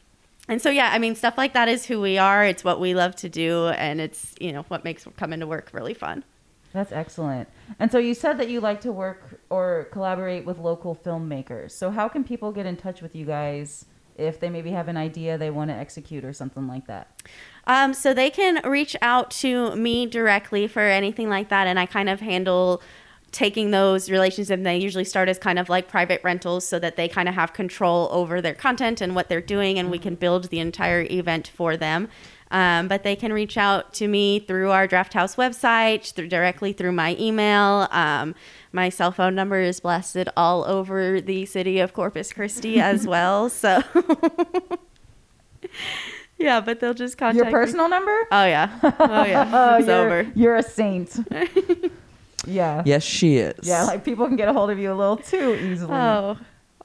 and 0.47 0.61
so, 0.61 0.69
yeah, 0.69 0.91
I 0.91 0.99
mean, 0.99 1.15
stuff 1.15 1.37
like 1.37 1.53
that 1.53 1.67
is 1.67 1.85
who 1.85 2.01
we 2.01 2.17
are. 2.17 2.45
It's 2.45 2.63
what 2.63 2.79
we 2.79 2.93
love 2.93 3.15
to 3.17 3.29
do. 3.29 3.67
And 3.67 3.99
it's, 3.99 4.35
you 4.39 4.51
know, 4.53 4.63
what 4.67 4.83
makes 4.83 5.07
coming 5.17 5.39
to 5.39 5.47
work 5.47 5.71
really 5.73 5.93
fun. 5.93 6.23
That's 6.73 6.91
excellent. 6.91 7.47
And 7.79 7.91
so 7.91 7.97
you 7.97 8.13
said 8.13 8.37
that 8.37 8.49
you 8.49 8.59
like 8.59 8.81
to 8.81 8.91
work 8.91 9.39
or 9.49 9.87
collaborate 9.91 10.45
with 10.45 10.59
local 10.59 10.95
filmmakers. 10.95 11.71
So 11.71 11.89
how 11.89 12.09
can 12.09 12.23
people 12.23 12.51
get 12.51 12.65
in 12.65 12.75
touch 12.75 13.01
with 13.01 13.15
you 13.15 13.25
guys 13.25 13.85
if 14.17 14.39
they 14.39 14.49
maybe 14.49 14.71
have 14.71 14.87
an 14.87 14.97
idea 14.97 15.37
they 15.37 15.49
want 15.49 15.69
to 15.69 15.75
execute 15.75 16.25
or 16.25 16.33
something 16.33 16.67
like 16.67 16.85
that? 16.87 17.21
Um, 17.65 17.93
so 17.93 18.13
they 18.13 18.29
can 18.29 18.61
reach 18.69 18.95
out 19.01 19.31
to 19.31 19.75
me 19.75 20.05
directly 20.05 20.67
for 20.67 20.81
anything 20.81 21.29
like 21.29 21.49
that, 21.49 21.65
and 21.65 21.79
I 21.79 21.85
kind 21.85 22.09
of 22.09 22.19
handle 22.19 22.81
taking 23.35 23.71
those 23.71 24.09
relationships. 24.09 24.49
And 24.49 24.65
they 24.65 24.77
usually 24.77 25.03
start 25.03 25.27
as 25.27 25.37
kind 25.37 25.59
of 25.59 25.67
like 25.67 25.89
private 25.89 26.21
rentals, 26.23 26.65
so 26.65 26.79
that 26.79 26.95
they 26.95 27.07
kind 27.07 27.27
of 27.27 27.35
have 27.35 27.53
control 27.53 28.07
over 28.11 28.41
their 28.41 28.53
content 28.53 29.01
and 29.01 29.13
what 29.13 29.27
they're 29.27 29.41
doing, 29.41 29.77
and 29.77 29.91
we 29.91 29.99
can 29.99 30.15
build 30.15 30.45
the 30.45 30.59
entire 30.59 31.01
event 31.09 31.51
for 31.53 31.75
them. 31.75 32.07
Um, 32.51 32.87
but 32.87 33.03
they 33.03 33.15
can 33.15 33.33
reach 33.33 33.57
out 33.57 33.93
to 33.95 34.07
me 34.07 34.39
through 34.39 34.71
our 34.71 34.87
Drafthouse 34.87 35.35
website, 35.35 36.13
through 36.13 36.29
directly 36.29 36.71
through 36.73 36.93
my 36.93 37.17
email. 37.19 37.87
Um, 37.91 38.35
my 38.71 38.89
cell 38.89 39.11
phone 39.11 39.35
number 39.35 39.59
is 39.59 39.79
blasted 39.79 40.29
all 40.37 40.63
over 40.65 41.19
the 41.19 41.45
city 41.45 41.79
of 41.79 41.93
Corpus 41.93 42.31
Christi 42.31 42.79
as 42.91 43.05
well. 43.05 43.49
So. 43.49 43.81
Yeah, 46.37 46.59
but 46.59 46.81
they'll 46.81 46.93
just 46.93 47.17
contact 47.17 47.37
Your 47.37 47.45
me. 47.45 47.51
personal 47.51 47.87
number? 47.87 48.11
Oh 48.29 48.45
yeah. 48.45 48.77
Oh 48.83 49.23
yeah. 49.23 49.49
Oh, 49.53 49.75
it's 49.79 49.87
you're, 49.87 49.95
over. 49.95 50.31
You're 50.35 50.55
a 50.57 50.63
saint. 50.63 51.17
Yeah. 52.47 52.83
Yes, 52.85 53.03
she 53.03 53.37
is. 53.37 53.55
Yeah, 53.67 53.83
like 53.83 54.03
people 54.05 54.27
can 54.27 54.35
get 54.35 54.47
a 54.49 54.53
hold 54.53 54.69
of 54.69 54.79
you 54.79 54.91
a 54.91 54.95
little 54.95 55.17
too 55.17 55.55
easily. 55.55 55.93
Oh, 55.93 56.37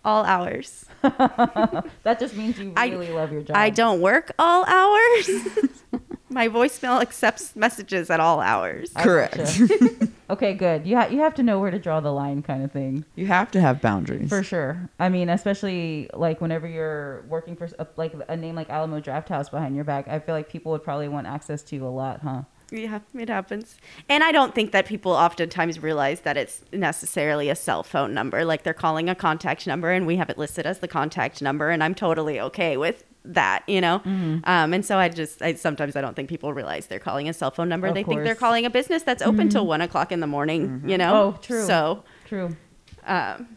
all 0.05 0.25
hours. 0.25 0.87
That 1.03 2.19
just 2.19 2.35
means 2.37 2.59
you 2.59 2.73
I- 2.77 2.89
really 2.89 3.11
love 3.13 3.33
your 3.33 3.43
job. 3.43 3.57
I 3.57 3.71
don't 3.71 4.01
work 4.01 4.33
all 4.39 4.65
hours. 4.65 5.31
My 6.33 6.47
voicemail 6.47 7.01
accepts 7.03 7.57
messages 7.57 8.09
at 8.09 8.21
all 8.21 8.41
hours. 8.41 8.93
I 8.95 9.03
correct. 9.03 9.61
okay, 10.31 10.55
good. 10.55 10.87
You 10.87 10.97
ha- 10.97 11.09
you 11.11 11.19
have 11.21 11.35
to 11.35 11.43
know 11.43 11.59
where 11.59 11.73
to 11.73 11.79
draw 11.81 11.99
the 11.99 12.13
line, 12.13 12.41
kind 12.43 12.63
of 12.63 12.71
thing. 12.71 13.05
you 13.17 13.27
have 13.27 13.51
to 13.51 13.61
have 13.61 13.81
boundaries. 13.81 14.29
For 14.29 14.45
sure. 14.45 14.89
I 15.01 15.09
mean, 15.09 15.29
especially 15.29 16.09
like 16.15 16.41
whenever 16.41 16.69
you're 16.69 17.23
working 17.29 17.57
for 17.57 17.69
a, 17.81 17.87
like 17.97 18.15
a 18.29 18.37
name 18.37 18.55
like 18.55 18.71
Alamo 18.71 19.01
Drafthouse 19.01 19.51
behind 19.51 19.75
your 19.75 19.85
back, 19.85 20.07
I 20.07 20.21
feel 20.21 20.37
like 20.37 20.49
people 20.49 20.71
would 20.71 20.85
probably 20.85 21.09
want 21.09 21.27
access 21.27 21.63
to 21.65 21.75
you 21.77 21.85
a 21.85 21.89
lot, 21.91 22.21
huh? 22.21 22.43
Yeah, 22.71 23.01
it 23.15 23.29
happens. 23.29 23.77
And 24.09 24.23
I 24.23 24.33
don't 24.33 24.55
think 24.55 24.73
that 24.73 24.87
people 24.87 25.13
oftentimes 25.13 25.83
realize 25.83 26.21
that 26.21 26.37
it's 26.37 26.63
necessarily 26.73 27.49
a 27.49 27.57
cell 27.57 27.83
phone 27.83 28.15
number. 28.15 28.45
Like 28.45 28.63
they're 28.63 28.73
calling 28.75 29.09
a 29.09 29.15
contact 29.15 29.67
number 29.67 29.91
and 29.91 30.07
we 30.07 30.17
have 30.17 30.31
it 30.31 30.39
listed 30.39 30.67
as 30.67 30.79
the 30.79 30.89
contact 30.89 31.43
number 31.43 31.71
and 31.71 31.83
I'm 31.83 31.95
totally 31.95 32.41
okay 32.41 32.77
with 32.77 33.05
that, 33.25 33.65
you 33.67 33.81
know? 33.81 33.99
Mm-hmm. 34.01 34.39
Um, 34.45 34.73
and 34.73 34.85
so 34.87 34.99
I 34.99 35.09
just, 35.09 35.43
I 35.43 35.55
sometimes 35.55 35.97
I 35.97 36.01
don't 36.01 36.15
think 36.15 36.29
people 36.29 36.53
realize 36.55 36.87
they're 36.87 36.99
calling 36.99 37.29
a 37.29 37.33
cell 37.33 37.51
phone 37.51 37.69
number. 37.69 37.89
Of 37.89 37.95
they 37.95 38.03
think 38.05 38.23
they're. 38.23 38.35
Mm-hmm. 38.35 38.41
calling 38.41 38.65
a 38.67 38.71
business 38.71 39.03
that's 39.03 39.23
open 39.23 39.49
till 39.49 39.67
one 39.67 39.81
o'clock 39.81 40.13
in 40.13 40.21
the 40.21 40.27
morning, 40.27 40.83
you 40.87 40.97
know? 40.97 41.15
Oh, 41.15 41.39
true. 41.43 41.65
So, 41.67 42.05
True. 42.27 42.57
um, 43.05 43.57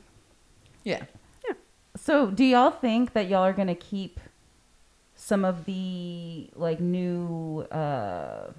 Yeah. 0.83 1.03
So, 1.95 2.31
do 2.31 2.43
y'all 2.43 2.71
think 2.71 3.13
that 3.13 3.29
y'all 3.29 3.43
are 3.43 3.53
gonna 3.53 3.75
keep 3.75 4.19
some 5.15 5.45
of 5.45 5.63
the 5.65 6.49
like 6.55 6.79
new 6.81 7.61
uh 7.71 8.51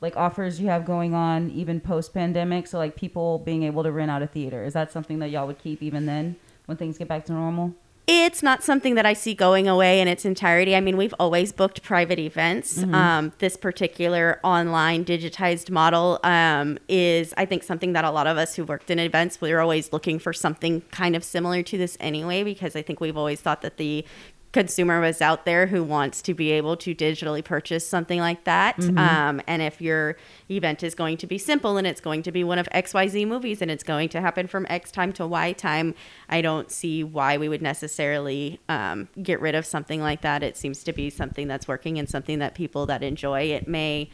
like 0.00 0.16
offers 0.16 0.60
you 0.60 0.68
have 0.68 0.84
going 0.84 1.14
on 1.14 1.50
even 1.50 1.80
post 1.80 2.14
pandemic? 2.14 2.66
So, 2.66 2.78
like 2.78 2.96
people 2.96 3.38
being 3.38 3.62
able 3.62 3.82
to 3.82 3.92
rent 3.92 4.10
out 4.10 4.22
a 4.22 4.26
theater 4.26 4.64
is 4.64 4.74
that 4.74 4.92
something 4.92 5.18
that 5.18 5.30
y'all 5.30 5.46
would 5.46 5.58
keep 5.58 5.82
even 5.82 6.06
then 6.06 6.36
when 6.66 6.76
things 6.76 6.98
get 6.98 7.08
back 7.08 7.24
to 7.26 7.32
normal? 7.32 7.74
It's 8.10 8.42
not 8.42 8.62
something 8.62 8.94
that 8.94 9.04
I 9.04 9.12
see 9.12 9.34
going 9.34 9.68
away 9.68 10.00
in 10.00 10.08
its 10.08 10.24
entirety. 10.24 10.74
I 10.74 10.80
mean, 10.80 10.96
we've 10.96 11.14
always 11.20 11.52
booked 11.52 11.82
private 11.82 12.18
events. 12.18 12.82
Um, 12.82 13.34
this 13.38 13.54
particular 13.58 14.40
online 14.42 15.04
digitized 15.04 15.68
model 15.68 16.18
um, 16.24 16.78
is, 16.88 17.34
I 17.36 17.44
think, 17.44 17.62
something 17.62 17.92
that 17.92 18.06
a 18.06 18.10
lot 18.10 18.26
of 18.26 18.38
us 18.38 18.56
who 18.56 18.64
worked 18.64 18.90
in 18.90 18.98
events, 18.98 19.42
we're 19.42 19.60
always 19.60 19.92
looking 19.92 20.18
for 20.18 20.32
something 20.32 20.80
kind 20.90 21.16
of 21.16 21.22
similar 21.22 21.62
to 21.64 21.76
this 21.76 21.98
anyway, 22.00 22.42
because 22.44 22.74
I 22.74 22.80
think 22.80 22.98
we've 22.98 23.16
always 23.16 23.42
thought 23.42 23.60
that 23.60 23.76
the 23.76 24.06
consumer 24.52 25.00
was 25.00 25.20
out 25.20 25.44
there 25.44 25.66
who 25.66 25.84
wants 25.84 26.22
to 26.22 26.34
be 26.34 26.52
able 26.52 26.76
to 26.76 26.94
digitally 26.94 27.44
purchase 27.44 27.86
something 27.86 28.18
like 28.18 28.44
that. 28.44 28.78
Um, 28.98 29.40
and 29.46 29.62
if 29.62 29.80
your 29.80 30.16
event 30.50 30.82
is 30.82 30.94
going 30.94 31.16
to 31.18 31.26
be 31.26 31.38
simple 31.38 31.76
and 31.76 31.86
it's 31.86 32.00
going 32.00 32.22
to 32.22 32.32
be 32.32 32.42
one 32.42 32.58
of 32.58 32.68
XYZ 32.70 33.26
movies 33.28 33.60
and 33.60 33.70
it's 33.70 33.84
going 33.84 34.08
to 34.10 34.20
happen 34.20 34.46
from 34.46 34.66
X 34.68 34.90
time 34.90 35.12
to 35.14 35.26
Y 35.26 35.52
time, 35.52 35.94
I 36.28 36.40
don't 36.40 36.70
see 36.70 37.04
why 37.04 37.36
we 37.36 37.48
would 37.48 37.62
necessarily 37.62 38.60
um, 38.68 39.08
get 39.22 39.40
rid 39.40 39.54
of 39.54 39.66
something 39.66 40.00
like 40.00 40.22
that. 40.22 40.42
It 40.42 40.56
seems 40.56 40.82
to 40.84 40.92
be 40.92 41.10
something 41.10 41.46
that's 41.46 41.68
working 41.68 41.98
and 41.98 42.08
something 42.08 42.38
that 42.38 42.54
people 42.54 42.86
that 42.86 43.02
enjoy 43.02 43.42
it 43.42 43.68
may 43.68 44.10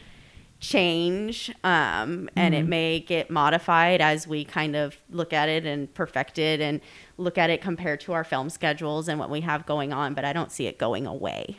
change 0.69 1.51
um, 1.63 2.29
and 2.35 2.55
it 2.55 2.65
may 2.65 2.99
get 2.99 3.29
modified 3.29 4.01
as 4.01 4.27
we 4.27 4.43
kind 4.43 4.75
of 4.75 4.97
look 5.09 5.31
at 5.33 5.47
it 5.49 5.65
and 5.65 5.93
perfect 5.93 6.37
it 6.39 6.59
and 6.59 6.81
look 7.17 7.37
at 7.37 7.49
it 7.49 7.61
compared 7.61 7.99
to 7.99 8.13
our 8.13 8.23
film 8.23 8.49
schedules 8.49 9.07
and 9.07 9.19
what 9.19 9.29
we 9.29 9.41
have 9.41 9.65
going 9.65 9.93
on 9.93 10.13
but 10.13 10.25
i 10.25 10.33
don't 10.33 10.51
see 10.51 10.65
it 10.67 10.77
going 10.77 11.05
away 11.05 11.57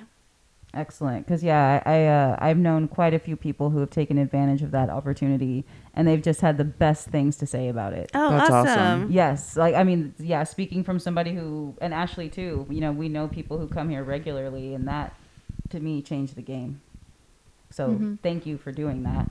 Excellent, 0.76 1.24
because 1.24 1.42
yeah, 1.42 1.80
I, 1.86 1.90
I 1.90 2.04
uh, 2.04 2.36
I've 2.38 2.58
known 2.58 2.86
quite 2.86 3.14
a 3.14 3.18
few 3.18 3.34
people 3.34 3.70
who 3.70 3.78
have 3.78 3.88
taken 3.88 4.18
advantage 4.18 4.60
of 4.60 4.72
that 4.72 4.90
opportunity, 4.90 5.64
and 5.94 6.06
they've 6.06 6.20
just 6.20 6.42
had 6.42 6.58
the 6.58 6.64
best 6.64 7.08
things 7.08 7.38
to 7.38 7.46
say 7.46 7.68
about 7.68 7.94
it. 7.94 8.10
oh 8.12 8.30
That's 8.32 8.50
awesome. 8.50 8.78
awesome, 8.78 9.10
Yes, 9.10 9.56
like 9.56 9.74
I 9.74 9.84
mean, 9.84 10.14
yeah, 10.18 10.44
speaking 10.44 10.84
from 10.84 10.98
somebody 10.98 11.32
who 11.32 11.74
and 11.80 11.94
Ashley 11.94 12.28
too, 12.28 12.66
you 12.68 12.82
know, 12.82 12.92
we 12.92 13.08
know 13.08 13.26
people 13.26 13.56
who 13.56 13.68
come 13.68 13.88
here 13.88 14.04
regularly 14.04 14.74
and 14.74 14.86
that 14.86 15.14
to 15.70 15.80
me 15.80 16.02
changed 16.02 16.36
the 16.36 16.42
game. 16.42 16.82
So, 17.70 17.88
Mhm. 17.90 18.18
thank 18.22 18.46
you 18.46 18.56
for 18.58 18.72
doing 18.72 19.02
that. 19.02 19.30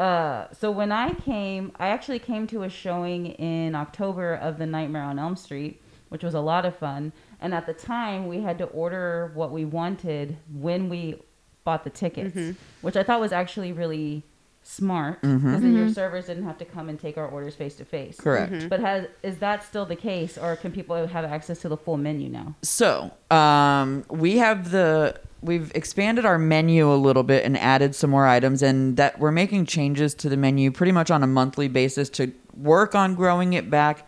Uh, 0.00 0.46
so 0.52 0.70
when 0.70 0.92
I 0.92 1.14
came, 1.14 1.72
I 1.78 1.88
actually 1.88 2.18
came 2.18 2.46
to 2.48 2.62
a 2.64 2.68
showing 2.68 3.26
in 3.26 3.74
October 3.74 4.34
of 4.34 4.58
The 4.58 4.66
Nightmare 4.66 5.02
on 5.02 5.18
Elm 5.18 5.36
Street, 5.36 5.80
which 6.10 6.22
was 6.22 6.34
a 6.34 6.40
lot 6.40 6.66
of 6.66 6.76
fun. 6.76 7.12
And 7.40 7.54
at 7.54 7.66
the 7.66 7.72
time, 7.72 8.26
we 8.28 8.40
had 8.40 8.58
to 8.58 8.64
order 8.66 9.30
what 9.34 9.50
we 9.52 9.64
wanted 9.64 10.36
when 10.52 10.88
we 10.88 11.16
bought 11.64 11.84
the 11.84 11.90
tickets, 11.90 12.36
Mhm. 12.36 12.56
which 12.82 12.96
I 12.96 13.02
thought 13.02 13.20
was 13.20 13.32
actually 13.32 13.72
really 13.72 14.22
smart 14.62 15.20
because 15.22 15.62
then 15.62 15.74
your 15.74 15.86
Mhm. 15.86 15.94
servers 15.94 16.26
didn't 16.26 16.42
have 16.44 16.58
to 16.58 16.64
come 16.64 16.88
and 16.88 16.98
take 16.98 17.16
our 17.16 17.26
orders 17.26 17.54
face 17.54 17.76
to 17.76 17.84
face. 17.84 18.18
Correct. 18.20 18.52
Mhm. 18.52 18.68
But 18.68 18.80
has 18.80 19.06
is 19.22 19.38
that 19.38 19.62
still 19.62 19.86
the 19.86 19.94
case, 19.96 20.36
or 20.36 20.56
can 20.56 20.72
people 20.72 21.06
have 21.06 21.24
access 21.24 21.60
to 21.60 21.68
the 21.68 21.76
full 21.76 21.96
menu 21.96 22.28
now? 22.28 22.54
So, 22.62 23.12
um, 23.30 24.04
we 24.10 24.38
have 24.38 24.72
the 24.72 25.14
we've 25.46 25.72
expanded 25.74 26.24
our 26.26 26.38
menu 26.38 26.92
a 26.92 26.96
little 26.96 27.22
bit 27.22 27.44
and 27.44 27.56
added 27.58 27.94
some 27.94 28.10
more 28.10 28.26
items, 28.26 28.62
and 28.62 28.96
that 28.96 29.18
we're 29.18 29.32
making 29.32 29.66
changes 29.66 30.14
to 30.14 30.28
the 30.28 30.36
menu 30.36 30.70
pretty 30.70 30.92
much 30.92 31.10
on 31.10 31.22
a 31.22 31.26
monthly 31.26 31.68
basis 31.68 32.08
to 32.10 32.32
work 32.56 32.94
on 32.94 33.14
growing 33.14 33.52
it 33.52 33.70
back 33.70 34.06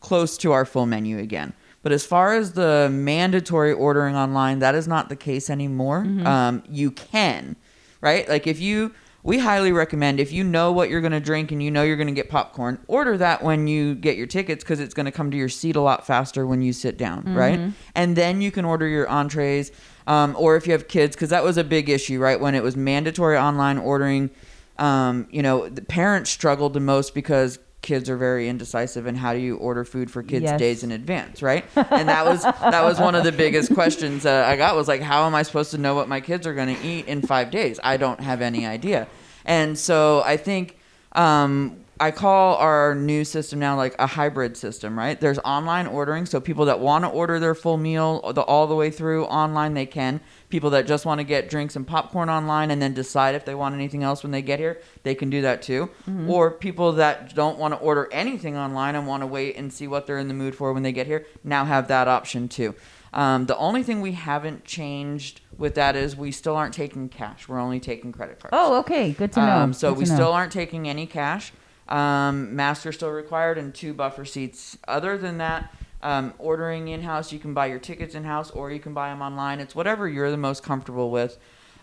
close 0.00 0.36
to 0.38 0.52
our 0.52 0.64
full 0.64 0.86
menu 0.86 1.18
again. 1.18 1.52
But 1.82 1.92
as 1.92 2.04
far 2.04 2.34
as 2.34 2.52
the 2.52 2.88
mandatory 2.92 3.72
ordering 3.72 4.14
online, 4.14 4.58
that 4.58 4.74
is 4.74 4.86
not 4.86 5.08
the 5.08 5.16
case 5.16 5.48
anymore. 5.48 6.04
Um, 6.26 6.62
you 6.68 6.90
can, 6.90 7.56
right? 8.02 8.28
Like 8.28 8.46
if 8.46 8.60
you, 8.60 8.94
we 9.22 9.38
highly 9.38 9.72
recommend 9.72 10.20
if 10.20 10.30
you 10.32 10.44
know 10.44 10.72
what 10.72 10.90
you're 10.90 11.00
going 11.00 11.12
to 11.12 11.20
drink 11.20 11.52
and 11.52 11.62
you 11.62 11.70
know 11.70 11.82
you're 11.82 11.96
going 11.96 12.06
to 12.06 12.12
get 12.14 12.28
popcorn, 12.28 12.78
order 12.86 13.16
that 13.18 13.42
when 13.42 13.66
you 13.66 13.94
get 13.94 14.16
your 14.16 14.26
tickets 14.26 14.62
because 14.64 14.80
it's 14.80 14.92
going 14.94 15.06
to 15.06 15.12
come 15.12 15.30
to 15.30 15.36
your 15.38 15.48
seat 15.48 15.76
a 15.76 15.80
lot 15.80 16.06
faster 16.06 16.46
when 16.46 16.60
you 16.62 16.72
sit 16.74 16.98
down, 16.98 17.34
right? 17.34 17.58
And 17.94 18.14
then 18.16 18.40
you 18.42 18.50
can 18.50 18.64
order 18.66 18.86
your 18.86 19.08
entrees, 19.08 19.72
um, 20.06 20.34
or 20.38 20.56
if 20.56 20.66
you 20.66 20.72
have 20.72 20.88
kids, 20.88 21.14
because 21.16 21.30
that 21.30 21.44
was 21.44 21.56
a 21.56 21.64
big 21.64 21.88
issue, 21.88 22.18
right? 22.18 22.40
When 22.40 22.54
it 22.54 22.62
was 22.62 22.76
mandatory 22.76 23.36
online 23.36 23.78
ordering, 23.78 24.30
um, 24.78 25.26
you 25.30 25.42
know, 25.42 25.68
the 25.68 25.82
parents 25.82 26.30
struggled 26.30 26.72
the 26.72 26.80
most 26.80 27.14
because 27.14 27.58
kids 27.82 28.10
are 28.10 28.16
very 28.18 28.46
indecisive 28.48 29.06
and 29.06 29.16
how 29.16 29.32
do 29.32 29.38
you 29.38 29.56
order 29.56 29.84
food 29.84 30.10
for 30.10 30.22
kids 30.22 30.42
Yes. 30.44 30.58
days 30.58 30.82
in 30.82 30.90
advance 30.92 31.40
right 31.42 31.64
and 31.74 32.10
that 32.10 32.26
was 32.26 32.42
that 32.42 32.84
was 32.84 33.00
one 33.00 33.14
of 33.14 33.24
the 33.24 33.32
biggest 33.32 33.72
questions 33.72 34.26
uh, 34.26 34.44
i 34.46 34.54
got 34.54 34.76
was 34.76 34.86
like 34.86 35.00
how 35.00 35.26
am 35.26 35.34
i 35.34 35.42
supposed 35.42 35.70
to 35.70 35.78
know 35.78 35.94
what 35.94 36.06
my 36.06 36.20
kids 36.20 36.46
are 36.46 36.52
going 36.52 36.76
to 36.76 36.82
eat 36.86 37.06
in 37.06 37.22
five 37.22 37.50
days 37.50 37.80
i 37.82 37.96
don't 37.96 38.20
have 38.20 38.42
any 38.42 38.66
idea 38.66 39.08
and 39.46 39.78
so 39.78 40.22
i 40.26 40.36
think 40.36 40.76
um, 41.12 41.79
I 42.00 42.10
call 42.10 42.56
our 42.56 42.94
new 42.94 43.24
system 43.26 43.58
now 43.58 43.76
like 43.76 43.94
a 43.98 44.06
hybrid 44.06 44.56
system, 44.56 44.98
right? 44.98 45.20
There's 45.20 45.38
online 45.40 45.86
ordering, 45.86 46.24
so 46.24 46.40
people 46.40 46.64
that 46.64 46.80
want 46.80 47.04
to 47.04 47.10
order 47.10 47.38
their 47.38 47.54
full 47.54 47.76
meal 47.76 48.32
the, 48.32 48.40
all 48.40 48.66
the 48.66 48.74
way 48.74 48.90
through 48.90 49.26
online, 49.26 49.74
they 49.74 49.84
can. 49.84 50.20
People 50.48 50.70
that 50.70 50.86
just 50.86 51.04
want 51.04 51.18
to 51.18 51.24
get 51.24 51.50
drinks 51.50 51.76
and 51.76 51.86
popcorn 51.86 52.30
online 52.30 52.70
and 52.70 52.80
then 52.80 52.94
decide 52.94 53.34
if 53.34 53.44
they 53.44 53.54
want 53.54 53.74
anything 53.74 54.02
else 54.02 54.22
when 54.22 54.32
they 54.32 54.40
get 54.40 54.58
here, 54.58 54.80
they 55.02 55.14
can 55.14 55.28
do 55.28 55.42
that 55.42 55.60
too. 55.60 55.90
Or 56.26 56.50
people 56.50 56.92
that 56.92 57.34
don't 57.34 57.58
want 57.58 57.74
to 57.74 57.80
order 57.80 58.08
anything 58.10 58.56
online 58.56 58.94
and 58.94 59.06
want 59.06 59.22
to 59.22 59.26
wait 59.26 59.56
and 59.56 59.70
see 59.70 59.86
what 59.86 60.06
they're 60.06 60.18
in 60.18 60.28
the 60.28 60.34
mood 60.34 60.54
for 60.54 60.72
when 60.72 60.82
they 60.82 60.92
get 60.92 61.06
here, 61.06 61.26
now 61.44 61.66
have 61.66 61.88
that 61.88 62.08
option 62.08 62.48
too. 62.48 62.74
Um, 63.12 63.46
the 63.46 63.56
only 63.56 63.82
thing 63.82 64.00
we 64.00 64.12
haven't 64.12 64.64
changed 64.64 65.40
with 65.58 65.74
that 65.74 65.96
is 65.96 66.16
we 66.16 66.32
still 66.32 66.56
aren't 66.56 66.74
taking 66.74 67.08
cash. 67.08 67.48
We're 67.48 67.60
only 67.60 67.80
taking 67.80 68.12
credit 68.12 68.40
cards. 68.40 68.50
Oh, 68.52 68.78
okay, 68.78 69.12
good 69.12 69.32
to 69.32 69.40
know. 69.40 69.56
Um, 69.56 69.72
so 69.72 69.90
Good 69.90 69.98
we 69.98 70.06
still 70.06 70.32
aren't 70.32 70.52
taking 70.52 70.88
any 70.88 71.06
cash. 71.06 71.52
Um, 71.90 72.54
mask 72.54 72.86
are 72.86 72.92
still 72.92 73.10
required 73.10 73.58
and 73.58 73.74
two 73.74 73.92
buffer 73.92 74.24
seats. 74.24 74.78
Other 74.86 75.18
than 75.18 75.38
that, 75.38 75.74
um, 76.02 76.34
ordering 76.38 76.88
in 76.88 77.02
house, 77.02 77.32
you 77.32 77.38
can 77.38 77.52
buy 77.52 77.66
your 77.66 77.78
tickets 77.78 78.14
in 78.14 78.24
house 78.24 78.50
or 78.50 78.70
you 78.70 78.80
can 78.80 78.94
buy 78.94 79.08
them 79.10 79.22
online. 79.22 79.60
It's 79.60 79.74
whatever 79.74 80.08
you're 80.08 80.30
the 80.30 80.36
most 80.36 80.62
comfortable 80.62 81.10
with. 81.10 81.38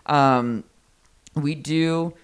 Um, 0.06 0.64
we 1.34 1.54
do 1.54 2.14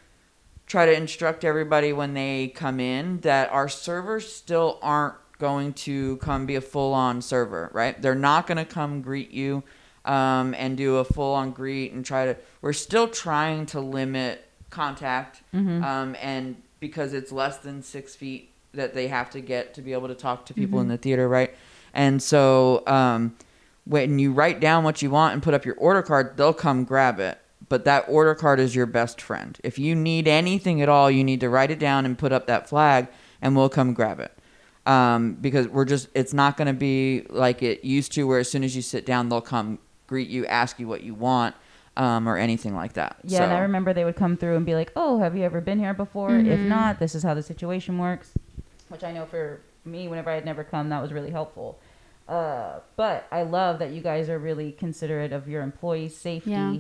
try 0.67 0.87
to 0.87 0.93
instruct 0.93 1.45
everybody 1.45 1.93
when 1.93 2.15
they 2.15 2.49
come 2.49 2.81
in 2.81 3.21
that 3.21 3.51
our 3.51 3.69
servers 3.69 4.33
still 4.33 4.79
aren't 4.83 5.15
going 5.39 5.73
to 5.75 6.17
come 6.19 6.47
be 6.47 6.55
a 6.57 6.61
full 6.61 6.95
on 6.95 7.21
server, 7.21 7.71
right? 7.73 8.01
They're 8.01 8.15
not 8.15 8.47
going 8.47 8.59
to 8.59 8.65
come 8.65 9.03
greet 9.03 9.31
you 9.31 9.63
um, 10.05 10.55
and 10.57 10.77
do 10.77 10.97
a 10.97 11.05
full 11.05 11.35
on 11.35 11.51
greet 11.53 11.93
and 11.93 12.05
try 12.05 12.27
to. 12.27 12.37
We're 12.63 12.73
still 12.73 13.09
trying 13.09 13.67
to 13.67 13.81
limit 13.81 14.49
contact 14.71 15.43
um, 15.85 16.17
and 16.21 16.57
because 16.85 17.15
it's 17.15 17.33
less 17.33 17.57
than 17.57 17.83
six 17.83 18.15
feet 18.15 18.51
that 18.75 18.93
they 18.93 19.09
have 19.09 19.31
to 19.31 19.41
get 19.41 19.73
to 19.73 19.81
be 19.81 19.95
able 19.95 20.07
to 20.07 20.15
talk 20.15 20.45
to 20.45 20.53
people 20.53 20.81
in 20.81 20.89
the 20.89 20.99
theater, 20.99 21.27
right? 21.27 21.55
And 21.95 22.23
so 22.23 22.83
um, 22.87 23.35
when 23.87 24.19
you 24.19 24.33
write 24.33 24.61
down 24.61 24.85
what 24.85 25.01
you 25.01 25.09
want 25.09 25.33
and 25.33 25.43
put 25.43 25.55
up 25.55 25.65
your 25.65 25.77
order 25.77 26.03
card, 26.03 26.37
they'll 26.37 26.53
come 26.53 26.85
grab 26.85 27.21
it. 27.21 27.39
But 27.71 27.87
that 27.87 28.05
order 28.07 28.35
card 28.35 28.61
is 28.61 28.77
your 28.77 28.85
best 28.85 29.19
friend. 29.19 29.59
If 29.65 29.79
you 29.79 29.95
need 29.95 30.29
anything 30.29 30.83
at 30.83 30.91
all, 30.91 31.11
you 31.11 31.25
need 31.25 31.41
to 31.41 31.49
write 31.49 31.71
it 31.71 31.79
down 31.79 32.05
and 32.05 32.19
put 32.19 32.33
up 32.33 32.47
that 32.49 32.69
flag, 32.69 33.09
and 33.41 33.57
we'll 33.57 33.71
come 33.71 33.95
grab 33.95 34.21
it. 34.21 34.37
Um, 34.85 35.39
because 35.41 35.67
we're 35.69 35.87
just, 35.87 36.09
it's 36.15 36.35
not 36.35 36.59
going 36.59 36.67
to 36.67 36.75
be 36.75 37.25
like 37.31 37.63
it 37.63 37.83
used 37.83 38.13
to, 38.13 38.27
where 38.27 38.41
as 38.41 38.51
soon 38.51 38.63
as 38.63 38.77
you 38.77 38.83
sit 38.83 39.07
down, 39.07 39.31
they'll 39.31 39.41
come 39.41 39.79
greet 40.07 40.29
you, 40.29 40.45
ask 40.45 40.79
you 40.79 40.87
what 40.87 41.03
you 41.03 41.15
want, 41.15 41.55
um, 41.97 42.29
or 42.29 42.37
anything 42.37 42.75
like 42.75 42.95
that. 42.95 43.17
Yeah, 43.25 43.45
and 43.45 43.53
I 43.53 43.59
remember 43.59 43.93
they 43.93 44.05
would 44.05 44.17
come 44.17 44.37
through 44.37 44.57
and 44.57 44.67
be 44.67 44.75
like, 44.75 44.93
"Oh, 44.97 45.19
have 45.21 45.37
you 45.37 45.45
ever 45.45 45.61
been 45.61 45.79
here 45.79 45.95
before? 45.95 46.37
If 46.37 46.61
Mhm. 46.61 46.69
not, 46.69 46.99
this 46.99 47.15
is 47.15 47.23
how 47.23 47.35
the 47.35 47.43
situation 47.43 47.99
works." 47.99 48.33
Which 48.89 49.05
I 49.05 49.13
know 49.13 49.27
for 49.27 49.61
me, 49.85 50.09
whenever 50.09 50.31
I 50.31 50.35
had 50.35 50.45
never 50.45 50.65
come, 50.65 50.89
that 50.89 51.01
was 51.03 51.13
really 51.13 51.31
helpful. 51.31 51.79
Uh, 52.29 52.81
but 52.97 53.27
I 53.31 53.43
love 53.43 53.79
that 53.81 53.91
you 53.93 54.01
guys 54.01 54.29
are 54.31 54.39
really 54.39 54.73
considerate 54.73 55.33
of 55.33 55.49
your 55.49 55.63
employees' 55.63 56.17
safety 56.17 56.51
Yeah. 56.51 56.77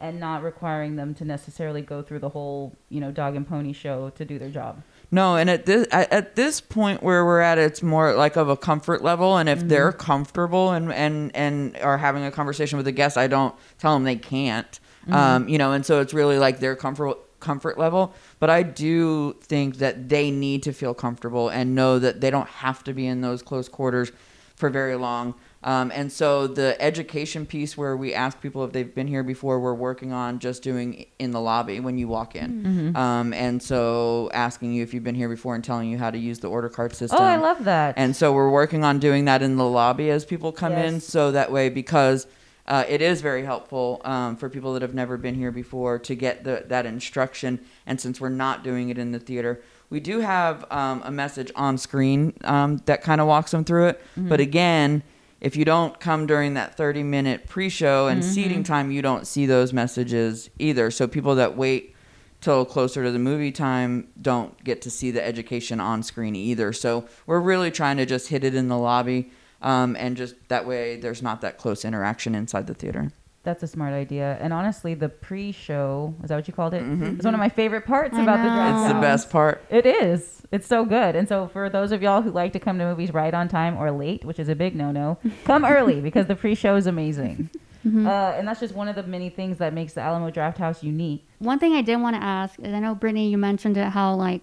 and 0.00 0.18
not 0.20 0.42
requiring 0.42 0.96
them 0.96 1.14
to 1.14 1.24
necessarily 1.24 1.82
go 1.82 2.02
through 2.02 2.18
the 2.18 2.30
whole, 2.30 2.74
you 2.88 3.00
know, 3.00 3.10
dog 3.12 3.36
and 3.36 3.46
pony 3.48 3.72
show 3.72 4.10
to 4.10 4.24
do 4.24 4.38
their 4.38 4.50
job. 4.50 4.82
No, 5.10 5.36
and 5.36 5.48
at 5.48 5.64
this 5.64 5.86
at, 5.90 6.12
at 6.12 6.36
this 6.36 6.60
point 6.60 7.02
where 7.02 7.24
we're 7.24 7.40
at, 7.40 7.58
it's 7.58 7.82
more 7.82 8.14
like 8.14 8.36
of 8.36 8.48
a 8.48 8.56
comfort 8.56 9.02
level. 9.02 9.38
And 9.38 9.48
if 9.48 9.66
they're 9.66 9.92
comfortable 9.92 10.72
and 10.72 10.92
and 10.92 11.34
and 11.34 11.76
are 11.78 11.96
having 11.96 12.24
a 12.24 12.30
conversation 12.30 12.76
with 12.76 12.84
the 12.84 12.92
guest, 12.92 13.16
I 13.16 13.26
don't 13.26 13.54
tell 13.78 13.94
them 13.94 14.04
they 14.04 14.16
can't. 14.16 14.78
Um, 15.10 15.48
you 15.48 15.56
know, 15.56 15.72
and 15.72 15.86
so 15.86 16.00
it's 16.00 16.12
really 16.12 16.38
like 16.38 16.60
their 16.60 16.76
comfort 16.76 17.16
comfort 17.40 17.78
level. 17.78 18.12
But 18.38 18.50
I 18.50 18.62
do 18.62 19.34
think 19.40 19.76
that 19.78 20.08
they 20.08 20.30
need 20.30 20.62
to 20.64 20.72
feel 20.72 20.92
comfortable 20.92 21.48
and 21.48 21.74
know 21.74 21.98
that 21.98 22.20
they 22.20 22.30
don't 22.30 22.48
have 22.48 22.84
to 22.84 22.92
be 22.92 23.06
in 23.06 23.22
those 23.22 23.42
close 23.42 23.68
quarters 23.68 24.12
for 24.56 24.68
very 24.68 24.96
long. 24.96 25.34
Um, 25.62 25.90
and 25.92 26.12
so 26.12 26.46
the 26.46 26.80
education 26.80 27.44
piece 27.44 27.76
where 27.76 27.96
we 27.96 28.14
ask 28.14 28.40
people 28.40 28.64
if 28.64 28.72
they've 28.72 28.94
been 28.94 29.08
here 29.08 29.24
before, 29.24 29.58
we're 29.58 29.74
working 29.74 30.12
on 30.12 30.38
just 30.38 30.62
doing 30.62 31.06
in 31.18 31.32
the 31.32 31.40
lobby 31.40 31.80
when 31.80 31.98
you 31.98 32.06
walk 32.06 32.36
in. 32.36 32.94
Um, 32.96 33.32
and 33.32 33.60
so 33.60 34.30
asking 34.32 34.72
you 34.72 34.84
if 34.84 34.94
you've 34.94 35.02
been 35.02 35.16
here 35.16 35.28
before 35.28 35.56
and 35.56 35.64
telling 35.64 35.90
you 35.90 35.98
how 35.98 36.10
to 36.10 36.18
use 36.18 36.38
the 36.38 36.48
order 36.48 36.68
card 36.68 36.94
system. 36.94 37.18
Oh, 37.20 37.24
I 37.24 37.36
love 37.36 37.64
that. 37.64 37.94
And 37.96 38.14
so 38.14 38.32
we're 38.32 38.50
working 38.50 38.84
on 38.84 39.00
doing 39.00 39.24
that 39.24 39.42
in 39.42 39.56
the 39.56 39.64
lobby 39.64 40.10
as 40.10 40.24
people 40.24 40.52
come 40.52 40.72
in. 40.74 41.00
So 41.00 41.32
that 41.32 41.50
way, 41.50 41.68
because 41.70 42.28
uh, 42.68 42.84
it 42.88 43.02
is 43.02 43.20
very 43.20 43.44
helpful 43.44 44.00
um, 44.04 44.36
for 44.36 44.48
people 44.48 44.74
that 44.74 44.82
have 44.82 44.94
never 44.94 45.16
been 45.16 45.34
here 45.34 45.50
before 45.50 45.98
to 45.98 46.14
get 46.14 46.44
the, 46.44 46.64
that 46.68 46.86
instruction. 46.86 47.58
And 47.84 48.00
since 48.00 48.20
we're 48.20 48.28
not 48.28 48.62
doing 48.62 48.90
it 48.90 48.98
in 48.98 49.10
the 49.10 49.18
theater, 49.18 49.60
we 49.90 49.98
do 50.00 50.20
have 50.20 50.70
um, 50.70 51.02
a 51.04 51.10
message 51.10 51.50
on 51.56 51.78
screen 51.78 52.34
um, 52.44 52.76
that 52.84 53.02
kind 53.02 53.20
of 53.20 53.26
walks 53.26 53.50
them 53.50 53.64
through 53.64 53.88
it. 53.88 54.00
But 54.16 54.38
again, 54.38 55.02
if 55.40 55.56
you 55.56 55.64
don't 55.64 55.98
come 56.00 56.26
during 56.26 56.54
that 56.54 56.76
30 56.76 57.02
minute 57.02 57.46
pre 57.46 57.68
show 57.68 58.08
and 58.08 58.24
seating 58.24 58.62
time, 58.64 58.90
you 58.90 59.02
don't 59.02 59.26
see 59.26 59.46
those 59.46 59.72
messages 59.72 60.50
either. 60.58 60.90
So 60.90 61.06
people 61.06 61.34
that 61.36 61.56
wait 61.56 61.94
till 62.40 62.64
closer 62.64 63.04
to 63.04 63.10
the 63.10 63.18
movie 63.18 63.52
time 63.52 64.08
don't 64.20 64.62
get 64.64 64.82
to 64.82 64.90
see 64.90 65.10
the 65.10 65.24
education 65.24 65.80
on 65.80 66.02
screen 66.02 66.36
either. 66.36 66.72
So 66.72 67.06
we're 67.26 67.40
really 67.40 67.70
trying 67.70 67.96
to 67.98 68.06
just 68.06 68.28
hit 68.28 68.44
it 68.44 68.54
in 68.54 68.68
the 68.68 68.78
lobby, 68.78 69.30
um, 69.62 69.96
and 69.96 70.16
just 70.16 70.34
that 70.48 70.66
way 70.66 70.96
there's 70.96 71.22
not 71.22 71.40
that 71.40 71.58
close 71.58 71.84
interaction 71.84 72.34
inside 72.34 72.66
the 72.66 72.74
theater. 72.74 73.12
That's 73.48 73.62
a 73.62 73.66
smart 73.66 73.94
idea. 73.94 74.36
And 74.42 74.52
honestly, 74.52 74.92
the 74.92 75.08
pre-show 75.08 76.14
is 76.22 76.28
that 76.28 76.36
what 76.36 76.46
you 76.46 76.52
called 76.52 76.74
it? 76.74 76.82
Mhm. 76.82 77.14
It's 77.16 77.24
one 77.24 77.32
of 77.32 77.40
my 77.40 77.48
favorite 77.48 77.86
parts 77.86 78.14
I 78.14 78.22
about 78.22 78.36
the 78.36 78.42
know. 78.50 78.54
draft. 78.56 78.84
It's 78.84 78.92
the 78.94 79.00
best 79.00 79.30
part. 79.30 79.64
It 79.70 79.86
is. 79.86 80.42
It's 80.52 80.66
so 80.66 80.84
good. 80.84 81.16
And 81.16 81.26
so 81.26 81.48
for 81.48 81.70
those 81.70 81.90
of 81.90 82.02
y'all 82.02 82.20
who 82.20 82.30
like 82.30 82.52
to 82.52 82.58
come 82.60 82.78
to 82.78 82.84
movies 82.84 83.14
right 83.14 83.32
on 83.32 83.48
time 83.48 83.78
or 83.78 83.90
late, 83.90 84.22
which 84.26 84.38
is 84.38 84.50
a 84.50 84.54
big 84.54 84.76
no-no, 84.76 85.16
come 85.44 85.64
early 85.64 86.02
because 86.02 86.26
the 86.26 86.36
pre-show 86.36 86.76
is 86.76 86.86
amazing. 86.86 87.48
Mhm. 87.86 88.06
Uh, 88.06 88.36
and 88.36 88.46
that's 88.46 88.58
just 88.58 88.74
one 88.74 88.88
of 88.88 88.96
the 88.96 89.04
many 89.04 89.30
things 89.30 89.58
that 89.58 89.72
makes 89.72 89.92
the 89.94 90.00
Alamo 90.00 90.30
Drafthouse 90.32 90.82
unique. 90.82 91.24
one 91.38 91.60
thing 91.60 91.74
I 91.74 91.80
did 91.80 91.96
want 91.96 92.16
to 92.16 92.22
ask 92.22 92.58
is 92.58 92.74
I 92.74 92.80
know 92.80 92.94
Brittany, 92.96 93.30
you 93.30 93.38
mentioned 93.38 93.76
it 93.78 93.86
how 93.90 94.14
like 94.16 94.42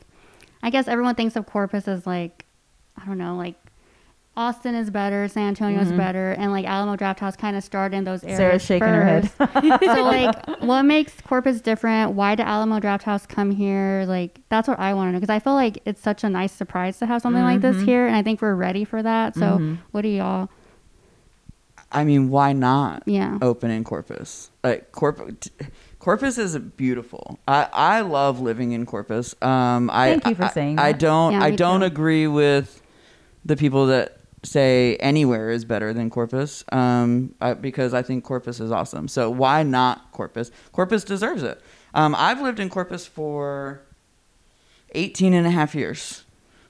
I 0.63 0.69
guess 0.69 0.87
everyone 0.87 1.15
thinks 1.15 1.35
of 1.35 1.45
Corpus 1.45 1.85
as 1.87 2.07
like 2.07 2.45
I 2.99 3.05
don't 3.05 3.17
know 3.17 3.35
like 3.35 3.55
Austin 4.37 4.75
is 4.75 4.89
better, 4.89 5.27
San 5.29 5.47
Antonio 5.49 5.79
is 5.79 5.91
better, 5.93 6.31
and 6.33 6.51
like 6.51 6.65
Alamo 6.65 6.97
Drafthouse 6.97 7.37
kind 7.37 7.55
of 7.55 7.63
started 7.63 7.95
in 7.95 8.03
those 8.03 8.21
areas. 8.23 8.37
Sarah's 8.37 8.65
shaking 8.65 8.87
her 8.89 9.03
head. 9.05 9.31
first. 9.31 9.53
so 9.83 10.03
like, 10.03 10.61
what 10.61 10.83
makes 10.83 11.13
Corpus 11.21 11.61
different? 11.61 12.11
Why 12.13 12.35
did 12.35 12.45
Alamo 12.45 12.79
Drafthouse 12.81 13.27
come 13.29 13.51
here? 13.51 14.03
Like, 14.07 14.41
that's 14.49 14.67
what 14.67 14.77
I 14.77 14.93
want 14.93 15.07
to 15.07 15.11
know 15.13 15.19
because 15.19 15.33
I 15.33 15.39
feel 15.39 15.53
like 15.53 15.79
it's 15.85 16.01
such 16.01 16.23
a 16.25 16.29
nice 16.29 16.51
surprise 16.51 16.99
to 16.99 17.05
have 17.05 17.21
something 17.21 17.43
like 17.43 17.61
this 17.61 17.77
Mm-hmm. 17.77 17.85
here, 17.85 18.07
and 18.07 18.15
I 18.15 18.23
think 18.23 18.41
we're 18.41 18.55
ready 18.55 18.83
for 18.83 19.01
that. 19.01 19.35
So, 19.35 19.77
what 19.91 20.01
do 20.01 20.09
y'all? 20.09 20.49
I 21.91 22.03
mean, 22.03 22.29
why 22.29 22.51
not 22.51 23.03
Yeah. 23.05 23.37
open 23.41 23.71
in 23.71 23.83
Corpus? 23.85 24.51
Like 24.65 24.91
Corpus, 24.91 25.49
Corpus 25.99 26.37
is 26.37 26.57
beautiful. 26.57 27.39
I, 27.47 27.67
I 27.71 28.01
love 28.01 28.41
living 28.41 28.73
in 28.73 28.85
Corpus. 28.85 29.33
Um, 29.41 29.89
I, 29.93 30.09
Thank 30.11 30.27
you 30.27 30.35
for 30.35 30.43
I- 30.45 30.49
saying 30.49 30.77
I 30.79 30.91
that. 30.91 30.99
don't 30.99 31.31
Yeah, 31.33 31.43
I 31.43 31.51
don't 31.51 31.79
too. 31.81 31.85
agree 31.85 32.27
with 32.27 32.81
the 33.45 33.55
people 33.55 33.85
that 33.87 34.17
say 34.45 34.95
anywhere 34.97 35.49
is 35.49 35.65
better 35.65 35.93
than 35.93 36.09
Corpus. 36.09 36.63
Um, 36.71 37.33
I, 37.41 37.53
because 37.53 37.93
I 37.93 38.01
think 38.01 38.23
Corpus 38.23 38.59
is 38.59 38.71
awesome. 38.71 39.07
So 39.07 39.29
why 39.29 39.63
not 39.63 40.11
Corpus? 40.11 40.51
Corpus 40.71 41.03
deserves 41.03 41.43
it. 41.43 41.61
Um, 41.93 42.15
I've 42.17 42.41
lived 42.41 42.59
in 42.59 42.69
Corpus 42.69 43.05
for 43.07 43.81
18 44.93 45.33
and 45.33 45.45
a 45.47 45.51
half 45.51 45.75
years. 45.75 46.23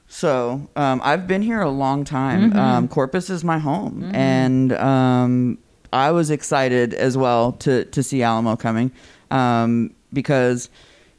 So 0.07 0.67
um, 0.75 1.01
I've 1.03 1.27
been 1.27 1.41
here 1.41 1.61
a 1.61 1.69
long 1.69 2.05
time. 2.05 2.49
Mm-hmm. 2.51 2.59
Um, 2.59 2.87
Corpus 2.87 3.29
is 3.29 3.43
my 3.43 3.57
home, 3.57 4.11
and 4.13 4.71
um, 4.73 5.57
I 5.91 6.11
was 6.11 6.29
excited 6.29 6.93
as 6.93 7.17
well 7.17 7.53
to 7.53 7.85
to 7.85 8.03
see 8.03 8.21
Alamo 8.21 8.55
coming 8.55 8.91
um, 9.31 9.93
because 10.13 10.69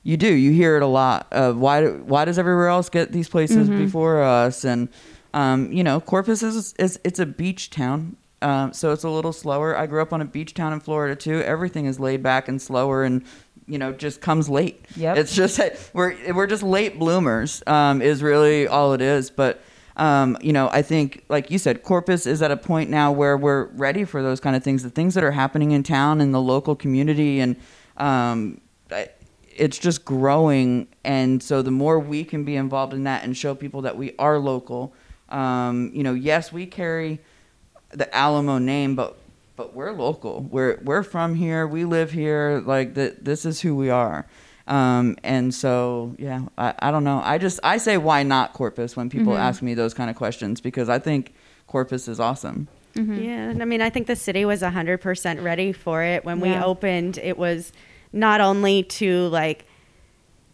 you 0.05 0.17
do 0.17 0.33
you 0.33 0.53
hear 0.53 0.77
it 0.77 0.83
a 0.83 0.87
lot. 0.87 1.27
Of 1.33 1.59
why 1.59 1.81
do- 1.81 2.03
why 2.07 2.25
does 2.27 2.39
everywhere 2.39 2.69
else 2.69 2.89
get 2.89 3.11
these 3.11 3.29
places 3.29 3.69
Mm-hmm. 3.69 3.85
before 3.87 4.23
us? 4.23 4.65
And 4.65 4.89
um, 5.37 5.71
you 5.71 5.85
know, 5.85 6.01
Corpus 6.01 6.43
is, 6.43 6.73
is 6.79 6.99
it's 7.05 7.19
a 7.19 7.27
beach 7.27 7.69
town. 7.69 8.17
Um, 8.41 8.73
so 8.73 8.93
it's 8.93 9.05
a 9.05 9.11
little 9.11 9.35
slower. 9.35 9.77
I 9.77 9.87
grew 9.87 10.01
up 10.01 10.15
on 10.15 10.23
a 10.23 10.25
beach 10.25 10.55
town 10.55 10.73
in 10.73 10.81
Florida 10.81 11.15
too. 11.15 11.43
Everything 11.43 11.85
is 11.85 12.01
laid 12.01 12.23
back 12.23 12.49
and 12.49 12.61
slower, 12.61 13.05
and 13.05 13.23
you 13.67 13.79
know, 13.79 13.93
just 13.93 14.23
comes 14.23 14.49
late. 14.49 14.87
Yep. 14.97 15.19
It's 15.19 15.35
just 15.35 15.61
we're 15.93 16.33
we're 16.33 16.47
just 16.47 16.63
late 16.63 16.99
bloomers. 16.99 17.63
Um, 17.67 18.01
is 18.01 18.23
really 18.23 18.67
all 18.67 18.95
it 18.95 19.03
is. 19.03 19.29
But 19.29 19.61
um, 19.99 20.39
you 20.41 20.55
know, 20.55 20.71
I 20.73 20.81
think 20.81 21.25
like 21.29 21.51
you 21.51 21.59
said, 21.59 21.83
Corpus 21.83 22.27
is 22.27 22.41
at 22.41 22.51
a 22.51 22.57
point 22.57 22.89
now 22.89 23.13
where 23.13 23.37
we're 23.37 23.65
ready 23.65 24.05
for 24.05 24.23
those 24.23 24.41
kind 24.41 24.57
of 24.57 24.65
things. 24.65 24.83
The 24.83 24.91
things 24.91 25.13
that 25.15 25.25
are 25.25 25.33
happening 25.33 25.73
in 25.73 25.83
town 25.83 26.23
and 26.23 26.33
the 26.33 26.41
local 26.41 26.75
community, 26.75 27.41
and 27.41 27.57
um, 27.99 28.63
it's 29.55 29.79
just 29.79 30.07
growing. 30.07 30.89
And 31.05 31.43
so 31.43 31.61
the 31.61 31.71
more 31.71 31.99
we 31.99 32.25
can 32.25 32.45
be 32.45 32.57
involved 32.57 32.95
in 32.95 33.05
that 33.05 33.23
and 33.23 33.37
show 33.37 33.55
people 33.55 33.83
that 33.83 33.99
we 33.99 34.15
are 34.19 34.39
local. 34.39 34.95
Um, 35.29 35.91
you 35.93 36.03
know, 36.03 36.15
yes, 36.15 36.53
we 36.53 36.67
carry 36.67 37.21
the 37.91 38.15
Alamo 38.15 38.59
name, 38.59 38.95
but 38.95 39.17
but 39.57 39.75
we're 39.75 39.93
local. 39.93 40.43
We're 40.43 40.79
we're 40.83 41.03
from 41.03 41.35
here. 41.35 41.67
We 41.67 41.85
live 41.85 42.11
here. 42.11 42.63
Like 42.65 42.95
that. 42.95 43.25
This 43.25 43.45
is 43.45 43.61
who 43.61 43.75
we 43.75 43.91
are. 43.91 44.27
Um, 44.67 45.17
and 45.23 45.55
so 45.55 46.15
yeah, 46.19 46.43
I, 46.59 46.75
I 46.81 46.91
don't 46.91 47.05
know. 47.05 47.21
I 47.25 47.39
just 47.39 47.61
I 47.63 47.79
say 47.79 47.99
why 47.99 48.23
not 48.23 48.53
Corpus 48.53 48.97
when 48.97 49.09
people 49.09 49.37
ask 49.37 49.63
me 49.63 49.75
those 49.75 49.95
kind 49.95 50.11
of 50.11 50.17
questions 50.17 50.61
because 50.61 50.89
I 50.89 50.99
think 50.99 51.35
Corpus 51.67 52.09
is 52.09 52.21
awesome. 52.21 52.69
Yeah, 52.95 53.51
and 53.51 53.61
I 53.61 53.67
mean, 53.67 53.83
I 53.83 53.91
think 53.91 54.07
the 54.07 54.17
city 54.17 54.47
was 54.47 54.63
100% 54.63 55.45
ready 55.45 55.73
for 55.73 56.03
it. 56.03 56.25
When 56.25 56.41
we 56.41 56.55
opened, 56.55 57.19
it 57.19 57.37
was 57.37 57.71
not 58.11 58.41
only 58.41 58.85
to 58.85 59.29
like 59.29 59.67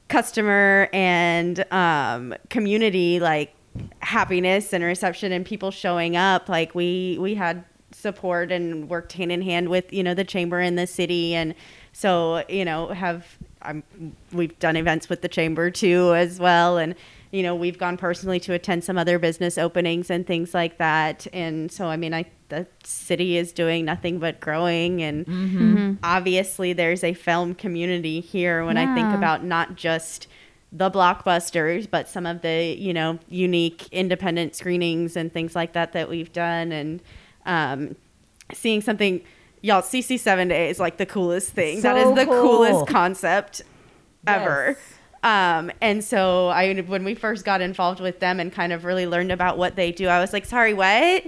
customer 0.08 0.88
and 0.92 1.64
um, 1.72 2.34
community 2.50 3.20
like 3.20 3.54
happiness 4.00 4.72
and 4.72 4.84
reception 4.84 5.32
and 5.32 5.46
people 5.46 5.70
showing 5.70 6.16
up 6.16 6.48
like 6.48 6.74
we 6.74 7.16
we 7.20 7.34
had 7.34 7.64
support 7.92 8.50
and 8.50 8.88
worked 8.88 9.12
hand 9.12 9.30
in 9.30 9.42
hand 9.42 9.68
with 9.68 9.92
you 9.92 10.02
know 10.02 10.14
the 10.14 10.24
chamber 10.24 10.60
and 10.60 10.78
the 10.78 10.86
city. 10.86 11.34
And 11.34 11.54
so 11.92 12.44
you 12.48 12.64
know 12.64 12.88
have 12.88 13.38
I'm, 13.62 13.84
we've 14.32 14.58
done 14.58 14.76
events 14.76 15.08
with 15.08 15.22
the 15.22 15.28
chamber 15.28 15.70
too 15.70 16.14
as 16.14 16.38
well. 16.40 16.78
And 16.78 16.94
you 17.30 17.42
know 17.42 17.54
we've 17.54 17.78
gone 17.78 17.96
personally 17.96 18.40
to 18.40 18.52
attend 18.54 18.84
some 18.84 18.98
other 18.98 19.18
business 19.18 19.56
openings 19.56 20.10
and 20.10 20.26
things 20.26 20.52
like 20.54 20.78
that. 20.78 21.26
And 21.32 21.70
so 21.70 21.86
i 21.88 21.96
mean 21.96 22.12
i 22.14 22.24
the 22.48 22.66
city 22.84 23.38
is 23.38 23.52
doing 23.52 23.86
nothing 23.86 24.18
but 24.18 24.40
growing. 24.40 25.02
And 25.02 25.24
Mm-hmm. 25.26 25.94
obviously 26.02 26.72
there's 26.74 27.02
a 27.04 27.14
film 27.14 27.54
community 27.54 28.20
here 28.20 28.64
when 28.66 28.76
i 28.76 28.94
think 28.94 29.14
about 29.14 29.44
not 29.44 29.76
just 29.76 30.26
the 30.72 30.90
blockbusters 30.90 31.88
but 31.90 32.08
some 32.08 32.24
of 32.26 32.40
the 32.42 32.74
you 32.78 32.94
know 32.94 33.18
unique 33.28 33.86
independent 33.92 34.54
screenings 34.54 35.16
and 35.16 35.32
things 35.32 35.54
like 35.54 35.74
that 35.74 35.92
that 35.92 36.08
we've 36.08 36.32
done 36.32 36.72
and 36.72 37.02
um, 37.46 37.94
seeing 38.54 38.80
something 38.80 39.20
y'all 39.60 39.82
cc7 39.82 40.48
day 40.48 40.70
is 40.70 40.80
like 40.80 40.96
the 40.96 41.06
coolest 41.06 41.50
thing 41.50 41.80
that 41.82 41.96
So 41.96 42.10
is 42.10 42.16
the 42.16 42.24
cool. 42.24 42.42
coolest 42.42 42.86
concept 42.86 43.62
ever 44.26 44.76
Yes. 44.78 44.78
um, 45.24 45.70
and 45.80 46.02
so 46.02 46.48
I, 46.48 46.74
when 46.80 47.04
we 47.04 47.14
first 47.14 47.44
got 47.44 47.60
involved 47.60 48.00
with 48.00 48.18
them 48.20 48.40
and 48.40 48.50
kind 48.52 48.72
of 48.72 48.84
really 48.84 49.06
learned 49.06 49.30
about 49.30 49.56
what 49.58 49.76
they 49.76 49.92
do, 49.92 50.08
I 50.08 50.20
was 50.20 50.32
like, 50.32 50.44
sorry, 50.46 50.74
what? 50.74 51.24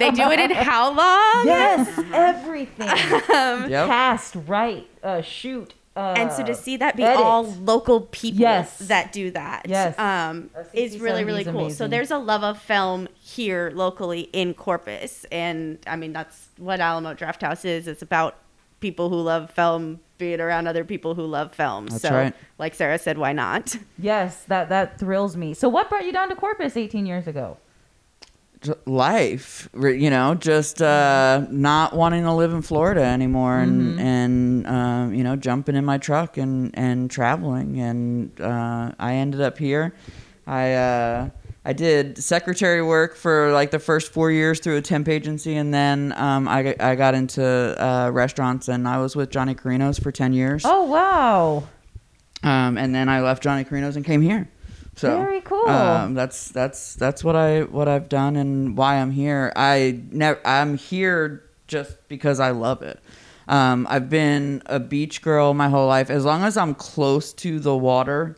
they 0.00 0.10
do 0.10 0.30
it 0.32 0.40
in 0.40 0.50
how 0.70 0.88
long? 0.88 1.46
Yes, 1.46 2.00
everything. 2.12 2.88
Um, 3.34 3.70
Yep. 3.70 3.86
Cast, 3.88 4.34
write, 4.46 4.88
uh, 5.02 5.20
shoot. 5.22 5.74
Uh, 5.96 6.14
and 6.16 6.32
so 6.32 6.42
to 6.44 6.54
see 6.56 6.76
that 6.76 6.96
be 6.96 7.04
edit. 7.04 7.18
all 7.24 7.44
local 7.44 8.00
people 8.00 8.40
Yes. 8.40 8.78
that 8.78 9.12
do 9.12 9.30
that 9.30 9.66
Yes. 9.68 9.96
um, 9.98 10.50
Uh, 10.56 10.64
is 10.72 10.98
really 10.98 11.22
really 11.24 11.44
cool 11.44 11.70
so 11.70 11.86
there's 11.86 12.10
a 12.10 12.18
love 12.18 12.42
of 12.42 12.60
film 12.60 13.06
here 13.20 13.70
locally 13.74 14.22
in 14.32 14.54
corpus 14.54 15.24
and 15.30 15.78
i 15.86 15.94
mean 15.94 16.12
that's 16.12 16.48
what 16.58 16.80
alamo 16.80 17.14
drafthouse 17.14 17.64
is 17.64 17.86
it's 17.86 18.02
about 18.02 18.36
people 18.80 19.08
who 19.08 19.20
love 19.20 19.50
film 19.52 20.00
being 20.18 20.40
around 20.40 20.66
other 20.66 20.84
people 20.84 21.14
who 21.14 21.22
love 21.26 21.54
film 21.54 21.86
That's 21.86 22.02
so 22.02 22.10
right. 22.12 22.34
like 22.58 22.74
sarah 22.74 22.98
said 22.98 23.16
why 23.18 23.32
not 23.32 23.76
Yes, 23.96 24.42
that 24.48 24.68
that 24.70 24.98
thrills 24.98 25.36
me. 25.36 25.54
So, 25.54 25.68
what 25.68 25.88
brought 25.88 26.04
you 26.04 26.12
down 26.12 26.28
to 26.28 26.34
Corpus 26.36 26.76
18 26.76 27.06
years 27.06 27.26
ago? 27.26 27.56
Life 28.86 29.68
you 29.74 30.10
know 30.10 30.34
just 30.34 30.80
uh 30.82 31.46
not 31.50 31.94
wanting 31.94 32.22
to 32.24 32.32
live 32.32 32.52
in 32.52 32.62
florida 32.62 33.02
anymore 33.02 33.58
and 33.58 33.98
and 34.00 34.66
um 34.66 35.14
you 35.14 35.22
know 35.24 35.36
jumping 35.36 35.74
in 35.76 35.84
my 35.84 35.98
truck 35.98 36.36
and 36.36 36.70
and 36.78 37.10
traveling 37.10 37.78
and 37.80 38.40
uh 38.40 38.92
i 38.98 39.14
ended 39.14 39.40
up 39.40 39.58
here 39.58 39.94
i 40.46 40.72
uh 40.72 41.30
I 41.66 41.72
did 41.72 42.22
secretary 42.22 42.82
work 42.82 43.16
for 43.16 43.50
like 43.52 43.70
the 43.70 43.78
first 43.78 44.12
four 44.12 44.30
years 44.30 44.60
through 44.60 44.76
a 44.76 44.82
temp 44.82 45.08
agency, 45.08 45.56
and 45.56 45.72
then 45.72 46.12
um, 46.14 46.46
I, 46.46 46.62
got- 46.62 46.78
I 46.82 46.94
got 46.94 47.14
into 47.14 47.42
uh, 47.42 48.10
restaurants, 48.10 48.68
and 48.68 48.86
I 48.86 48.98
was 48.98 49.16
with 49.16 49.30
Johnny 49.30 49.54
Carino's 49.54 49.98
for 49.98 50.12
ten 50.12 50.34
years. 50.34 50.60
Oh, 50.66 50.82
wow. 50.82 51.62
Um, 52.42 52.76
and 52.76 52.94
then 52.94 53.08
I 53.08 53.22
left 53.22 53.42
Johnny 53.42 53.64
Carino's 53.64 53.96
and 53.96 54.04
came 54.04 54.20
here. 54.20 54.46
So 54.96 55.16
Very 55.18 55.40
cool. 55.40 55.68
Um, 55.68 56.14
that's 56.14 56.48
that's 56.48 56.94
that's 56.94 57.24
what 57.24 57.36
I 57.36 57.62
what 57.62 57.88
I've 57.88 58.08
done 58.08 58.36
and 58.36 58.76
why 58.76 58.96
I'm 58.96 59.10
here. 59.10 59.52
I 59.56 60.00
never 60.10 60.40
I'm 60.46 60.76
here 60.76 61.42
just 61.66 61.96
because 62.08 62.40
I 62.40 62.50
love 62.50 62.82
it. 62.82 63.00
Um, 63.48 63.86
I've 63.90 64.08
been 64.08 64.62
a 64.66 64.78
beach 64.80 65.20
girl 65.20 65.52
my 65.54 65.68
whole 65.68 65.86
life. 65.86 66.10
As 66.10 66.24
long 66.24 66.44
as 66.44 66.56
I'm 66.56 66.74
close 66.74 67.32
to 67.34 67.58
the 67.60 67.76
water, 67.76 68.36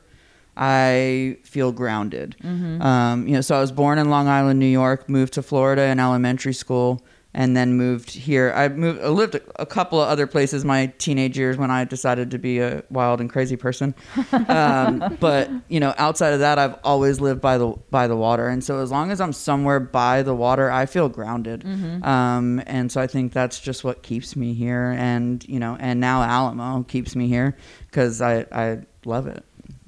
I 0.56 1.36
feel 1.44 1.70
grounded. 1.72 2.36
Um, 2.82 3.28
you 3.28 3.34
know, 3.34 3.40
so 3.40 3.56
I 3.56 3.60
was 3.60 3.70
born 3.72 3.98
in 3.98 4.10
Long 4.10 4.26
Island, 4.26 4.58
New 4.58 4.66
York, 4.66 5.08
moved 5.08 5.34
to 5.34 5.42
Florida 5.42 5.82
in 5.82 6.00
elementary 6.00 6.54
school, 6.54 7.02
and 7.36 7.54
then 7.56 7.74
moved 7.74 8.10
here. 8.10 8.50
I 8.56 8.68
moved, 8.68 9.00
I 9.02 9.08
lived 9.08 9.34
a, 9.36 9.40
a 9.60 9.66
couple 9.66 10.00
of 10.00 10.08
other 10.08 10.26
places 10.26 10.64
my 10.64 10.86
teenage 10.98 11.36
years 11.38 11.58
when 11.58 11.70
I 11.70 11.84
decided 11.84 12.30
to 12.30 12.38
be 12.38 12.60
a 12.60 12.82
wild 12.90 13.20
and 13.20 13.30
crazy 13.30 13.56
person. 13.56 13.94
Um, 14.32 15.16
but 15.20 15.50
you 15.68 15.78
know, 15.78 15.94
outside 15.98 16.32
of 16.32 16.40
that, 16.40 16.58
I've 16.58 16.76
always 16.82 17.20
lived 17.20 17.40
by 17.42 17.58
the 17.58 17.74
by 17.90 18.06
the 18.06 18.16
water, 18.16 18.48
and 18.48 18.64
so 18.64 18.80
as 18.80 18.90
long 18.90 19.10
as 19.10 19.20
I'm 19.20 19.32
somewhere 19.34 19.78
by 19.80 20.22
the 20.22 20.34
water, 20.34 20.70
I 20.70 20.86
feel 20.86 21.08
grounded. 21.10 21.64
Um, 22.04 22.62
and 22.66 22.90
so 22.90 23.00
I 23.00 23.06
think 23.06 23.32
that's 23.32 23.60
just 23.60 23.84
what 23.84 24.02
keeps 24.02 24.34
me 24.34 24.54
here, 24.54 24.94
and 24.98 25.46
you 25.48 25.60
know, 25.60 25.76
and 25.78 26.00
now 26.00 26.22
Alamo 26.22 26.84
keeps 26.84 27.14
me 27.14 27.28
here 27.28 27.54
because 27.90 28.22
I 28.22 28.46
I 28.50 28.78
love 29.04 29.26
it. 29.26 29.44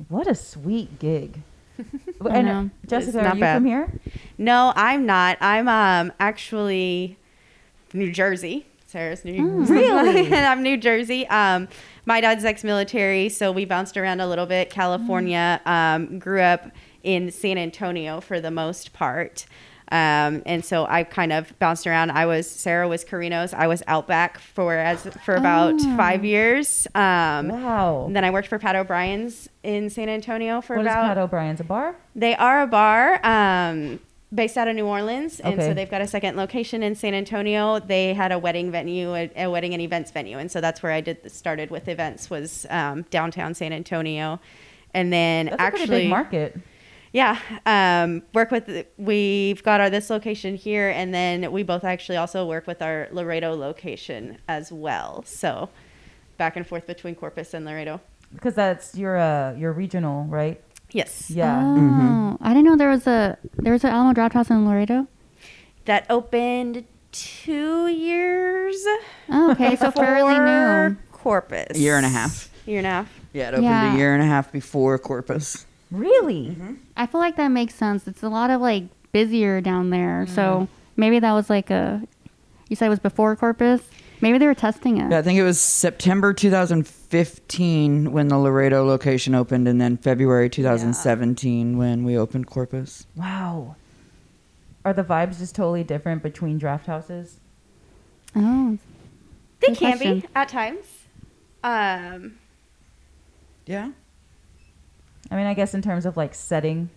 What 0.09 0.27
a 0.27 0.35
sweet 0.35 0.99
gig. 0.99 1.41
I 2.21 2.39
and. 2.39 2.71
Jessica, 2.87 3.19
It's 3.21 3.27
are 3.27 3.35
you 3.35 3.41
bad. 3.41 3.57
from 3.57 3.65
here? 3.67 4.01
no 4.37 4.73
i'm 4.75 5.07
not 5.07 5.39
i'm 5.41 5.69
um 5.69 6.13
actually 6.19 7.17
new 7.93 8.11
jersey 8.13 8.67
sarah's 8.87 9.25
new 9.25 9.63
Really? 9.65 10.27
and 10.33 10.35
i'm 10.47 10.63
new 10.63 10.77
jersey 10.77 11.27
um 11.29 11.69
my 12.07 12.21
dad's 12.21 12.45
ex-military 12.45 13.29
so 13.29 13.53
we 13.53 13.65
bounced 13.65 13.97
around 13.97 14.21
a 14.21 14.27
little 14.27 14.47
bit 14.47 14.71
california 14.71 15.61
um 15.67 16.19
grew 16.19 16.41
up 16.41 16.71
in 17.03 17.31
san 17.31 17.59
antonio 17.59 18.21
for 18.21 18.41
the 18.41 18.51
most 18.51 18.93
part 18.93 19.47
Um, 19.91 20.43
and 20.45 20.63
so 20.63 20.85
I 20.85 21.03
kind 21.03 21.33
of 21.33 21.59
bounced 21.59 21.87
around. 21.87 22.11
I 22.11 22.27
was 22.27 22.45
Sarah 22.47 22.87
was 22.89 23.07
Carino's. 23.07 23.55
I 23.55 23.67
was 23.69 23.83
Outback 23.87 24.39
for 24.39 24.75
as 24.75 25.09
for 25.25 25.35
about 25.35 25.77
Oh. 25.81 25.97
five 25.97 26.27
years. 26.27 26.87
Um, 26.95 27.49
Wow. 27.49 28.11
then 28.13 28.23
I 28.23 28.31
worked 28.31 28.49
for 28.49 28.59
Pat 28.59 28.77
O'Brien's 28.77 29.49
in 29.63 29.89
San 29.89 30.11
Antonio 30.11 30.61
for 30.61 30.77
What 30.77 30.85
is 30.85 30.93
about. 30.93 31.07
Pat 31.07 31.17
O'Brien's? 31.17 31.61
A 31.61 31.65
bar? 31.65 31.95
They 32.15 32.35
are 32.37 32.61
a 32.61 32.67
bar 32.67 33.19
um, 33.25 33.99
based 34.35 34.57
out 34.59 34.69
of 34.69 34.75
New 34.77 34.85
Orleans, 34.87 35.41
and 35.41 35.55
Okay. 35.55 35.69
so 35.69 35.75
they've 35.75 35.91
got 35.91 36.01
a 36.03 36.07
second 36.07 36.37
location 36.37 36.83
in 36.83 36.95
San 36.95 37.15
Antonio. 37.15 37.79
They 37.79 38.13
had 38.15 38.31
a 38.33 38.39
wedding 38.39 38.71
venue, 38.71 39.15
a, 39.15 39.31
a 39.37 39.47
wedding 39.51 39.73
and 39.73 39.81
events 39.83 40.11
venue, 40.11 40.39
and 40.39 40.51
so 40.51 40.61
that's 40.61 40.83
where 40.83 40.93
I 40.93 41.01
did 41.01 41.31
started 41.33 41.71
with 41.71 41.89
events 41.89 42.29
was 42.29 42.67
um, 42.71 43.03
downtown 43.11 43.55
San 43.55 43.73
Antonio, 43.73 44.39
and 44.95 45.13
then 45.13 45.47
That's 45.47 45.61
actually, 45.61 45.87
pretty 45.87 46.03
big 46.05 46.11
market. 46.11 46.59
yeah, 47.13 47.39
um, 47.65 48.23
work 48.35 48.51
with. 48.51 48.87
We've 48.99 49.63
got 49.63 49.81
our 49.81 49.89
this 49.89 50.11
location 50.11 50.57
here, 50.57 50.91
and 50.91 51.15
then 51.15 51.51
we 51.51 51.63
both 51.63 51.85
actually 51.85 52.19
also 52.19 52.47
work 52.47 52.67
with 52.67 52.83
our 52.83 53.09
Laredo 53.13 53.55
location 53.55 54.39
as 54.47 54.71
well. 54.71 55.23
So 55.27 55.71
back 56.37 56.57
and 56.57 56.67
forth 56.67 56.87
between 56.87 57.15
Corpus 57.15 57.55
and 57.55 57.65
Laredo. 57.65 58.01
Because 58.35 58.55
that's 58.55 58.95
your 58.95 59.17
uh 59.17 59.55
your 59.55 59.73
regional, 59.73 60.25
right? 60.25 60.61
Yes, 60.93 61.31
Yeah. 61.31 61.59
Oh, 61.61 61.79
Mm-hmm. 61.79 62.43
I 62.45 62.49
didn't 62.55 62.58
know 62.69 62.77
there 62.77 62.89
was 62.91 63.07
a 63.07 63.39
there 63.57 63.73
was 63.73 63.85
an 63.85 63.91
Alamo 63.91 64.13
Drafthouse 64.15 64.51
in 64.51 64.67
Laredo. 64.67 65.07
that 65.87 66.05
opened 66.11 66.85
two 67.13 67.87
years. 67.89 68.77
Oh, 69.31 69.53
okay, 69.53 69.75
so 69.77 69.91
fairly 69.91 70.35
new. 70.35 70.41
before 70.45 70.99
Corpus. 71.13 71.77
A 71.77 71.79
year 71.79 71.97
and 71.97 72.05
a 72.07 72.11
half. 72.11 72.51
Year 72.67 72.79
and 72.79 72.87
a 72.87 72.91
half. 72.91 73.21
Yeah, 73.33 73.49
it 73.49 73.53
opened 73.55 73.65
Yeah. 73.65 73.95
a 73.95 73.97
year 73.97 74.15
and 74.15 74.23
a 74.23 74.27
half 74.27 74.53
before 74.53 74.99
Corpus. 74.99 75.65
Really? 75.91 76.57
I 76.97 77.07
feel 77.07 77.21
like 77.21 77.37
that 77.37 77.49
makes 77.49 77.75
sense. 77.75 78.07
It's 78.07 78.23
a 78.23 78.29
lot 78.29 78.51
of 78.51 78.61
like 78.61 78.85
busier 79.13 79.61
down 79.63 79.89
there, 79.91 80.27
Mm. 80.27 80.35
so 80.35 80.69
maybe 80.97 81.19
that 81.19 81.33
was 81.33 81.49
like 81.49 81.71
a. 81.71 82.03
You 82.69 82.77
said 82.77 82.87
it 82.87 82.91
was 82.91 82.99
before 82.99 83.35
Corpus. 83.37 83.81
Maybe 84.21 84.39
they 84.39 84.47
were 84.47 84.55
testing 84.55 84.99
it. 84.99 85.11
Yeah, 85.11 85.19
I 85.19 85.23
think 85.23 85.39
it 85.39 85.45
was 85.45 85.61
September 85.61 86.33
2015 86.33 88.13
when 88.13 88.29
the 88.29 88.39
Laredo 88.39 88.85
location 88.85 89.35
opened, 89.35 89.69
and 89.69 89.81
then 89.81 89.97
February 89.97 90.51
2017 90.51 91.79
when 91.79 92.05
we 92.05 92.17
opened 92.19 92.47
Corpus. 92.47 93.07
Wow. 93.15 93.77
Are 94.85 94.93
the 94.93 95.05
vibes 95.05 95.39
just 95.39 95.55
totally 95.55 95.85
different 95.85 96.23
between 96.23 96.59
draft 96.59 96.87
houses? 96.87 97.41
Oh, 98.35 98.79
They 99.61 99.69
Good 99.69 99.77
can 99.79 99.93
question. 99.99 100.21
be 100.21 100.27
at 100.35 100.49
times. 100.49 100.87
Um, 101.63 102.39
Yeah. 103.67 103.91
I 105.31 105.37
mean, 105.37 105.47
I 105.47 105.55
guess 105.55 105.75
in 105.75 105.83
terms 105.83 106.07
of 106.07 106.17
like 106.17 106.35
setting. 106.35 106.91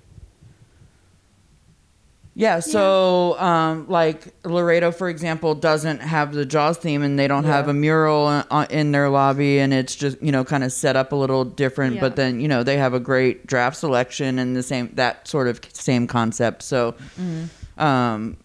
Yeah, 2.33 2.61
so 2.61 3.37
um, 3.39 3.87
like 3.89 4.33
Laredo, 4.45 4.91
for 4.91 5.09
example, 5.09 5.53
doesn't 5.53 5.99
have 5.99 6.33
the 6.33 6.45
Jaws 6.45 6.77
theme, 6.77 7.03
and 7.03 7.19
they 7.19 7.27
don't 7.27 7.43
have 7.43 7.67
a 7.67 7.73
mural 7.73 8.25
uh, 8.27 8.65
in 8.69 8.93
their 8.93 9.09
lobby, 9.09 9.59
and 9.59 9.73
it's 9.73 9.95
just 9.95 10.21
you 10.21 10.31
know 10.31 10.45
kind 10.45 10.63
of 10.63 10.71
set 10.71 10.95
up 10.95 11.11
a 11.11 11.15
little 11.15 11.43
different. 11.43 11.95
Yeah. 11.95 12.01
But 12.01 12.15
then 12.15 12.39
you 12.39 12.47
know 12.47 12.63
they 12.63 12.77
have 12.77 12.93
a 12.93 13.01
great 13.01 13.45
draft 13.47 13.75
selection 13.77 14.39
and 14.39 14.55
the 14.55 14.63
same 14.63 14.91
that 14.95 15.27
sort 15.27 15.49
of 15.49 15.59
same 15.73 16.07
concept. 16.07 16.63
So, 16.63 16.95
um, 17.77 18.37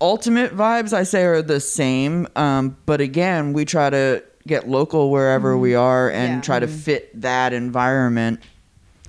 ultimate 0.00 0.54
vibes 0.54 0.92
I 0.92 1.04
say 1.04 1.24
are 1.24 1.40
the 1.40 1.60
same, 1.60 2.28
um, 2.36 2.76
but 2.84 3.00
again, 3.00 3.54
we 3.54 3.64
try 3.64 3.88
to 3.88 4.22
get 4.46 4.68
local 4.68 5.10
wherever 5.10 5.56
we 5.56 5.74
are 5.74 6.10
and 6.10 6.34
Yeah. 6.34 6.40
try 6.42 6.58
to 6.60 6.68
fit 6.68 7.18
that 7.22 7.52
environment. 7.54 8.40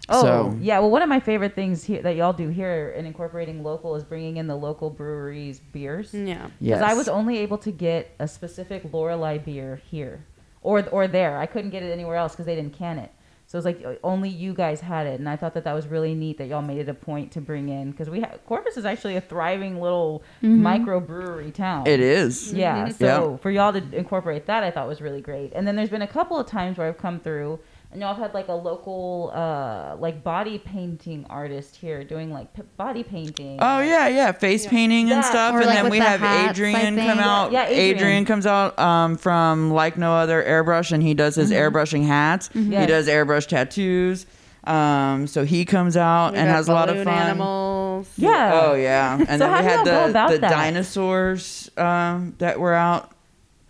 Oh, 0.10 0.22
So- 0.22 0.58
yeah. 0.62 0.80
Well, 0.80 0.89
one 0.89 1.01
of 1.01 1.10
my 1.10 1.20
favorite 1.20 1.53
things 1.53 1.84
here 1.84 2.01
that 2.01 2.16
y'all 2.16 2.34
do 2.34 2.47
here 2.49 2.93
in 2.97 3.05
incorporating 3.05 3.64
local 3.64 3.95
is 3.95 4.03
bringing 4.03 4.38
in 4.38 4.47
the 4.47 4.55
local 4.55 4.89
breweries' 4.89 5.60
beers. 5.60 6.14
yeah. 6.14 6.47
Because 6.60 6.82
I 6.82 6.93
was 6.93 7.08
only 7.08 7.39
able 7.39 7.58
to 7.60 7.72
get 7.72 8.12
a 8.20 8.28
specific 8.28 8.91
Lorelei 8.93 9.38
beer 9.38 9.82
here, 9.89 10.26
or 10.62 10.88
or 10.89 11.08
there. 11.08 11.38
I 11.38 11.45
couldn't 11.45 11.72
get 11.72 11.84
it 11.84 11.91
anywhere 11.91 12.16
else 12.16 12.34
because 12.34 12.45
they 12.45 12.55
didn't 12.55 12.74
can 12.74 12.97
it. 12.99 13.12
So 13.47 13.58
it's 13.58 13.64
like 13.64 13.82
only 14.03 14.28
you 14.28 14.53
guys 14.53 14.82
had 14.82 15.08
it, 15.08 15.22
and 15.22 15.30
I 15.30 15.38
thought 15.38 15.53
that 15.53 15.64
that 15.64 15.74
was 15.74 15.88
really 15.88 16.14
neat 16.14 16.38
that 16.38 16.47
y'all 16.47 16.62
made 16.62 16.80
it 16.80 16.89
a 16.89 16.93
point 16.93 17.32
to 17.32 17.41
bring 17.41 17.70
in 17.70 17.91
because 17.91 18.10
we 18.10 18.20
ha- 18.20 18.34
Corpus 18.45 18.76
is 18.76 18.84
actually 18.84 19.16
a 19.16 19.22
thriving 19.22 19.80
little 19.80 20.22
mm-hmm. 20.43 20.62
micro 20.62 20.99
brewery 20.99 21.51
town. 21.51 21.88
It 21.88 22.01
is. 22.01 22.49
Mm-hmm. 22.49 22.58
Yeah. 22.58 22.89
So 22.89 23.39
for 23.41 23.49
y'all 23.49 23.72
to 23.72 23.82
incorporate 23.95 24.47
that, 24.47 24.64
I 24.66 24.72
thought 24.72 24.86
was 24.86 24.99
really 24.99 25.22
great. 25.22 25.53
And 25.55 25.66
then 25.66 25.78
there's 25.78 25.89
been 25.89 26.01
a 26.01 26.08
couple 26.08 26.38
of 26.38 26.45
times 26.45 26.78
where 26.78 26.89
I've 26.89 26.97
come 26.97 27.22
through 27.22 27.60
and 27.92 28.02
y'all 28.02 28.14
have 28.14 28.22
had 28.22 28.34
like 28.34 28.48
a 28.50 28.54
local, 28.54 29.32
uh, 29.34 29.96
like 29.98 30.24
body 30.24 30.58
painting 30.58 31.26
artist 31.30 31.76
here 31.78 32.04
doing 32.04 32.32
like 32.34 32.54
p- 32.54 32.62
body 32.76 33.04
painting. 33.04 33.60
Oh 33.62 33.80
yeah, 33.80 34.08
yeah, 34.08 34.32
face 34.34 34.68
painting 34.68 35.04
and 35.12 35.22
Yeah. 35.22 35.30
stuff, 35.30 35.54
Or, 35.56 35.58
and 35.60 35.68
like, 35.68 35.76
then 35.84 35.90
we 35.92 36.00
the 36.00 36.06
have 36.06 36.20
hats, 36.20 36.52
Adrian 36.60 36.96
come 36.98 37.20
out. 37.20 37.52
Yeah, 37.52 37.70
yeah, 37.70 37.76
Adrian. 37.78 38.26
comes 38.26 38.46
out 38.46 38.78
um, 38.78 39.16
from 39.18 39.72
like 39.72 39.98
no 39.98 40.14
other 40.14 40.44
airbrush, 40.44 40.92
and 40.92 41.02
he 41.02 41.14
does 41.14 41.36
his 41.36 41.52
airbrushing 41.52 42.06
hats. 42.06 42.50
He 42.54 42.62
Yes. 42.64 42.88
does 42.90 43.08
airbrush 43.08 43.48
tattoos. 43.48 44.26
Um, 44.66 45.28
so 45.28 45.46
he 45.46 45.64
comes 45.64 45.96
out 45.96 46.34
We 46.34 46.40
and 46.40 46.50
has 46.50 46.68
a 46.68 46.74
lot 46.74 46.90
of 46.90 46.98
fun. 47.06 47.08
Animals. 47.08 48.10
Yeah. 48.18 48.62
Oh 48.66 48.74
yeah, 48.76 49.16
and 49.18 49.28
So 49.28 49.38
then 49.38 49.50
how 49.50 49.60
we 49.60 49.64
had 49.66 49.86
the 49.86 50.08
the 50.34 50.40
that? 50.40 50.50
dinosaurs 50.52 51.72
um, 51.78 52.36
that 52.40 52.60
were 52.60 52.74
out, 52.74 53.12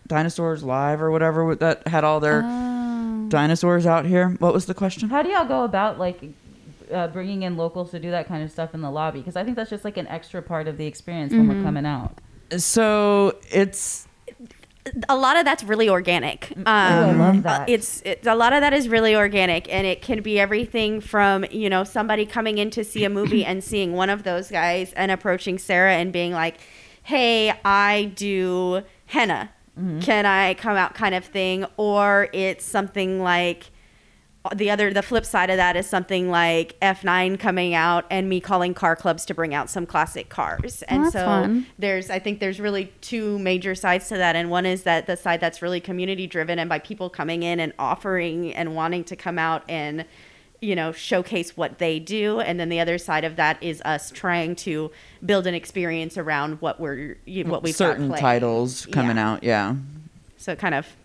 dinosaurs 0.08 0.64
live 0.64 1.00
or 1.00 1.12
whatever 1.12 1.54
that 1.54 1.86
had 1.86 2.02
all 2.02 2.18
their 2.18 2.42
Oh. 2.44 2.64
Dinosaurs 3.28 3.86
out 3.86 4.04
here. 4.06 4.30
What 4.38 4.52
was 4.54 4.66
the 4.66 4.74
question? 4.74 5.08
How 5.10 5.22
do 5.22 5.28
y'all 5.30 5.46
go 5.46 5.64
about 5.64 5.98
like 5.98 6.22
uh, 6.92 7.08
bringing 7.08 7.42
in 7.42 7.56
locals 7.56 7.90
to 7.92 7.98
do 7.98 8.10
that 8.10 8.26
kind 8.28 8.42
of 8.42 8.50
stuff 8.50 8.74
in 8.74 8.80
the 8.80 8.90
lobby? 8.90 9.20
Because 9.20 9.36
I 9.36 9.44
think 9.44 9.56
that's 9.56 9.70
just 9.70 9.84
like 9.84 9.96
an 9.96 10.06
extra 10.08 10.42
part 10.42 10.68
of 10.68 10.76
the 10.78 10.86
experience 10.86 11.32
when 11.32 11.48
we're 11.48 11.62
coming 11.62 11.86
out. 11.86 12.18
So 12.56 13.36
it's 13.50 14.06
a 15.08 15.16
lot 15.16 15.36
of 15.36 15.44
that's 15.44 15.62
really 15.62 15.88
organic. 15.88 16.50
Um, 16.56 16.64
I 16.66 17.12
love 17.12 17.42
that. 17.42 17.60
uh, 17.62 17.64
It's, 17.68 18.00
it's 18.06 18.26
a 18.26 18.34
lot 18.34 18.54
of 18.54 18.62
that 18.62 18.72
is 18.72 18.88
really 18.88 19.14
organic, 19.14 19.70
and 19.70 19.86
it 19.86 20.00
can 20.00 20.22
be 20.22 20.40
everything 20.40 21.00
from 21.02 21.44
you 21.50 21.68
know 21.68 21.84
somebody 21.84 22.24
coming 22.24 22.56
in 22.58 22.70
to 22.70 22.82
see 22.84 23.04
a 23.04 23.10
movie 23.10 23.44
and 23.44 23.62
seeing 23.62 23.92
one 23.92 24.08
of 24.08 24.22
those 24.22 24.50
guys 24.50 24.92
and 24.94 25.10
approaching 25.10 25.58
Sarah 25.58 25.92
and 25.94 26.10
being 26.10 26.32
like, 26.32 26.56
"Hey, 27.02 27.52
I 27.66 28.12
do 28.16 28.82
henna. 29.06 29.50
Mm-hmm. 29.78 30.00
Can 30.00 30.26
I 30.26 30.54
come 30.54 30.76
out?" 30.76 30.94
kind 30.94 31.14
of 31.14 31.24
thing, 31.24 31.64
or 31.76 32.28
it's 32.32 32.64
something 32.64 33.22
like 33.22 33.70
uh, 34.44 34.54
the 34.54 34.70
other 34.70 34.92
the 34.92 35.02
flip 35.02 35.24
side 35.24 35.50
of 35.50 35.56
that 35.56 35.76
is 35.76 35.86
something 35.86 36.30
like 36.30 36.78
F9 36.80 37.40
coming 37.40 37.74
out 37.74 38.04
and 38.10 38.28
me 38.28 38.40
calling 38.40 38.72
car 38.72 38.94
clubs 38.94 39.26
to 39.26 39.34
bring 39.34 39.52
out 39.52 39.68
some 39.68 39.84
classic 39.84 40.28
cars. 40.28 40.82
Oh, 40.84 40.94
and 40.94 41.04
that's 41.04 41.12
so 41.12 41.24
fun. 41.24 41.66
there's 41.78 42.08
I 42.08 42.18
think 42.18 42.38
there's 42.38 42.60
really 42.60 42.92
two 43.00 43.38
major 43.40 43.74
sides 43.74 44.08
to 44.08 44.16
that 44.16 44.36
and 44.36 44.48
one 44.48 44.64
is 44.64 44.84
that 44.84 45.06
the 45.06 45.16
side 45.16 45.40
that's 45.40 45.60
really 45.60 45.80
community 45.80 46.26
driven 46.26 46.58
and 46.58 46.68
by 46.68 46.78
people 46.78 47.10
coming 47.10 47.42
in 47.42 47.58
and 47.58 47.72
offering 47.78 48.54
and 48.54 48.76
wanting 48.76 49.04
to 49.04 49.16
come 49.16 49.38
out 49.38 49.64
and 49.68 50.04
you 50.60 50.74
know 50.74 50.90
showcase 50.92 51.56
what 51.56 51.78
they 51.78 51.98
do 51.98 52.40
and 52.40 52.58
then 52.58 52.68
the 52.68 52.80
other 52.80 52.98
side 52.98 53.24
of 53.24 53.36
that 53.36 53.62
is 53.62 53.80
us 53.84 54.10
trying 54.10 54.56
to 54.56 54.90
build 55.24 55.46
an 55.46 55.54
experience 55.54 56.18
around 56.18 56.60
what 56.60 56.80
we're 56.80 57.16
you 57.24 57.44
what 57.44 57.62
we've 57.62 57.74
got 57.74 57.78
certain 57.78 58.08
playing. 58.08 58.20
titles 58.20 58.86
coming 58.86 59.16
Yeah. 59.16 59.30
out. 59.32 59.44
Yeah. 59.44 59.76
So 60.36 60.52
it 60.52 60.58
kind 60.58 60.74
of 60.74 60.96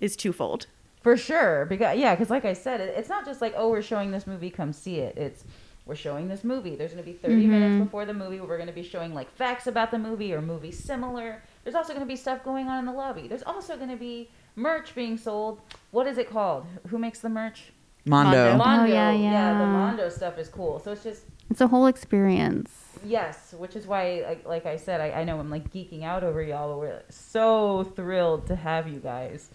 is 0.00 0.16
twofold. 0.16 0.66
For 1.02 1.16
sure, 1.16 1.66
because 1.66 1.98
yeah, 1.98 2.14
because 2.14 2.30
like 2.30 2.44
I 2.44 2.52
said, 2.52 2.80
it, 2.80 2.94
it's 2.96 3.08
not 3.08 3.24
just 3.24 3.40
like 3.40 3.54
oh 3.56 3.70
we're 3.70 3.82
showing 3.82 4.10
this 4.10 4.26
movie, 4.26 4.50
come 4.50 4.72
see 4.72 4.98
it. 5.00 5.16
It's 5.16 5.44
we're 5.84 5.96
showing 5.96 6.28
this 6.28 6.44
movie. 6.44 6.76
There's 6.76 6.92
going 6.92 7.04
to 7.04 7.10
be 7.10 7.16
30 7.16 7.34
mm-hmm. 7.34 7.50
minutes 7.50 7.84
before 7.84 8.06
the 8.06 8.14
movie 8.14 8.38
where 8.38 8.48
we're 8.48 8.56
going 8.56 8.68
to 8.68 8.74
be 8.74 8.84
showing 8.84 9.14
like 9.14 9.28
facts 9.34 9.66
about 9.66 9.90
the 9.90 9.98
movie 9.98 10.32
or 10.32 10.40
movies 10.40 10.78
similar. 10.78 11.42
There's 11.64 11.74
also 11.74 11.92
going 11.92 12.06
to 12.06 12.08
be 12.08 12.16
stuff 12.16 12.44
going 12.44 12.68
on 12.68 12.78
in 12.78 12.86
the 12.86 12.92
lobby. 12.92 13.26
There's 13.26 13.42
also 13.42 13.76
going 13.76 13.90
to 13.90 13.96
be 13.96 14.30
merch 14.54 14.94
being 14.94 15.18
sold. 15.18 15.60
What 15.90 16.06
is 16.06 16.18
it 16.18 16.30
called? 16.30 16.66
Who 16.88 16.98
makes 16.98 17.18
the 17.18 17.28
merch? 17.28 17.72
Mondo. 18.04 18.56
Mondo. 18.56 18.64
Oh, 18.64 18.66
Mondo. 18.66 18.92
yeah, 18.92 19.12
the 19.12 19.18
yeah. 19.18 19.52
Mondo 19.54 20.08
stuff 20.08 20.38
is 20.38 20.48
cool. 20.48 20.80
So 20.80 20.92
it's 20.92 21.04
just 21.04 21.22
It's 21.50 21.60
a 21.60 21.68
whole 21.68 21.86
experience. 21.86 22.70
Yes, 23.04 23.54
which 23.58 23.74
is 23.74 23.86
why, 23.86 24.24
like, 24.26 24.46
like 24.46 24.66
I 24.66 24.76
said, 24.76 25.00
I, 25.00 25.20
I 25.20 25.24
know 25.24 25.38
I'm 25.40 25.50
like 25.50 25.72
geeking 25.72 26.02
out 26.04 26.22
over 26.22 26.42
y'all, 26.42 26.70
but 26.72 26.78
we're 26.78 27.02
so 27.08 27.84
thrilled 27.96 28.46
to 28.46 28.56
have 28.56 28.86
you 28.88 29.00
guys. 29.00 29.50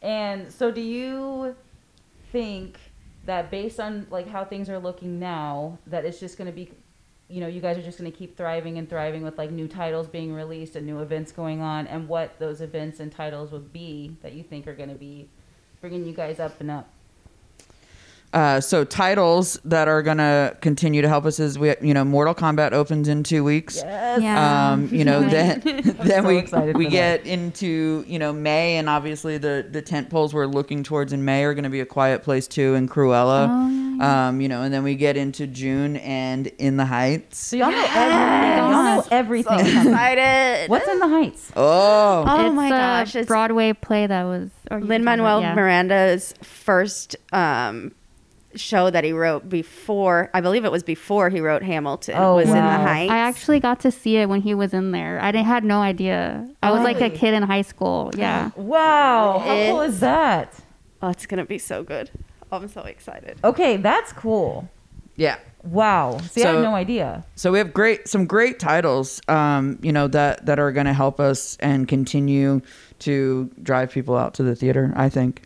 And 0.00 0.50
so, 0.52 0.70
do 0.70 0.80
you 0.80 1.56
think 2.30 2.78
that 3.26 3.50
based 3.50 3.78
on 3.78 4.06
like 4.10 4.28
how 4.28 4.44
things 4.44 4.68
are 4.68 4.78
looking 4.78 5.18
now, 5.18 5.78
that 5.86 6.04
it's 6.04 6.18
just 6.18 6.38
going 6.38 6.46
to 6.46 6.54
be, 6.54 6.70
you 7.28 7.40
know, 7.40 7.46
you 7.46 7.60
guys 7.60 7.76
are 7.78 7.82
just 7.82 7.98
going 7.98 8.10
to 8.10 8.16
keep 8.16 8.36
thriving 8.36 8.78
and 8.78 8.88
thriving 8.88 9.22
with 9.22 9.36
like 9.38 9.50
new 9.50 9.68
titles 9.68 10.06
being 10.08 10.32
released 10.32 10.74
and 10.76 10.86
new 10.86 11.00
events 11.00 11.30
going 11.32 11.60
on, 11.60 11.86
and 11.86 12.08
what 12.08 12.38
those 12.38 12.60
events 12.60 13.00
and 13.00 13.12
titles 13.12 13.50
would 13.52 13.72
be 13.72 14.16
that 14.22 14.32
you 14.32 14.42
think 14.42 14.66
are 14.66 14.74
going 14.74 14.88
to 14.88 14.94
be 14.96 15.28
bringing 15.80 16.04
you 16.06 16.12
guys 16.12 16.38
up 16.40 16.60
and 16.60 16.70
up? 16.70 16.88
Uh, 18.32 18.60
so 18.60 18.82
titles 18.82 19.60
that 19.64 19.88
are 19.88 20.02
gonna 20.02 20.56
continue 20.62 21.02
to 21.02 21.08
help 21.08 21.26
us 21.26 21.38
is 21.38 21.58
we, 21.58 21.74
you 21.82 21.92
know, 21.92 22.02
Mortal 22.04 22.34
Kombat 22.34 22.72
opens 22.72 23.06
in 23.08 23.22
two 23.22 23.44
weeks. 23.44 23.76
Yes. 23.76 24.22
Yeah. 24.22 24.70
Um, 24.72 24.88
you 24.90 25.04
know, 25.04 25.20
then 25.28 25.60
then 25.64 26.22
so 26.22 26.28
we 26.28 26.36
we 26.72 26.84
for 26.86 26.90
get 26.90 27.26
into 27.26 28.04
you 28.06 28.18
know 28.18 28.32
May, 28.32 28.76
and 28.78 28.88
obviously 28.88 29.36
the 29.38 29.66
the 29.70 29.82
tent 29.82 30.08
poles 30.08 30.32
we're 30.32 30.46
looking 30.46 30.82
towards 30.82 31.12
in 31.12 31.24
May 31.24 31.44
are 31.44 31.52
going 31.52 31.64
to 31.64 31.70
be 31.70 31.80
a 31.80 31.86
Quiet 31.86 32.22
Place 32.22 32.46
Two 32.46 32.74
and 32.74 32.90
Cruella. 32.90 33.48
Oh, 33.50 33.68
yeah. 33.68 34.28
Um, 34.28 34.40
you 34.40 34.48
know, 34.48 34.62
and 34.62 34.72
then 34.72 34.82
we 34.82 34.94
get 34.94 35.16
into 35.18 35.46
June 35.46 35.96
and 35.98 36.46
In 36.58 36.76
the 36.78 36.86
Heights. 36.86 37.38
So 37.38 37.56
y'all 37.56 37.70
know 37.70 37.86
everything. 37.90 38.56
Y'all 38.58 38.82
know 38.96 39.06
everything. 39.10 39.58
coming. 39.58 39.76
Excited. 39.88 40.70
What's 40.70 40.88
in 40.88 40.98
the 40.98 41.08
Heights? 41.08 41.52
Oh, 41.54 42.24
Oh 42.26 42.46
it's 42.46 42.54
my 42.54 42.66
a 42.66 42.70
gosh, 42.70 43.10
it's- 43.14 43.26
Broadway 43.26 43.74
play 43.74 44.06
that 44.06 44.24
was 44.24 44.50
Lin 44.70 45.04
Manuel 45.04 45.42
Miranda's 45.54 46.34
first 46.42 47.14
um, 47.32 47.92
show 48.54 48.90
that 48.90 49.04
he 49.04 49.12
wrote 49.12 49.48
before, 49.48 50.30
I 50.34 50.40
believe 50.40 50.64
it 50.64 50.72
was 50.72 50.82
before 50.82 51.30
he 51.30 51.40
wrote 51.40 51.62
Hamilton, 51.62 52.16
Oh, 52.18 52.36
was 52.36 52.48
in 52.48 52.54
the 52.54 52.60
Heights. 52.60 53.10
I 53.10 53.18
actually 53.18 53.60
got 53.60 53.80
to 53.80 53.90
see 53.90 54.16
it 54.16 54.28
when 54.28 54.40
he 54.42 54.54
was 54.54 54.72
in 54.74 54.90
there. 54.92 55.20
I 55.20 55.32
didn't, 55.32 55.46
had 55.46 55.64
no 55.64 55.80
idea. 55.80 56.48
I 56.62 56.70
was 56.70 56.82
like 56.82 57.00
a 57.00 57.10
kid 57.10 57.34
in 57.34 57.42
high 57.42 57.62
school. 57.62 58.10
Yeah. 58.16 58.50
Wow, 58.56 59.38
how 59.38 59.54
cool 59.70 59.80
is 59.82 60.00
that? 60.00 60.54
oh, 61.02 61.08
it's 61.08 61.26
gonna 61.26 61.44
be 61.44 61.58
so 61.58 61.82
good. 61.82 62.10
I'm 62.52 62.68
so 62.68 62.82
excited. 62.82 63.38
Okay, 63.42 63.76
that's 63.78 64.12
cool. 64.12 64.68
yeah. 65.16 65.38
Wow. 65.64 66.18
See, 66.18 66.42
I 66.42 66.52
had 66.54 66.62
no 66.62 66.74
idea. 66.74 67.24
So 67.36 67.52
we 67.52 67.58
have 67.58 67.72
great, 67.72 68.08
some 68.08 68.26
great 68.26 68.58
titles, 68.58 69.20
um, 69.28 69.78
you 69.80 69.92
know, 69.92 70.08
that 70.08 70.44
that 70.46 70.58
are 70.58 70.72
going 70.72 70.86
to 70.86 70.92
help 70.92 71.20
us 71.20 71.56
and 71.60 71.86
continue 71.86 72.60
to 73.00 73.48
drive 73.62 73.92
people 73.92 74.16
out 74.16 74.34
to 74.34 74.42
the 74.42 74.56
theater. 74.56 74.92
I 74.96 75.08
think. 75.08 75.42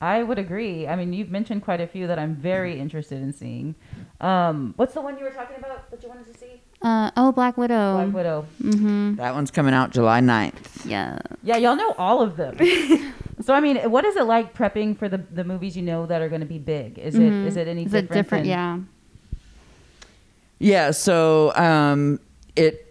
I 0.00 0.22
would 0.22 0.38
agree. 0.38 0.86
I 0.86 0.94
mean, 0.94 1.12
you've 1.12 1.30
mentioned 1.30 1.64
quite 1.64 1.80
a 1.80 1.86
few 1.86 2.06
that 2.06 2.18
I'm 2.18 2.36
very 2.36 2.78
interested 2.78 3.20
in 3.20 3.32
seeing. 3.32 3.74
Um, 4.20 4.74
what's 4.76 4.94
the 4.94 5.00
one 5.00 5.18
you 5.18 5.24
were 5.24 5.30
talking 5.30 5.56
about 5.56 5.90
that 5.90 6.02
you 6.02 6.08
wanted 6.08 6.32
to 6.32 6.38
see? 6.38 6.60
Uh, 6.82 7.10
oh, 7.16 7.32
Black 7.32 7.58
Widow. 7.58 7.94
Black 8.04 8.14
Widow. 8.14 8.46
Mm-hmm. 8.62 9.16
That 9.16 9.34
one's 9.34 9.50
coming 9.50 9.74
out 9.74 9.90
July 9.90 10.20
9th. 10.20 10.86
Yeah. 10.86 11.18
Yeah, 11.42 11.56
y'all 11.56 11.74
know 11.74 11.94
all 11.98 12.22
of 12.22 12.36
them. 12.36 12.56
so 13.40 13.52
I 13.54 13.60
mean, 13.60 13.76
what 13.90 14.04
is 14.04 14.14
it 14.14 14.24
like 14.26 14.54
prepping 14.54 14.96
for 14.96 15.08
the 15.08 15.18
the 15.18 15.42
movies 15.42 15.76
you 15.76 15.82
know 15.82 16.06
that 16.06 16.22
are 16.22 16.28
going 16.28 16.42
to 16.42 16.46
be 16.46 16.58
big? 16.58 16.98
Is 17.00 17.16
it 17.16 17.32
is 17.32 17.56
it 17.56 17.66
any 17.66 17.84
Is 17.84 17.90
different? 17.90 18.10
it 18.10 18.14
different? 18.14 18.44
than- 18.44 18.50
Yeah. 18.50 18.78
Yeah, 20.60 20.90
so 20.90 21.52
um, 21.56 22.20
it 22.56 22.87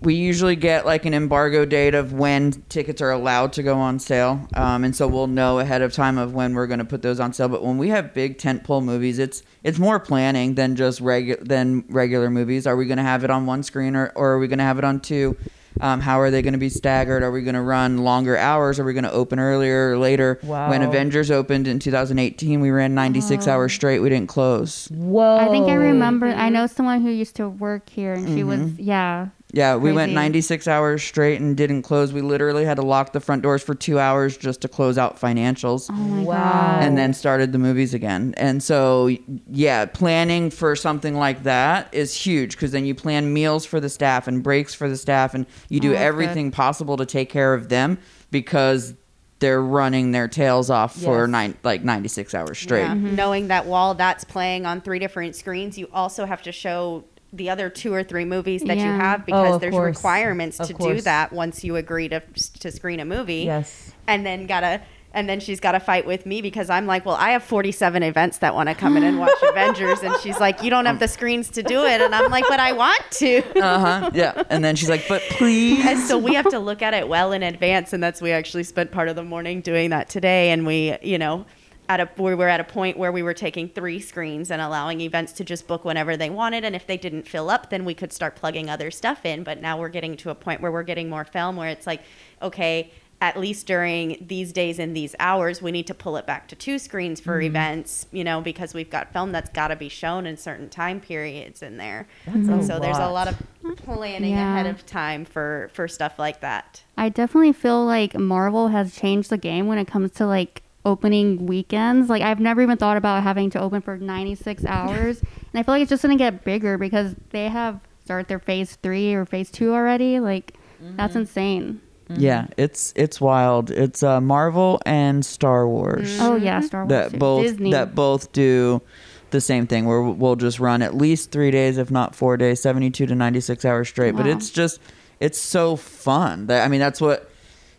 we 0.00 0.14
usually 0.14 0.56
get 0.56 0.84
like 0.86 1.04
an 1.04 1.14
embargo 1.14 1.64
date 1.64 1.94
of 1.94 2.12
when 2.12 2.52
tickets 2.68 3.00
are 3.00 3.10
allowed 3.10 3.52
to 3.54 3.62
go 3.62 3.76
on 3.78 3.98
sale, 3.98 4.46
um, 4.54 4.84
and 4.84 4.94
so 4.94 5.06
we'll 5.08 5.26
know 5.26 5.58
ahead 5.58 5.82
of 5.82 5.92
time 5.92 6.18
of 6.18 6.34
when 6.34 6.54
we're 6.54 6.66
going 6.66 6.78
to 6.80 6.84
put 6.84 7.02
those 7.02 7.20
on 7.20 7.32
sale. 7.32 7.48
But 7.48 7.62
when 7.64 7.78
we 7.78 7.88
have 7.90 8.12
big 8.14 8.38
tentpole 8.38 8.82
movies, 8.84 9.18
it's 9.18 9.42
it's 9.62 9.78
more 9.78 9.98
planning 10.00 10.54
than 10.54 10.76
just 10.76 11.00
regular 11.00 11.42
than 11.42 11.84
regular 11.88 12.30
movies. 12.30 12.66
Are 12.66 12.76
we 12.76 12.86
going 12.86 12.98
to 12.98 13.04
have 13.04 13.24
it 13.24 13.30
on 13.30 13.46
one 13.46 13.62
screen 13.62 13.96
or, 13.96 14.12
or 14.14 14.32
are 14.32 14.38
we 14.38 14.48
going 14.48 14.58
to 14.58 14.64
have 14.64 14.78
it 14.78 14.84
on 14.84 15.00
two? 15.00 15.36
Um, 15.80 16.00
how 16.00 16.20
are 16.20 16.30
they 16.30 16.40
going 16.40 16.52
to 16.52 16.58
be 16.58 16.68
staggered? 16.68 17.24
Are 17.24 17.32
we 17.32 17.42
going 17.42 17.56
to 17.56 17.60
run 17.60 17.98
longer 17.98 18.36
hours? 18.36 18.78
Are 18.78 18.84
we 18.84 18.92
going 18.92 19.02
to 19.04 19.10
open 19.10 19.40
earlier 19.40 19.90
or 19.90 19.98
later? 19.98 20.38
Wow. 20.44 20.70
When 20.70 20.82
Avengers 20.82 21.32
opened 21.32 21.66
in 21.66 21.80
2018, 21.80 22.60
we 22.60 22.70
ran 22.70 22.94
96 22.94 23.48
hours 23.48 23.72
straight. 23.72 23.98
We 23.98 24.08
didn't 24.08 24.28
close. 24.28 24.86
Whoa. 24.92 25.36
I 25.36 25.48
think 25.48 25.66
I 25.68 25.74
remember. 25.74 26.26
I 26.28 26.48
Mhm. 26.48 26.52
know 26.52 26.66
someone 26.68 27.02
who 27.02 27.10
used 27.10 27.34
to 27.36 27.48
work 27.48 27.88
here, 27.90 28.12
and 28.12 28.28
she 28.28 28.44
was 28.44 28.60
Mm-hmm. 28.60 28.82
yeah. 28.84 29.28
Yeah, 29.54 29.76
we 29.76 29.92
went 29.92 30.08
Crazy. 30.08 30.14
96 30.16 30.66
hours 30.68 31.02
straight 31.02 31.40
and 31.40 31.56
didn't 31.56 31.82
close. 31.82 32.12
We 32.12 32.22
literally 32.22 32.64
had 32.64 32.74
to 32.74 32.82
lock 32.82 33.12
the 33.12 33.20
front 33.20 33.42
doors 33.42 33.62
for 33.62 33.74
two 33.74 34.00
hours 34.00 34.36
just 34.36 34.60
to 34.62 34.68
close 34.68 34.98
out 34.98 35.20
financials 35.20 35.86
Oh 35.88 35.94
my 35.94 36.22
Wow. 36.24 36.34
god. 36.34 36.82
and 36.82 36.98
then 36.98 37.14
started 37.14 37.52
the 37.52 37.58
movies 37.60 37.94
again. 37.94 38.34
And 38.36 38.60
so, 38.62 39.10
yeah, 39.48 39.84
planning 39.86 40.50
for 40.50 40.74
something 40.74 41.14
like 41.14 41.44
that 41.44 41.88
is 41.92 42.14
huge 42.14 42.56
because 42.56 42.72
then 42.72 42.84
you 42.84 42.96
plan 42.96 43.32
meals 43.32 43.64
for 43.64 43.78
the 43.78 43.88
staff 43.88 44.26
and 44.26 44.42
breaks 44.42 44.74
for 44.74 44.88
the 44.88 44.96
staff 44.96 45.34
and 45.34 45.46
you 45.68 45.78
Oh, 45.78 45.82
do 45.82 45.88
good. 45.90 45.98
everything 45.98 46.50
possible 46.50 46.96
to 46.96 47.06
take 47.06 47.30
care 47.30 47.54
of 47.54 47.68
them 47.68 47.98
because 48.32 48.94
they're 49.38 49.62
running 49.62 50.10
their 50.12 50.26
tails 50.26 50.70
off 50.70 50.96
for 50.96 51.22
Yes. 51.22 51.28
nine, 51.30 51.54
like 51.62 51.84
96 51.84 52.34
hours 52.34 52.58
straight. 52.58 52.80
Yeah. 52.82 52.94
Mm-hmm. 52.94 53.14
Knowing 53.14 53.48
that 53.48 53.66
while 53.66 53.94
that's 53.94 54.24
playing 54.24 54.64
on 54.66 54.80
three 54.80 54.98
different 54.98 55.36
screens, 55.36 55.76
you 55.78 55.86
also 55.92 56.24
have 56.24 56.42
to 56.42 56.50
show 56.52 57.04
the 57.36 57.50
other 57.50 57.68
two 57.68 57.92
or 57.92 58.02
three 58.04 58.24
movies 58.24 58.62
that 58.62 58.76
you 58.76 58.84
have 58.84 59.26
because 59.26 59.56
Oh, 59.56 59.58
there's 59.58 59.72
course. 59.72 59.96
requirements 59.96 60.60
Of 60.60 60.68
to 60.68 60.74
do 60.74 61.00
that 61.02 61.32
once 61.32 61.64
you 61.64 61.76
agree 61.76 62.08
to 62.08 62.20
to 62.60 62.70
screen 62.70 63.00
a 63.00 63.04
movie. 63.04 63.42
Yes. 63.44 63.92
And 64.06 64.24
then 64.24 64.46
gotta 64.46 64.80
and 65.16 65.28
then 65.28 65.38
she's 65.38 65.60
got 65.60 65.72
to 65.72 65.78
fight 65.80 66.06
with 66.06 66.26
me 66.26 66.42
because 66.42 66.68
I'm 66.68 66.86
like, 66.86 67.06
well, 67.06 67.14
I 67.14 67.30
have 67.30 67.44
47 67.44 68.02
events 68.02 68.38
that 68.38 68.52
want 68.52 68.68
to 68.68 68.74
come 68.74 68.96
in 68.96 69.04
and 69.04 69.20
watch 69.20 69.30
Avengers, 69.48 70.02
and 70.02 70.12
she's 70.20 70.40
like, 70.40 70.60
you 70.64 70.70
don't 70.70 70.86
have 70.86 70.98
the 70.98 71.06
screens 71.06 71.50
to 71.50 71.62
do 71.62 71.84
it, 71.84 72.00
and 72.00 72.12
I'm 72.12 72.32
like, 72.32 72.44
but 72.48 72.58
I 72.58 72.72
want 72.72 73.00
to. 73.12 73.38
Uh 73.62 73.78
huh. 73.78 74.10
Yeah. 74.12 74.42
And 74.50 74.64
then 74.64 74.74
she's 74.74 74.88
like, 74.88 75.06
but 75.08 75.22
please. 75.30 75.86
And 75.86 76.00
so 76.00 76.18
we 76.18 76.34
have 76.34 76.48
to 76.50 76.58
look 76.58 76.82
at 76.82 76.94
it 76.94 77.08
well 77.08 77.30
in 77.30 77.44
advance, 77.44 77.92
and 77.92 78.02
that's 78.02 78.20
we 78.20 78.32
actually 78.32 78.64
spent 78.64 78.90
part 78.90 79.08
of 79.08 79.14
the 79.14 79.22
morning 79.22 79.60
doing 79.60 79.90
that 79.90 80.08
today. 80.08 80.50
And 80.50 80.66
we, 80.66 80.96
you 81.00 81.18
know, 81.18 81.46
at 81.88 82.00
a 82.00 82.08
we 82.16 82.34
were 82.34 82.48
at 82.48 82.60
a 82.60 82.64
point 82.64 82.96
where 82.96 83.12
we 83.12 83.22
were 83.22 83.34
taking 83.34 83.68
three 83.68 84.00
screens 84.00 84.50
and 84.50 84.60
allowing 84.62 85.00
events 85.00 85.32
to 85.34 85.44
just 85.44 85.66
book 85.66 85.84
whenever 85.84 86.16
they 86.16 86.30
wanted, 86.30 86.64
and 86.64 86.74
if 86.74 86.86
they 86.86 86.96
didn't 86.96 87.28
fill 87.28 87.50
up, 87.50 87.70
then 87.70 87.84
we 87.84 87.94
could 87.94 88.12
start 88.12 88.36
plugging 88.36 88.70
other 88.70 88.90
stuff 88.90 89.24
in. 89.24 89.44
But 89.44 89.60
now 89.60 89.78
we're 89.78 89.88
getting 89.88 90.16
to 90.18 90.30
a 90.30 90.34
point 90.34 90.60
where 90.60 90.72
we're 90.72 90.82
getting 90.82 91.08
more 91.10 91.24
film, 91.24 91.56
where 91.56 91.68
it's 91.68 91.86
like, 91.86 92.02
okay. 92.40 92.90
At 93.20 93.38
least 93.40 93.66
during 93.66 94.22
these 94.26 94.52
days 94.52 94.78
and 94.78 94.94
these 94.94 95.14
hours, 95.18 95.62
we 95.62 95.70
need 95.72 95.86
to 95.86 95.94
pull 95.94 96.18
it 96.18 96.26
back 96.26 96.46
to 96.48 96.56
two 96.56 96.78
screens 96.78 97.20
for 97.20 97.38
mm-hmm. 97.38 97.46
events, 97.46 98.06
you 98.12 98.22
know, 98.22 98.42
because 98.42 98.74
we've 98.74 98.90
got 98.90 99.14
film 99.14 99.32
that's 99.32 99.48
got 99.48 99.68
to 99.68 99.76
be 99.76 99.88
shown 99.88 100.26
in 100.26 100.36
certain 100.36 100.68
time 100.68 101.00
periods 101.00 101.62
in 101.62 101.78
there. 101.78 102.06
That's 102.26 102.48
and 102.48 102.60
a 102.60 102.64
so 102.64 102.78
there's 102.78 102.98
a 102.98 103.08
lot. 103.08 103.28
lot 103.28 103.28
of 103.28 103.76
planning 103.78 104.32
Yeah. 104.32 104.52
ahead 104.52 104.66
of 104.66 104.84
time 104.84 105.24
for 105.24 105.70
for 105.72 105.88
stuff 105.88 106.18
like 106.18 106.40
that. 106.40 106.82
I 106.98 107.08
definitely 107.08 107.54
feel 107.54 107.86
like 107.86 108.14
Marvel 108.14 108.68
has 108.68 108.94
changed 108.94 109.30
the 109.30 109.38
game 109.38 109.68
when 109.68 109.78
it 109.78 109.86
comes 109.86 110.10
to 110.14 110.26
like 110.26 110.63
opening 110.84 111.46
weekends. 111.46 112.08
Like 112.08 112.22
I've 112.22 112.40
never 112.40 112.62
even 112.62 112.76
thought 112.76 112.96
about 112.96 113.22
having 113.22 113.50
to 113.50 113.60
open 113.60 113.80
for 113.80 113.96
96 113.96 114.64
hours, 114.66 115.20
and 115.20 115.60
I 115.60 115.62
feel 115.62 115.74
like 115.74 115.82
it's 115.82 115.90
just 115.90 116.02
gonna 116.02 116.16
get 116.16 116.44
bigger 116.44 116.78
because 116.78 117.14
they 117.30 117.48
have 117.48 117.80
started 118.04 118.28
their 118.28 118.38
phase 118.38 118.76
three 118.76 119.14
or 119.14 119.24
phase 119.24 119.50
two 119.50 119.72
already. 119.72 120.20
Like 120.20 120.54
that's 120.80 121.12
mm-hmm. 121.12 121.20
insane. 121.20 121.80
Mm-hmm. 122.08 122.20
Yeah, 122.20 122.46
it's 122.56 122.92
it's 122.96 123.20
wild. 123.20 123.70
It's 123.70 124.02
uh, 124.02 124.20
Marvel 124.20 124.80
and 124.84 125.24
Star 125.24 125.66
Wars. 125.66 126.10
Mm-hmm. 126.10 126.22
Oh 126.22 126.36
yeah, 126.36 126.60
Star 126.60 126.82
Wars. 126.82 126.90
that 126.90 127.10
too. 127.12 127.18
both 127.18 127.42
Disney. 127.42 127.70
that 127.70 127.94
both 127.94 128.32
do 128.32 128.82
the 129.30 129.40
same 129.40 129.66
thing 129.66 129.84
where 129.84 130.00
we'll 130.00 130.36
just 130.36 130.60
run 130.60 130.80
at 130.80 130.94
least 130.94 131.32
three 131.32 131.50
days 131.50 131.76
if 131.76 131.90
not 131.90 132.14
four 132.14 132.36
days 132.36 132.62
72 132.62 133.06
to 133.06 133.14
96 133.16 133.64
hours 133.64 133.88
straight 133.88 134.14
but 134.14 134.28
it's 134.28 134.48
just 134.48 134.80
it's 135.18 135.40
so 135.40 135.74
fun 135.74 136.46
that 136.46 136.64
i 136.64 136.68
mean 136.68 136.78
that's 136.78 137.00
what 137.00 137.28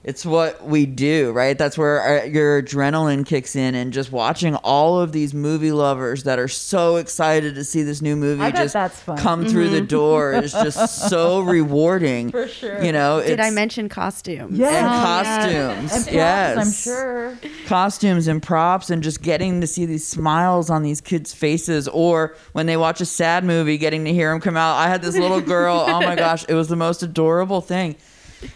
it's 0.05 0.23
what 0.23 0.63
we 0.63 0.85
do 0.85 1.31
right 1.31 1.57
that's 1.57 1.77
where 1.77 1.99
our, 1.99 2.25
your 2.27 2.61
adrenaline 2.61 3.25
kicks 3.25 3.55
in 3.55 3.73
and 3.73 3.91
just 3.91 4.11
watching 4.11 4.55
all 4.57 4.99
of 4.99 5.11
these 5.11 5.33
movie 5.33 5.71
lovers 5.71 6.23
that 6.23 6.37
are 6.37 6.47
so 6.47 6.95
excited 6.97 7.55
to 7.55 7.63
see 7.63 7.81
this 7.81 8.01
new 8.01 8.15
movie 8.15 8.51
just 8.51 8.73
that's 8.73 8.99
fun. 8.99 9.17
come 9.17 9.45
through 9.45 9.69
the 9.69 9.77
mm-hmm. 9.77 9.87
door 9.87 10.33
is 10.33 10.51
just 10.53 11.09
so 11.09 11.41
rewarding 11.41 12.31
For 12.31 12.47
sure. 12.47 12.83
you 12.83 12.91
know 12.91 13.21
Did 13.21 13.39
I 13.39 13.49
mention 13.49 13.89
costumes? 13.89 14.57
Yeah. 14.57 14.67
and 14.67 14.85
Oh, 14.85 14.89
yeah. 14.89 15.73
costumes 15.73 15.91
And 15.91 16.03
props, 16.03 16.13
yes 16.13 16.57
I'm 16.57 16.71
sure. 16.71 17.39
costumes 17.65 18.27
and 18.27 18.41
props 18.41 18.89
and 18.91 19.01
just 19.01 19.21
getting 19.21 19.59
to 19.61 19.67
see 19.67 19.85
these 19.85 20.07
smiles 20.07 20.69
on 20.69 20.83
these 20.83 21.01
kids' 21.01 21.33
faces 21.33 21.87
or 21.87 22.35
when 22.53 22.67
they 22.67 22.77
watch 22.77 23.01
a 23.01 23.05
sad 23.05 23.43
movie 23.43 23.77
getting 23.79 24.05
to 24.05 24.13
hear 24.13 24.31
them 24.31 24.39
come 24.39 24.55
out 24.55 24.75
i 24.75 24.87
had 24.87 25.01
this 25.01 25.17
little 25.17 25.41
girl 25.41 25.83
oh 25.87 25.99
my 26.01 26.15
gosh 26.25 26.45
it 26.47 26.53
was 26.53 26.67
the 26.67 26.75
most 26.75 27.01
adorable 27.01 27.61
thing 27.61 27.95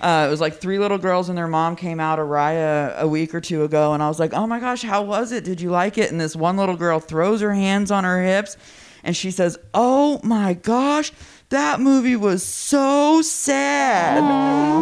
uh, 0.01 0.25
it 0.27 0.29
was 0.29 0.41
like 0.41 0.55
three 0.59 0.79
little 0.79 0.97
girls 0.97 1.29
and 1.29 1.37
their 1.37 1.47
mom 1.47 1.75
came 1.75 1.99
out 1.99 2.19
of 2.19 2.27
Raya 2.27 2.97
a 2.97 3.07
week 3.07 3.33
or 3.33 3.41
two 3.41 3.63
ago 3.63 3.93
and 3.93 4.03
I 4.03 4.07
was 4.07 4.19
like, 4.19 4.33
"Oh 4.33 4.45
my 4.47 4.59
gosh, 4.59 4.81
how 4.83 5.01
was 5.03 5.31
it? 5.31 5.43
Did 5.43 5.61
you 5.61 5.69
like 5.71 5.97
it?" 5.97 6.11
And 6.11 6.19
this 6.19 6.35
one 6.35 6.57
little 6.57 6.77
girl 6.77 6.99
throws 6.99 7.41
her 7.41 7.53
hands 7.53 7.91
on 7.91 8.03
her 8.03 8.23
hips 8.23 8.57
and 9.03 9.15
she 9.15 9.31
says, 9.31 9.57
"Oh 9.73 10.19
my 10.23 10.53
gosh, 10.53 11.11
that 11.49 11.79
movie 11.79 12.15
was 12.15 12.43
so 12.45 13.21
sad." 13.21 14.19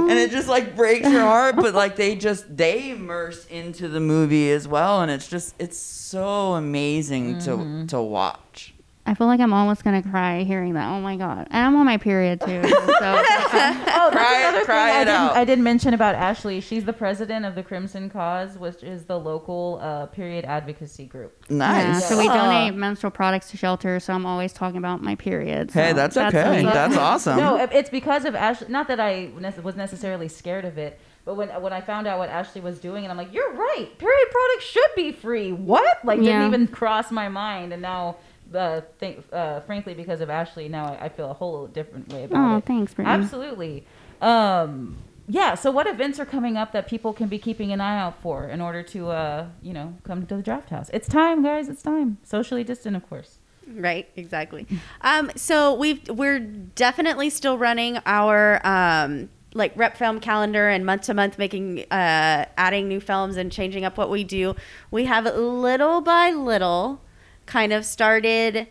And 0.09 0.11
it 0.19 0.31
just 0.31 0.47
like 0.47 0.75
breaks 0.75 1.07
your 1.09 1.21
heart, 1.21 1.55
but 1.55 1.73
like 1.73 1.95
they 1.95 2.15
just 2.15 2.55
they 2.55 2.91
immerse 2.91 3.45
into 3.47 3.87
the 3.87 3.99
movie 3.99 4.51
as 4.51 4.67
well 4.67 5.01
and 5.01 5.11
it's 5.11 5.27
just 5.27 5.53
it's 5.59 5.77
so 5.77 6.53
amazing 6.53 7.39
to 7.39 7.85
to 7.87 8.01
watch. 8.01 8.39
I 9.07 9.13
feel 9.13 9.27
like 9.27 9.39
I'm 9.39 9.53
almost 9.53 9.83
gonna 9.85 10.03
cry 10.03 10.43
hearing 10.43 10.73
that. 10.73 10.87
Oh 10.89 10.99
my 10.99 11.15
god! 11.15 11.47
And 11.49 11.65
I'm 11.65 11.75
on 11.77 11.85
my 11.85 11.97
period 11.97 12.41
too. 12.41 12.61
So 12.67 12.75
Oh, 12.99 14.09
that's 14.11 14.13
Cry 14.13 14.39
it- 14.43 14.49
another 14.49 14.65
cry 14.65 14.89
thing 14.89 14.95
I 14.95 15.03
didn't, 15.05 15.15
out. 15.15 15.35
I 15.37 15.45
didn't 15.45 15.63
mention 15.63 15.93
about 15.93 16.15
Ashley. 16.15 16.59
She's 16.61 16.85
the 16.85 16.93
president 16.93 17.45
of 17.45 17.55
the 17.55 17.63
Crimson 17.63 18.09
Cause, 18.09 18.57
which 18.57 18.83
is 18.83 19.05
the 19.05 19.17
local 19.19 19.79
uh, 19.81 20.05
period 20.07 20.45
advocacy 20.45 21.05
group. 21.05 21.45
yeah, 21.49 21.55
Nice. 21.57 22.07
so 22.07 22.17
we 22.17 22.25
Yeah. 22.25 22.33
donate 22.35 22.75
menstrual 22.75 23.11
products 23.11 23.49
to 23.51 23.57
shelters. 23.57 24.03
So 24.03 24.13
I'm 24.13 24.25
always 24.25 24.51
talking 24.53 24.77
about 24.77 25.01
my 25.01 25.15
period. 25.15 25.71
Hey, 25.71 25.89
so 25.89 25.95
that's 25.95 26.17
okay. 26.17 26.61
sweet. 26.61 26.73
That's 26.73 26.97
awesome. 27.07 27.37
No, 27.37 27.55
it's 27.57 27.89
because 27.89 28.25
of 28.25 28.35
Ashley. 28.35 28.67
Not 28.69 28.87
that 28.89 28.99
I 28.99 29.29
was 29.63 29.75
necessarily 29.75 30.27
scared 30.27 30.65
of 30.65 30.77
it, 30.77 30.99
but 31.25 31.35
when 31.35 31.49
when 31.61 31.73
I 31.73 31.81
found 31.81 32.07
out 32.07 32.19
what 32.19 32.29
Ashley 32.29 32.61
was 32.61 32.79
doing, 32.79 33.03
and 33.05 33.11
I'm 33.11 33.17
like, 33.17 33.33
you're 33.33 33.53
right. 33.53 33.89
Period 33.97 34.27
products 34.31 34.65
should 34.65 34.91
be 34.95 35.11
free. 35.11 35.51
What? 35.53 36.03
Like, 36.03 36.19
Yeah. 36.19 36.39
didn't 36.41 36.47
even 36.61 36.67
cross 36.67 37.09
my 37.11 37.29
mind. 37.29 37.73
And 37.73 37.81
now, 37.81 38.17
uh, 38.53 38.81
think, 38.99 39.23
uh, 39.31 39.61
frankly, 39.61 39.93
because 39.93 40.21
of 40.21 40.29
Ashley, 40.29 40.69
now 40.69 40.85
I, 40.85 41.05
I 41.05 41.09
feel 41.09 41.29
a 41.29 41.33
whole 41.33 41.67
different 41.67 42.11
way 42.11 42.23
about 42.25 42.35
it. 42.35 42.53
Oh, 42.53 42.57
it. 42.57 42.65
thanks, 42.65 42.93
Brittany. 42.93 43.23
Absolutely. 43.23 43.85
Um, 44.21 44.97
yeah, 45.27 45.55
so 45.55 45.71
what 45.71 45.87
events 45.87 46.19
are 46.19 46.25
coming 46.25 46.55
up 46.55 46.71
that 46.71 46.87
people 46.87 47.11
can 47.13 47.27
be 47.27 47.37
keeping 47.37 47.71
an 47.71 47.81
eye 47.81 47.99
out 47.99 48.21
for 48.21 48.47
in 48.47 48.61
order 48.61 48.81
to, 48.83 49.09
uh, 49.09 49.47
you 49.61 49.73
know, 49.73 49.95
come 50.03 50.25
to 50.25 50.35
the 50.37 50.41
draft 50.41 50.69
house? 50.69 50.89
It's 50.93 51.07
time, 51.07 51.43
guys. 51.43 51.67
It's 51.67 51.81
time. 51.81 52.17
Socially 52.23 52.63
distant, 52.63 52.95
of 52.95 53.07
course. 53.09 53.39
Right, 53.69 54.09
exactly. 54.15 54.65
Um, 55.01 55.29
so 55.35 55.73
we've 55.73 56.07
we're 56.07 56.39
definitely 56.39 57.29
still 57.29 57.57
running 57.57 57.99
our 58.05 58.65
um, 58.65 59.29
like 59.53 59.73
rep 59.75 59.97
film 59.97 60.21
calendar 60.21 60.69
and 60.69 60.85
month 60.85 61.03
to 61.03 61.13
month 61.13 61.37
making 61.37 61.81
uh, 61.91 62.45
adding 62.57 62.87
new 62.87 63.01
films 63.01 63.35
and 63.35 63.51
changing 63.51 63.83
up 63.83 63.97
what 63.97 64.09
we 64.09 64.23
do. 64.23 64.55
We 64.89 65.03
have 65.05 65.25
little 65.25 65.99
by 65.99 66.31
little 66.31 67.01
kind 67.47 67.73
of 67.73 67.83
started 67.85 68.67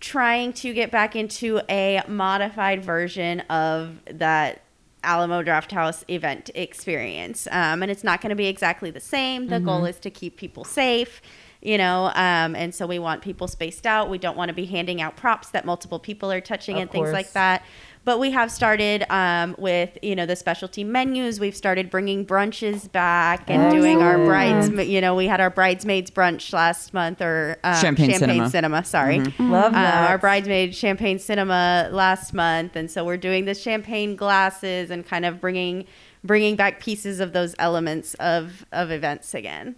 trying 0.00 0.52
to 0.52 0.72
get 0.72 0.90
back 0.90 1.14
into 1.14 1.60
a 1.68 2.02
modified 2.08 2.84
version 2.84 3.40
of 3.42 3.98
that 4.06 4.62
Alamo 5.02 5.42
Drafthouse 5.42 6.02
event 6.08 6.50
experience. 6.54 7.46
Um, 7.50 7.82
and 7.82 7.90
it's 7.90 8.04
not 8.04 8.20
going 8.20 8.30
to 8.30 8.36
be 8.36 8.46
exactly 8.46 8.90
the 8.90 9.00
same. 9.00 9.48
The 9.48 9.60
goal 9.60 9.84
is 9.84 9.98
to 10.00 10.10
keep 10.10 10.36
people 10.36 10.64
safe, 10.64 11.20
you 11.60 11.76
know, 11.78 12.06
um, 12.14 12.56
and 12.56 12.74
so 12.74 12.86
we 12.86 12.98
want 12.98 13.22
people 13.22 13.46
spaced 13.46 13.86
out. 13.86 14.08
We 14.08 14.18
don't 14.18 14.36
want 14.36 14.48
to 14.48 14.54
be 14.54 14.64
handing 14.64 15.02
out 15.02 15.16
props 15.16 15.50
that 15.50 15.64
multiple 15.64 15.98
people 15.98 16.32
are 16.32 16.40
touching 16.40 16.76
Of 16.76 16.82
and 16.82 16.90
things 16.90 17.12
like 17.12 17.32
that. 17.32 17.62
But 18.04 18.18
we 18.20 18.32
have 18.32 18.50
started 18.50 19.04
um, 19.08 19.54
with, 19.58 19.96
you 20.02 20.14
know, 20.14 20.26
the 20.26 20.36
specialty 20.36 20.84
menus. 20.84 21.40
We've 21.40 21.56
started 21.56 21.88
bringing 21.88 22.26
brunches 22.26 22.90
back 22.90 23.48
and 23.48 23.72
doing 23.72 24.02
our 24.02 24.18
brides. 24.26 24.68
You 24.68 25.00
know, 25.00 25.14
we 25.14 25.26
had 25.26 25.40
our 25.40 25.48
bridesmaids 25.48 26.10
brunch 26.10 26.52
last 26.52 26.92
month 26.92 27.22
or 27.22 27.56
um, 27.64 27.76
Champagne 27.76 28.12
cinema. 28.12 28.50
cinema. 28.50 28.84
Sorry, 28.84 29.20
Love 29.38 29.66
um, 29.66 29.72
that. 29.72 30.10
our 30.10 30.18
bridesmaid 30.18 30.74
champagne 30.74 31.18
cinema 31.18 31.88
last 31.92 32.34
month, 32.34 32.76
and 32.76 32.90
so 32.90 33.04
we're 33.04 33.16
doing 33.16 33.46
the 33.46 33.54
champagne 33.54 34.16
glasses 34.16 34.90
and 34.90 35.06
kind 35.06 35.24
of 35.24 35.40
bringing 35.40 35.86
bringing 36.22 36.56
back 36.56 36.80
pieces 36.80 37.20
of 37.20 37.32
those 37.32 37.54
elements 37.58 38.14
of 38.14 38.66
of 38.72 38.90
events 38.90 39.32
again. 39.34 39.76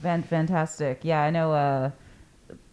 Fantastic. 0.00 1.00
Yeah, 1.02 1.22
I 1.22 1.30
know. 1.30 1.52
Uh, 1.52 1.90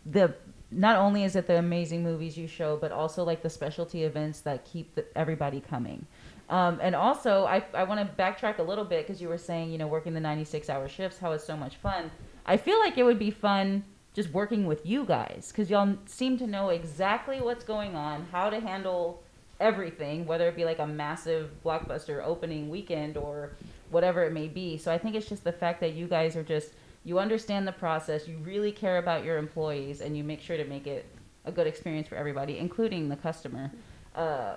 the 0.06 0.34
not 0.76 0.98
only 0.98 1.24
is 1.24 1.36
it 1.36 1.48
the 1.48 1.58
amazing 1.58 2.04
movies 2.04 2.38
you 2.38 2.48
show, 2.48 2.78
but 2.78 2.92
also 2.92 3.24
like 3.24 3.42
the 3.42 3.50
specialty 3.50 4.04
events 4.04 4.42
that 4.42 4.66
keep 4.66 4.94
the, 4.96 5.06
everybody 5.18 5.62
coming. 5.62 6.06
Um, 6.50 6.80
and 6.82 6.96
also, 6.96 7.46
I, 7.46 7.64
I 7.74 7.86
want 7.86 8.00
to 8.02 8.22
backtrack 8.22 8.60
a 8.60 8.64
little 8.64 8.86
bit 8.86 9.08
because 9.08 9.22
you 9.22 9.30
were 9.30 9.38
saying, 9.38 9.72
you 9.72 9.78
know, 9.78 9.88
working 9.88 10.14
the 10.14 10.20
96 10.20 10.70
hour 10.70 10.88
shifts, 10.88 11.18
how 11.18 11.32
it's 11.32 11.44
so 11.44 11.58
much 11.58 11.78
fun. 11.78 12.12
I 12.46 12.58
feel 12.58 12.80
like 12.80 12.98
it 12.98 13.04
would 13.04 13.18
be 13.18 13.32
fun 13.32 13.84
just 14.14 14.30
working 14.32 14.66
with 14.66 14.86
you 14.86 15.06
guys 15.06 15.48
because 15.50 15.70
y'all 15.70 15.98
seem 16.06 16.38
to 16.38 16.48
know 16.48 16.70
exactly 16.70 17.42
what's 17.42 17.64
going 17.64 17.96
on, 17.96 18.28
how 18.32 18.50
to 18.50 18.60
handle 18.60 19.24
everything, 19.60 20.26
whether 20.26 20.48
it 20.48 20.56
be 20.56 20.66
like 20.66 20.80
a 20.80 20.88
massive 20.88 21.52
blockbuster 21.64 22.24
opening 22.24 22.70
weekend 22.70 23.18
or 23.18 23.52
whatever 23.90 24.24
it 24.24 24.34
may 24.34 24.48
be. 24.48 24.78
So 24.78 24.92
I 24.92 24.98
think 24.98 25.16
it's 25.16 25.28
just 25.28 25.44
the 25.44 25.52
fact 25.52 25.80
that 25.80 25.94
you 25.94 26.08
guys 26.08 26.36
are 26.36 26.44
just 26.44 26.72
you 27.06 27.20
understand 27.20 27.66
the 27.68 27.72
process, 27.72 28.28
you 28.28 28.38
really 28.40 28.72
care 28.72 28.98
about 28.98 29.24
your 29.24 29.38
employees, 29.38 30.02
and 30.02 30.18
you 30.18 30.24
make 30.24 30.42
sure 30.42 30.58
to 30.58 30.66
make 30.66 30.88
it 30.88 31.06
a 31.46 31.52
good 31.52 31.68
experience 31.68 32.08
for 32.08 32.16
everybody, 32.16 32.58
including 32.58 33.08
the 33.10 33.16
customer. 33.16 33.72
Uh, 34.16 34.56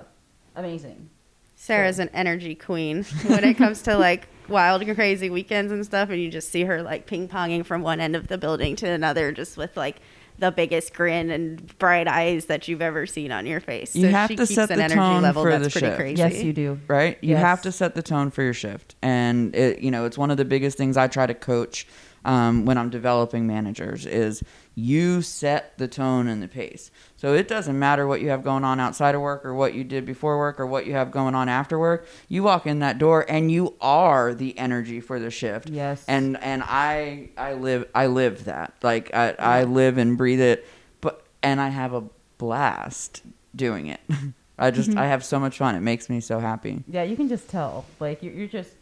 amazing. 0.56 1.10
Sarah's 1.54 1.98
an 1.98 2.08
energy 2.14 2.54
queen 2.54 3.04
when 3.26 3.44
it 3.44 3.54
comes 3.58 3.82
to 3.82 3.96
like 3.98 4.28
wild 4.48 4.80
and 4.82 4.94
crazy 4.94 5.28
weekends 5.28 5.72
and 5.72 5.84
stuff, 5.84 6.08
and 6.08 6.20
you 6.20 6.30
just 6.30 6.50
see 6.50 6.64
her 6.64 6.82
like 6.82 7.06
ping 7.06 7.28
ponging 7.28 7.64
from 7.66 7.82
one 7.82 8.00
end 8.00 8.16
of 8.16 8.28
the 8.28 8.38
building 8.38 8.76
to 8.76 8.88
another, 8.88 9.32
just 9.32 9.56
with 9.56 9.76
like 9.76 9.96
the 10.38 10.52
biggest 10.52 10.94
grin 10.94 11.30
and 11.30 11.76
bright 11.78 12.06
eyes 12.06 12.44
that 12.46 12.68
you've 12.68 12.80
ever 12.80 13.06
seen 13.06 13.32
on 13.32 13.44
your 13.44 13.58
face. 13.58 13.96
You 13.96 14.06
have 14.06 14.28
she 14.30 14.36
to 14.36 14.46
keeps 14.46 14.54
set 14.54 14.68
the 14.68 14.74
energy 14.76 14.94
tone 14.94 15.22
level 15.22 15.42
for 15.42 15.50
that's 15.50 15.64
the 15.64 15.70
pretty 15.72 15.86
shift. 15.88 15.98
crazy. 15.98 16.18
Yes, 16.22 16.42
you 16.44 16.52
do. 16.52 16.80
right? 16.86 17.18
You 17.22 17.30
Yes. 17.30 17.40
have 17.42 17.62
to 17.62 17.72
set 17.72 17.96
the 17.96 18.02
tone 18.02 18.30
for 18.30 18.42
your 18.42 18.54
shift, 18.54 18.94
and 19.02 19.54
it, 19.54 19.80
you 19.80 19.90
know 19.90 20.04
it's 20.06 20.16
one 20.16 20.30
of 20.30 20.36
the 20.36 20.44
biggest 20.44 20.78
things 20.78 20.96
I 20.96 21.08
try 21.08 21.26
to 21.26 21.34
coach 21.34 21.86
um, 22.24 22.64
when 22.64 22.78
I'm 22.78 22.90
developing 22.90 23.46
managers 23.46 24.06
is 24.06 24.42
you 24.74 25.22
set 25.22 25.76
the 25.78 25.88
tone 25.88 26.28
and 26.28 26.42
the 26.42 26.48
pace. 26.48 26.90
So 27.16 27.34
it 27.34 27.48
doesn't 27.48 27.78
matter 27.78 28.06
what 28.06 28.20
you 28.20 28.28
have 28.28 28.44
going 28.44 28.64
on 28.64 28.78
outside 28.80 29.14
of 29.14 29.20
work 29.20 29.44
or 29.44 29.54
what 29.54 29.74
you 29.74 29.84
did 29.84 30.04
before 30.04 30.38
work 30.38 30.60
or 30.60 30.66
what 30.66 30.86
you 30.86 30.92
have 30.92 31.10
going 31.10 31.34
on 31.34 31.48
after 31.48 31.78
work. 31.78 32.06
You 32.28 32.42
walk 32.42 32.66
in 32.66 32.78
that 32.80 32.98
door 32.98 33.26
and 33.28 33.50
you 33.50 33.74
are 33.80 34.34
the 34.34 34.56
energy 34.58 35.00
for 35.00 35.18
the 35.18 35.30
shift. 35.30 35.68
Yes. 35.68 36.04
And 36.06 36.40
and 36.42 36.62
I 36.64 37.30
I 37.36 37.54
live 37.54 37.88
I 37.94 38.06
live 38.06 38.44
that 38.44 38.74
like 38.82 39.14
I 39.14 39.32
I 39.38 39.64
live 39.64 39.98
and 39.98 40.16
breathe 40.16 40.40
it, 40.40 40.66
but 41.00 41.24
and 41.42 41.60
I 41.60 41.68
have 41.68 41.92
a 41.92 42.04
blast 42.38 43.22
doing 43.54 43.86
it. 43.86 44.00
I 44.58 44.72
just 44.72 44.96
I 44.96 45.06
have 45.06 45.24
so 45.24 45.38
much 45.38 45.58
fun. 45.58 45.76
It 45.76 45.80
makes 45.80 46.10
me 46.10 46.20
so 46.20 46.40
happy. 46.40 46.82
Yeah, 46.88 47.04
you 47.04 47.16
can 47.16 47.28
just 47.28 47.48
tell. 47.48 47.84
Like 48.00 48.22
you're, 48.22 48.32
you're 48.32 48.48
just 48.48 48.72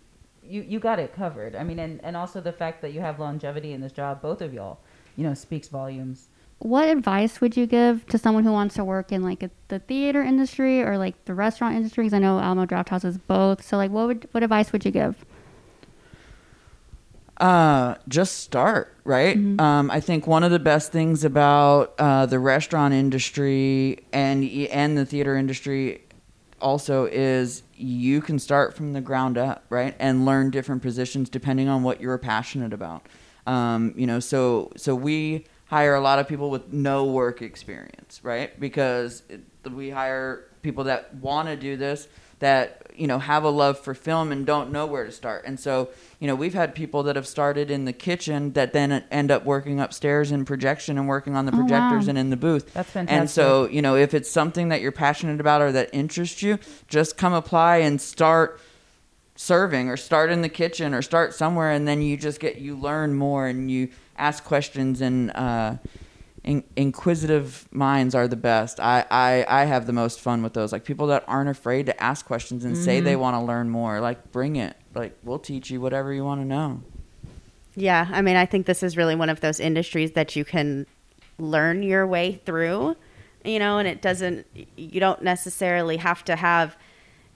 you 0.48 0.62
you 0.62 0.78
got 0.78 0.98
it 0.98 1.14
covered. 1.14 1.54
I 1.54 1.64
mean, 1.64 1.78
and 1.78 2.00
and 2.04 2.16
also 2.16 2.40
the 2.40 2.52
fact 2.52 2.82
that 2.82 2.92
you 2.92 3.00
have 3.00 3.18
longevity 3.18 3.72
in 3.72 3.80
this 3.80 3.92
job, 3.92 4.22
both 4.22 4.40
of 4.40 4.52
y'all, 4.52 4.78
you 5.16 5.24
know, 5.24 5.34
speaks 5.34 5.68
volumes. 5.68 6.28
What 6.58 6.88
advice 6.88 7.40
would 7.42 7.56
you 7.56 7.66
give 7.66 8.06
to 8.06 8.16
someone 8.16 8.44
who 8.44 8.52
wants 8.52 8.76
to 8.76 8.84
work 8.84 9.12
in 9.12 9.22
like 9.22 9.42
a, 9.42 9.50
the 9.68 9.78
theater 9.78 10.22
industry 10.22 10.82
or 10.82 10.96
like 10.96 11.26
the 11.26 11.34
restaurant 11.34 11.76
industry? 11.76 12.04
Because 12.04 12.14
I 12.14 12.18
know 12.18 12.38
Alamo 12.38 12.64
Drafthouse 12.64 13.04
is 13.04 13.18
both. 13.18 13.62
So 13.62 13.76
like, 13.76 13.90
what 13.90 14.06
would 14.06 14.28
what 14.32 14.42
advice 14.42 14.72
would 14.72 14.84
you 14.84 14.90
give? 14.90 15.24
Uh, 17.38 17.96
just 18.08 18.38
start, 18.38 18.96
right? 19.04 19.36
Um, 19.58 19.90
I 19.90 20.00
think 20.00 20.26
one 20.26 20.42
of 20.42 20.50
the 20.50 20.58
best 20.58 20.90
things 20.90 21.22
about 21.22 21.94
uh, 21.98 22.24
the 22.24 22.38
restaurant 22.38 22.94
industry 22.94 23.98
and 24.10 24.42
and 24.44 24.96
the 24.96 25.04
theater 25.04 25.36
industry 25.36 26.02
also 26.62 27.04
is 27.04 27.62
you 27.76 28.20
can 28.20 28.38
start 28.38 28.74
from 28.74 28.92
the 28.92 29.00
ground 29.00 29.38
up, 29.38 29.64
right, 29.68 29.94
and 29.98 30.24
learn 30.24 30.50
different 30.50 30.82
positions 30.82 31.28
depending 31.28 31.68
on 31.68 31.82
what 31.82 32.00
you're 32.00 32.18
passionate 32.18 32.72
about. 32.72 33.06
Um, 33.46 33.94
you 33.96 34.06
know, 34.06 34.20
so 34.20 34.72
so 34.76 34.94
we 34.94 35.46
hire 35.66 35.94
a 35.94 36.00
lot 36.00 36.18
of 36.18 36.28
people 36.28 36.50
with 36.50 36.72
no 36.72 37.04
work 37.04 37.42
experience, 37.42 38.20
right? 38.22 38.58
Because 38.58 39.22
it, 39.28 39.42
we 39.70 39.90
hire 39.90 40.44
people 40.62 40.84
that 40.84 41.14
want 41.16 41.48
to 41.48 41.56
do 41.56 41.76
this 41.76 42.08
that 42.40 42.82
you 42.94 43.06
know 43.06 43.18
have 43.18 43.44
a 43.44 43.50
love 43.50 43.78
for 43.78 43.92
film 43.94 44.32
and 44.32 44.46
don't 44.46 44.72
know 44.72 44.86
where 44.86 45.04
to 45.04 45.12
start. 45.12 45.44
And 45.46 45.60
so 45.60 45.88
you 46.18 46.26
know 46.26 46.34
we've 46.34 46.54
had 46.54 46.74
people 46.74 47.02
that 47.04 47.16
have 47.16 47.26
started 47.26 47.70
in 47.70 47.84
the 47.84 47.92
kitchen 47.92 48.52
that 48.54 48.72
then 48.72 49.04
end 49.10 49.30
up 49.30 49.44
working 49.44 49.80
upstairs 49.80 50.32
in 50.32 50.44
projection 50.44 50.96
and 50.98 51.06
working 51.06 51.36
on 51.36 51.44
the 51.46 51.52
Oh, 51.52 51.56
wow. 51.56 51.62
projectors 51.66 52.08
and 52.08 52.16
in 52.16 52.30
the 52.30 52.36
booth. 52.36 52.72
That's 52.72 52.90
fantastic 52.90 53.18
and 53.20 53.30
so 53.30 53.68
you 53.68 53.82
know 53.82 53.96
if 53.96 54.14
it's 54.14 54.30
something 54.30 54.70
that 54.70 54.80
you're 54.80 54.92
passionate 54.92 55.40
about 55.40 55.60
or 55.62 55.72
that 55.72 55.90
interests 55.92 56.42
you 56.42 56.58
just 56.88 57.16
come 57.18 57.32
apply 57.34 57.78
and 57.78 58.00
start 58.00 58.60
serving 59.34 59.88
or 59.90 59.96
start 59.98 60.30
in 60.30 60.40
the 60.40 60.48
kitchen 60.48 60.94
or 60.94 61.02
start 61.02 61.34
somewhere 61.34 61.70
and 61.70 61.86
then 61.86 62.00
you 62.00 62.16
just 62.16 62.40
get 62.40 62.56
you 62.56 62.74
learn 62.76 63.12
more 63.14 63.46
and 63.46 63.70
you 63.70 63.88
ask 64.16 64.42
questions 64.44 65.02
and 65.02 65.30
uh, 65.32 65.74
in, 66.46 66.62
inquisitive 66.76 67.68
minds 67.72 68.14
are 68.14 68.28
the 68.28 68.36
best. 68.36 68.78
I, 68.80 69.04
I 69.10 69.44
i 69.48 69.64
have 69.64 69.86
the 69.86 69.92
most 69.92 70.20
fun 70.20 70.42
with 70.42 70.54
those. 70.54 70.72
Like 70.72 70.84
people 70.84 71.08
that 71.08 71.24
aren't 71.26 71.50
afraid 71.50 71.86
to 71.86 72.02
ask 72.02 72.24
questions 72.24 72.64
and 72.64 72.76
say 72.76 73.00
they 73.00 73.12
mm-hmm. 73.12 73.20
want 73.20 73.34
to 73.34 73.40
learn 73.40 73.68
more 73.68 74.00
like 74.00 74.32
bring 74.32 74.56
it. 74.56 74.76
Like 74.94 75.18
we'll 75.24 75.40
teach 75.40 75.70
you 75.70 75.80
whatever 75.80 76.12
you 76.12 76.24
want 76.24 76.40
to 76.40 76.46
know. 76.46 76.82
Yeah, 77.74 78.08
I 78.10 78.22
mean, 78.22 78.36
I 78.36 78.46
think 78.46 78.64
this 78.64 78.82
is 78.82 78.96
really 78.96 79.14
one 79.14 79.28
of 79.28 79.40
those 79.40 79.60
industries 79.60 80.12
that 80.12 80.34
you 80.34 80.46
can 80.46 80.86
learn 81.38 81.82
your 81.82 82.06
way 82.06 82.40
through, 82.46 82.96
you 83.44 83.58
know, 83.58 83.76
and 83.76 83.86
it 83.86 84.00
doesn't, 84.00 84.46
you 84.76 84.98
don't 84.98 85.22
necessarily 85.22 85.98
have 85.98 86.24
to 86.24 86.36
have 86.36 86.74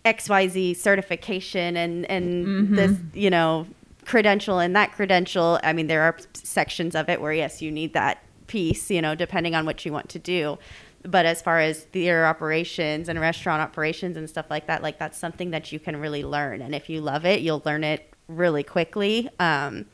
XYZ 0.07 0.77
certification 0.77 1.77
and, 1.77 2.11
and 2.11 2.47
mm-hmm. 2.47 2.75
this, 2.75 2.97
you 3.13 3.29
know, 3.29 3.67
credential 4.07 4.61
and 4.61 4.75
that 4.75 4.93
credential. 4.93 5.61
I 5.63 5.75
mean, 5.75 5.89
there 5.89 6.03
are 6.03 6.17
sections 6.33 6.95
of 6.95 7.11
it 7.11 7.21
where, 7.21 7.35
yes, 7.35 7.61
you 7.61 7.71
need 7.71 7.93
that 7.93 8.23
piece, 8.51 8.91
you 8.91 9.01
know, 9.01 9.15
depending 9.15 9.55
on 9.55 9.65
what 9.65 9.87
you 9.87 9.93
want 9.93 10.09
to 10.09 10.19
do. 10.19 10.59
But 11.05 11.25
as 11.25 11.41
far 11.41 11.61
as 11.61 11.85
theater 11.85 12.27
operations 12.27 13.09
and 13.09 13.19
restaurant 13.19 13.63
operations 13.63 14.17
and 14.17 14.29
stuff 14.29 14.47
like 14.51 14.67
that, 14.67 14.83
like 14.83 14.99
that's 14.99 15.17
something 15.17 15.53
that 15.53 15.71
you 15.71 15.79
can 15.79 15.97
really 15.97 16.25
learn. 16.25 16.61
And 16.61 16.75
if 16.75 16.91
you 16.91 17.01
love 17.01 17.25
it, 17.25 17.41
you'll 17.41 17.63
learn 17.65 17.85
it 17.85 18.13
really 18.27 18.65
quickly. 18.65 19.31
Um, 19.39 19.87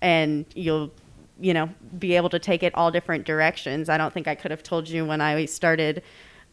and 0.00 0.46
you'll 0.54 0.90
you 1.40 1.54
know 1.54 1.68
be 1.98 2.16
able 2.16 2.28
to 2.30 2.38
take 2.38 2.62
it 2.62 2.74
all 2.74 2.90
different 2.90 3.24
directions 3.24 3.88
i 3.88 3.96
don't 3.96 4.12
think 4.12 4.28
i 4.28 4.34
could 4.34 4.50
have 4.50 4.62
told 4.62 4.86
you 4.86 5.04
when 5.04 5.20
i 5.20 5.44
started 5.46 6.02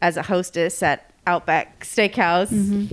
as 0.00 0.16
a 0.16 0.22
hostess 0.22 0.82
at 0.82 1.12
outback 1.26 1.84
steakhouse 1.84 2.90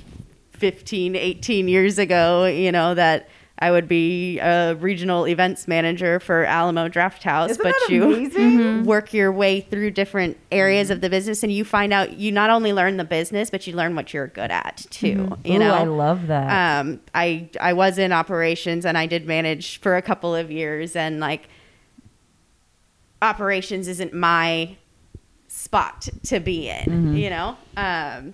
15 0.51 1.15
18 1.15 1.67
years 1.69 1.97
ago 1.97 2.45
you 2.45 2.71
know 2.71 2.93
that 2.93 3.29
i 3.59 3.71
would 3.71 3.87
be 3.87 4.39
a 4.39 4.75
regional 4.75 5.27
events 5.27 5.67
manager 5.67 6.19
for 6.19 6.43
alamo 6.45 6.87
drafthouse 6.87 7.49
Isn't 7.49 7.63
but 7.63 7.75
that 7.79 7.89
you 7.89 8.03
amazing? 8.03 8.83
work 8.93 9.13
your 9.13 9.31
way 9.31 9.61
through 9.61 9.91
different 9.91 10.37
areas 10.51 10.89
of 10.89 11.01
the 11.01 11.09
business 11.09 11.43
and 11.43 11.51
you 11.51 11.63
find 11.65 11.91
out 11.93 12.13
you 12.17 12.31
not 12.31 12.49
only 12.49 12.71
learn 12.73 12.97
the 12.97 13.03
business 13.03 13.49
but 13.49 13.65
you 13.67 13.73
learn 13.75 13.95
what 13.95 14.13
you're 14.13 14.27
good 14.27 14.51
at 14.51 14.85
too 14.89 15.27
you 15.43 15.55
Ooh, 15.55 15.59
know 15.59 15.73
I 15.73 15.83
love 15.83 16.27
that. 16.27 16.79
um, 16.81 16.99
I 17.15 17.49
I 17.59 17.73
was 17.73 17.97
in 17.97 18.11
operations 18.11 18.85
and 18.85 18.97
I 18.97 19.05
did 19.07 19.25
manage 19.25 19.79
for 19.81 19.95
a 19.97 20.01
couple 20.01 20.35
of 20.35 20.51
years 20.51 20.95
and 20.95 21.19
like 21.19 21.47
operations 23.21 23.87
isn't 23.87 24.13
my 24.13 24.75
spot 25.47 26.07
to 26.23 26.39
be 26.39 26.69
in, 26.69 26.83
Mm-hmm. 26.85 27.15
you 27.15 27.29
know. 27.29 27.57
Um, 27.75 28.33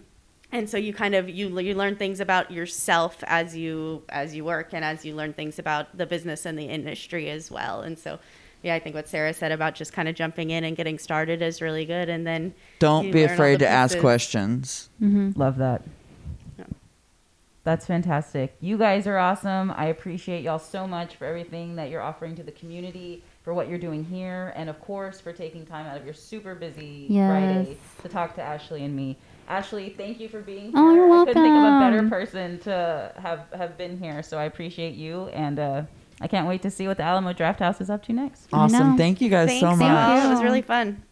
and 0.53 0.69
so 0.69 0.77
you 0.77 0.93
kind 0.93 1.15
of 1.15 1.27
you 1.29 1.59
you 1.59 1.73
learn 1.75 1.95
things 1.97 2.21
about 2.21 2.49
yourself 2.51 3.17
as 3.27 3.57
you 3.57 4.03
as 4.09 4.33
you 4.33 4.45
work 4.45 4.73
and 4.73 4.85
as 4.85 5.03
you 5.03 5.13
learn 5.15 5.33
things 5.33 5.59
about 5.59 5.97
the 5.97 6.05
business 6.05 6.45
and 6.45 6.57
the 6.57 6.65
industry 6.65 7.29
as 7.29 7.51
well 7.51 7.81
and 7.81 7.99
so 7.99 8.19
yeah 8.61 8.73
i 8.75 8.79
think 8.79 8.95
what 8.95 9.09
sarah 9.09 9.33
said 9.33 9.51
about 9.51 9.75
just 9.75 9.91
kind 9.91 10.07
of 10.07 10.15
jumping 10.15 10.51
in 10.51 10.63
and 10.63 10.77
getting 10.77 10.97
started 10.97 11.41
is 11.41 11.61
really 11.61 11.85
good 11.85 12.07
and 12.07 12.25
then 12.25 12.53
Don't 12.79 13.11
be 13.11 13.23
afraid 13.23 13.59
to 13.59 13.67
ask 13.67 13.93
pieces. 13.95 14.01
questions. 14.01 14.89
Mm-hmm. 15.01 15.31
Love 15.39 15.57
that. 15.57 15.81
Yeah. 16.57 16.65
That's 17.63 17.85
fantastic. 17.85 18.55
You 18.61 18.77
guys 18.77 19.07
are 19.07 19.17
awesome. 19.17 19.71
I 19.71 19.85
appreciate 19.87 20.43
y'all 20.43 20.59
so 20.59 20.85
much 20.87 21.15
for 21.15 21.25
everything 21.25 21.75
that 21.77 21.89
you're 21.89 22.01
offering 22.01 22.35
to 22.35 22.43
the 22.43 22.51
community, 22.51 23.23
for 23.43 23.53
what 23.53 23.67
you're 23.69 23.79
doing 23.79 24.03
here, 24.03 24.53
and 24.55 24.69
of 24.69 24.79
course 24.81 25.19
for 25.19 25.33
taking 25.33 25.65
time 25.65 25.85
out 25.85 25.97
of 25.97 26.05
your 26.05 26.13
super 26.13 26.55
busy 26.55 27.07
Yes. 27.09 27.29
Friday 27.29 27.77
to 28.03 28.09
talk 28.09 28.35
to 28.35 28.41
Ashley 28.41 28.83
and 28.85 28.95
me. 28.95 29.17
Ashley, 29.47 29.89
thank 29.89 30.19
you 30.19 30.29
for 30.29 30.41
being 30.41 30.65
here. 30.65 30.71
Oh, 30.75 30.93
you're 30.93 31.07
welcome. 31.07 31.29
I 31.29 31.33
couldn't 31.33 31.43
think 31.43 31.57
of 31.57 31.73
a 31.73 31.79
better 31.79 32.09
person 32.09 32.59
to 32.59 33.13
have 33.17 33.45
have 33.53 33.77
been 33.77 33.97
here, 33.97 34.23
so 34.23 34.37
I 34.37 34.45
appreciate 34.45 34.95
you, 34.95 35.27
and 35.27 35.59
uh, 35.59 35.83
I 36.21 36.27
can't 36.27 36.47
wait 36.47 36.61
to 36.61 36.71
see 36.71 36.87
what 36.87 36.97
the 36.97 37.03
Alamo 37.03 37.33
Drafthouse 37.33 37.81
is 37.81 37.89
up 37.89 38.03
to 38.05 38.13
next. 38.13 38.47
Awesome. 38.53 38.97
Thank 38.97 39.21
you 39.21 39.29
guys 39.29 39.49
thanks 39.49 39.61
so 39.61 39.71
much. 39.71 39.79
Thank 39.79 39.91
y'all. 39.91 40.29
it 40.29 40.33
was 40.33 40.43
really 40.43 40.61
fun 40.61 41.03